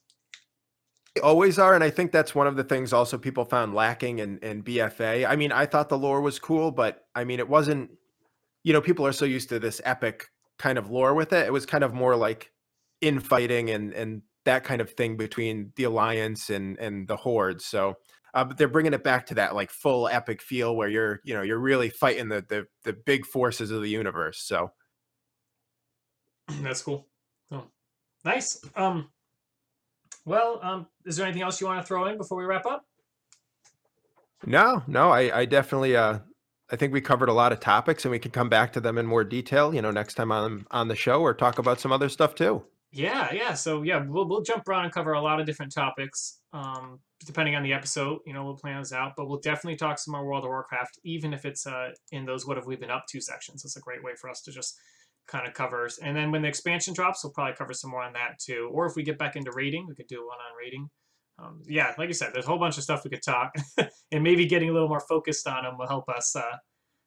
They 1.15 1.21
always 1.21 1.59
are. 1.59 1.75
And 1.75 1.85
I 1.85 1.91
think 1.91 2.11
that's 2.11 2.35
one 2.35 2.47
of 2.47 2.57
the 2.57 2.65
things 2.65 2.93
also 2.93 3.17
people 3.19 3.45
found 3.45 3.75
lacking 3.75 4.19
in, 4.19 4.39
in 4.39 4.63
BFA. 4.63 5.29
I 5.29 5.37
mean, 5.37 5.53
I 5.53 5.67
thought 5.67 5.89
the 5.89 5.99
lore 5.99 6.21
was 6.21 6.39
cool, 6.39 6.71
but 6.71 7.05
I 7.15 7.25
mean, 7.25 7.39
it 7.39 7.49
wasn't, 7.49 7.91
you 8.65 8.73
know, 8.73 8.81
people 8.81 9.07
are 9.07 9.13
so 9.13 9.25
used 9.25 9.49
to 9.51 9.59
this 9.59 9.81
epic 9.85 10.27
kind 10.59 10.79
of 10.79 10.91
lore 10.91 11.15
with 11.15 11.33
it. 11.33 11.47
It 11.47 11.53
was 11.53 11.67
kind 11.67 11.85
of 11.85 11.95
more 11.95 12.17
like 12.17 12.51
infighting 13.01 13.71
and, 13.71 13.93
and 13.93 14.23
that 14.45 14.65
kind 14.65 14.81
of 14.81 14.91
thing 14.91 15.17
between 15.17 15.73
the 15.77 15.85
alliance 15.85 16.51
and, 16.51 16.79
and 16.79 17.07
the 17.07 17.17
horde. 17.17 17.63
So, 17.63 17.97
uh, 18.35 18.45
but 18.45 18.57
they're 18.57 18.69
bringing 18.69 18.95
it 18.95 19.05
back 19.05 19.27
to 19.27 19.35
that 19.35 19.55
like 19.55 19.71
full 19.71 20.09
epic 20.09 20.43
feel 20.43 20.75
where 20.77 20.89
you're, 20.89 21.21
you 21.25 21.35
know, 21.35 21.43
you're 21.43 21.59
really 21.59 21.91
fighting 21.91 22.29
the, 22.29 22.45
the, 22.49 22.67
the 22.85 22.93
big 22.93 23.27
forces 23.27 23.71
of 23.71 23.83
the 23.83 23.91
universe. 23.91 24.43
So, 24.43 24.71
that's 26.61 26.83
cool. 26.83 27.07
So 27.51 27.71
nice. 28.25 28.61
Um 28.75 29.09
well, 30.25 30.61
um, 30.63 30.87
is 31.05 31.17
there 31.17 31.27
anything 31.27 31.43
else 31.43 31.61
you 31.61 31.67
want 31.67 31.81
to 31.81 31.87
throw 31.87 32.07
in 32.07 32.17
before 32.17 32.39
we 32.39 32.45
wrap 32.45 32.65
up? 32.65 32.85
No, 34.47 34.83
no, 34.87 35.11
I, 35.11 35.41
I 35.41 35.45
definitely, 35.45 35.97
uh, 35.97 36.19
I 36.71 36.77
think 36.77 36.93
we 36.93 37.01
covered 37.01 37.29
a 37.29 37.33
lot 37.33 37.53
of 37.53 37.61
topics, 37.61 38.05
and 38.05 38.13
we 38.13 38.19
can 38.19 38.31
come 38.31 38.49
back 38.49 38.73
to 38.73 38.81
them 38.81 38.99
in 38.99 39.07
more 39.07 39.25
detail. 39.25 39.75
You 39.75 39.83
know, 39.83 39.91
next 39.91 40.15
time 40.15 40.33
on 40.33 40.67
on 40.71 40.89
the 40.89 40.97
show, 40.97 41.21
or 41.21 41.35
talk 41.35 41.59
about 41.59 41.81
some 41.81 41.93
other 41.93 42.09
stuff 42.09 42.35
too. 42.35 42.65
Yeah, 42.93 43.33
yeah. 43.33 43.55
So 43.55 43.83
yeah, 43.83 44.05
we'll 44.07 44.29
we'll 44.29 44.43
jump 44.43 44.69
around 44.69 44.85
and 44.85 44.93
cover 44.93 45.15
a 45.15 45.21
lot 45.21 45.41
of 45.41 45.47
different 45.47 45.73
topics. 45.73 46.41
Um, 46.53 47.01
depending 47.25 47.55
on 47.55 47.63
the 47.63 47.73
episode, 47.73 48.19
you 48.27 48.35
know, 48.35 48.45
we'll 48.45 48.57
plan 48.57 48.81
this 48.81 48.93
out. 48.93 49.13
But 49.17 49.29
we'll 49.29 49.41
definitely 49.41 49.77
talk 49.77 49.99
some 49.99 50.13
more 50.13 50.27
World 50.27 50.45
of 50.45 50.49
Warcraft, 50.49 50.99
even 51.03 51.33
if 51.33 51.47
it's 51.47 51.67
uh 51.67 51.91
in 52.13 52.27
those 52.27 52.47
what 52.47 52.59
have 52.59 52.67
we 52.67 52.77
been 52.77 52.91
up 52.91 53.07
to 53.09 53.21
sections. 53.21 53.65
It's 53.65 53.77
a 53.77 53.81
great 53.81 54.05
way 54.05 54.13
for 54.21 54.29
us 54.29 54.43
to 54.43 54.53
just 54.53 54.79
kind 55.27 55.47
of 55.47 55.55
cover. 55.55 55.89
And 56.03 56.15
then 56.15 56.31
when 56.31 56.43
the 56.43 56.49
expansion 56.49 56.93
drops, 56.93 57.25
we'll 57.25 57.33
probably 57.33 57.55
cover 57.55 57.73
some 57.73 57.91
more 57.91 58.03
on 58.03 58.13
that 58.13 58.39
too. 58.39 58.69
Or 58.73 58.87
if 58.87 58.95
we 58.95 59.03
get 59.03 59.19
back 59.19 59.37
into 59.37 59.53
raiding, 59.53 59.87
we 59.89 59.95
could 59.95 60.09
do 60.09 60.27
one 60.27 60.39
on 60.39 60.57
raiding. 60.63 60.91
Um, 61.39 61.63
yeah, 61.67 61.95
like 61.97 62.09
you 62.09 62.15
said, 62.15 62.33
there's 62.35 62.45
a 62.45 62.49
whole 62.49 62.59
bunch 62.59 62.77
of 62.77 62.85
stuff 62.85 63.05
we 63.05 63.11
could 63.11 63.23
talk, 63.23 63.55
and 64.13 64.23
maybe 64.23 64.45
getting 64.45 64.69
a 64.69 64.73
little 64.73 64.89
more 64.89 65.01
focused 65.01 65.49
on 65.49 65.65
them 65.65 65.79
will 65.79 65.89
help 65.89 66.09
us 66.11 66.37
uh, 66.37 66.57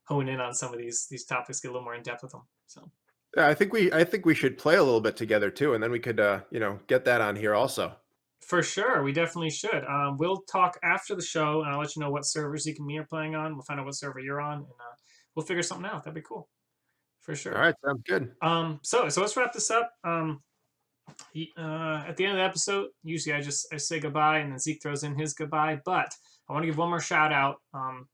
hone 0.08 0.28
in 0.30 0.42
on 0.42 0.54
some 0.54 0.74
of 0.74 0.80
these 0.80 1.06
these 1.12 1.26
topics, 1.26 1.60
get 1.60 1.70
a 1.70 1.72
little 1.72 1.84
more 1.84 1.94
in 1.96 2.02
depth 2.02 2.24
with 2.24 2.32
them. 2.32 2.42
So. 2.66 2.90
Yeah, 3.36 3.48
I 3.48 3.54
think 3.54 3.74
we, 3.74 3.92
I 3.92 4.04
think 4.04 4.26
we 4.26 4.34
should 4.34 4.58
play 4.58 4.76
a 4.76 4.84
little 4.84 5.02
bit 5.02 5.18
together 5.18 5.50
too, 5.50 5.74
and 5.74 5.84
then 5.84 5.92
we 5.92 6.00
could, 6.00 6.20
uh, 6.20 6.42
you 6.52 6.60
know, 6.60 6.80
get 6.88 7.06
that 7.06 7.22
on 7.22 7.36
here 7.36 7.54
also. 7.54 7.94
For 8.42 8.62
sure, 8.62 9.02
we 9.04 9.12
definitely 9.12 9.50
should. 9.50 9.84
Um, 9.86 10.18
we'll 10.18 10.42
talk 10.42 10.78
after 10.84 11.16
the 11.16 11.22
show, 11.22 11.64
and 11.64 11.74
I'll 11.74 11.80
let 11.80 11.96
you 11.96 12.02
know 12.02 12.12
what 12.12 12.26
servers 12.26 12.64
Zeke 12.64 12.78
and 12.78 12.88
me 12.88 12.98
are 12.98 13.06
playing 13.06 13.36
on. 13.36 13.56
We'll 13.56 13.64
find 13.64 13.80
out 13.80 13.86
what 13.86 13.96
server 13.96 14.20
you're 14.20 14.40
on, 14.40 14.58
and 14.58 14.66
uh, 14.66 14.96
we'll 15.36 15.46
figure 15.46 15.64
something 15.64 15.86
out. 15.86 16.04
That'd 16.04 16.14
be 16.16 16.22
cool. 16.22 16.48
For 17.22 17.36
sure. 17.36 17.56
All 17.56 17.62
right, 17.62 17.76
sounds 17.84 18.04
good. 18.08 18.32
Um, 18.44 18.80
so 18.84 19.10
so 19.10 19.22
let's 19.22 19.36
wrap 19.36 19.52
this 19.52 19.72
up. 19.72 19.92
Um, 20.04 20.44
uh, 21.58 22.04
at 22.08 22.18
the 22.18 22.26
end 22.26 22.34
of 22.34 22.38
the 22.38 22.44
episode, 22.44 22.90
usually 23.04 23.34
I 23.34 23.42
just 23.42 23.68
I 23.74 23.78
say 23.78 24.00
goodbye, 24.00 24.40
and 24.40 24.52
then 24.52 24.60
Zeke 24.60 24.82
throws 24.82 25.04
in 25.04 25.18
his 25.18 25.34
goodbye. 25.34 25.82
But 25.84 26.14
I 26.48 26.54
want 26.54 26.64
to 26.64 26.68
give 26.68 26.78
one 26.78 26.90
more 26.90 27.02
shout 27.02 27.34
out. 27.34 27.58
Um, 27.74 28.08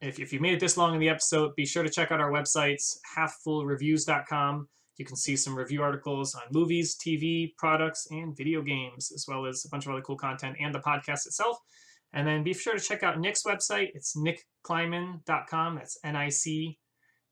if 0.00 0.18
if 0.18 0.32
you 0.32 0.40
made 0.40 0.54
it 0.54 0.60
this 0.60 0.76
long 0.76 0.94
in 0.94 1.00
the 1.00 1.08
episode, 1.08 1.54
be 1.56 1.66
sure 1.66 1.82
to 1.82 1.90
check 1.90 2.10
out 2.10 2.20
our 2.20 2.30
websites, 2.30 2.96
halffullreviews.com. 3.16 4.68
You 4.96 5.04
can 5.04 5.16
see 5.16 5.36
some 5.36 5.56
review 5.56 5.82
articles 5.82 6.34
on 6.34 6.42
movies, 6.52 6.96
TV, 6.96 7.56
products, 7.56 8.06
and 8.10 8.36
video 8.36 8.60
games, 8.60 9.10
as 9.14 9.24
well 9.26 9.46
as 9.46 9.64
a 9.64 9.68
bunch 9.70 9.86
of 9.86 9.92
other 9.92 10.02
cool 10.02 10.16
content 10.16 10.56
and 10.60 10.74
the 10.74 10.80
podcast 10.80 11.26
itself. 11.26 11.56
And 12.12 12.26
then 12.26 12.42
be 12.42 12.52
sure 12.52 12.74
to 12.74 12.80
check 12.80 13.02
out 13.02 13.18
Nick's 13.18 13.44
website. 13.44 13.88
It's 13.94 14.16
nickcliman.com. 14.16 15.76
That's 15.76 15.98
N 16.04 16.16
I 16.16 16.28
C 16.28 16.78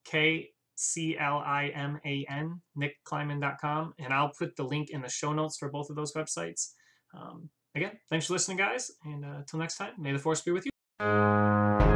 K 0.05 0.49
C 0.77 1.17
L 1.19 1.43
I 1.45 1.73
M 1.75 1.99
A 2.07 2.25
N, 2.31 2.61
nickcliman.com. 2.79 3.95
And 3.99 4.13
I'll 4.15 4.33
put 4.39 4.57
the 4.57 4.65
link 4.65 4.91
in 4.91 5.03
the 5.03 5.09
show 5.09 5.33
notes 5.33 5.59
for 5.59 5.69
both 5.69 5.91
of 5.91 5.97
those 5.97 6.13
websites. 6.15 6.73
Um, 7.15 7.51
again, 7.75 7.99
thanks 8.09 8.27
for 8.27 8.35
listening, 8.35 8.57
guys. 8.57 8.91
And 9.05 9.25
uh, 9.25 9.39
until 9.39 9.59
next 9.59 9.77
time, 9.77 9.93
may 9.99 10.13
the 10.13 10.19
force 10.19 10.41
be 10.41 10.53
with 10.53 10.65
you. 10.67 11.88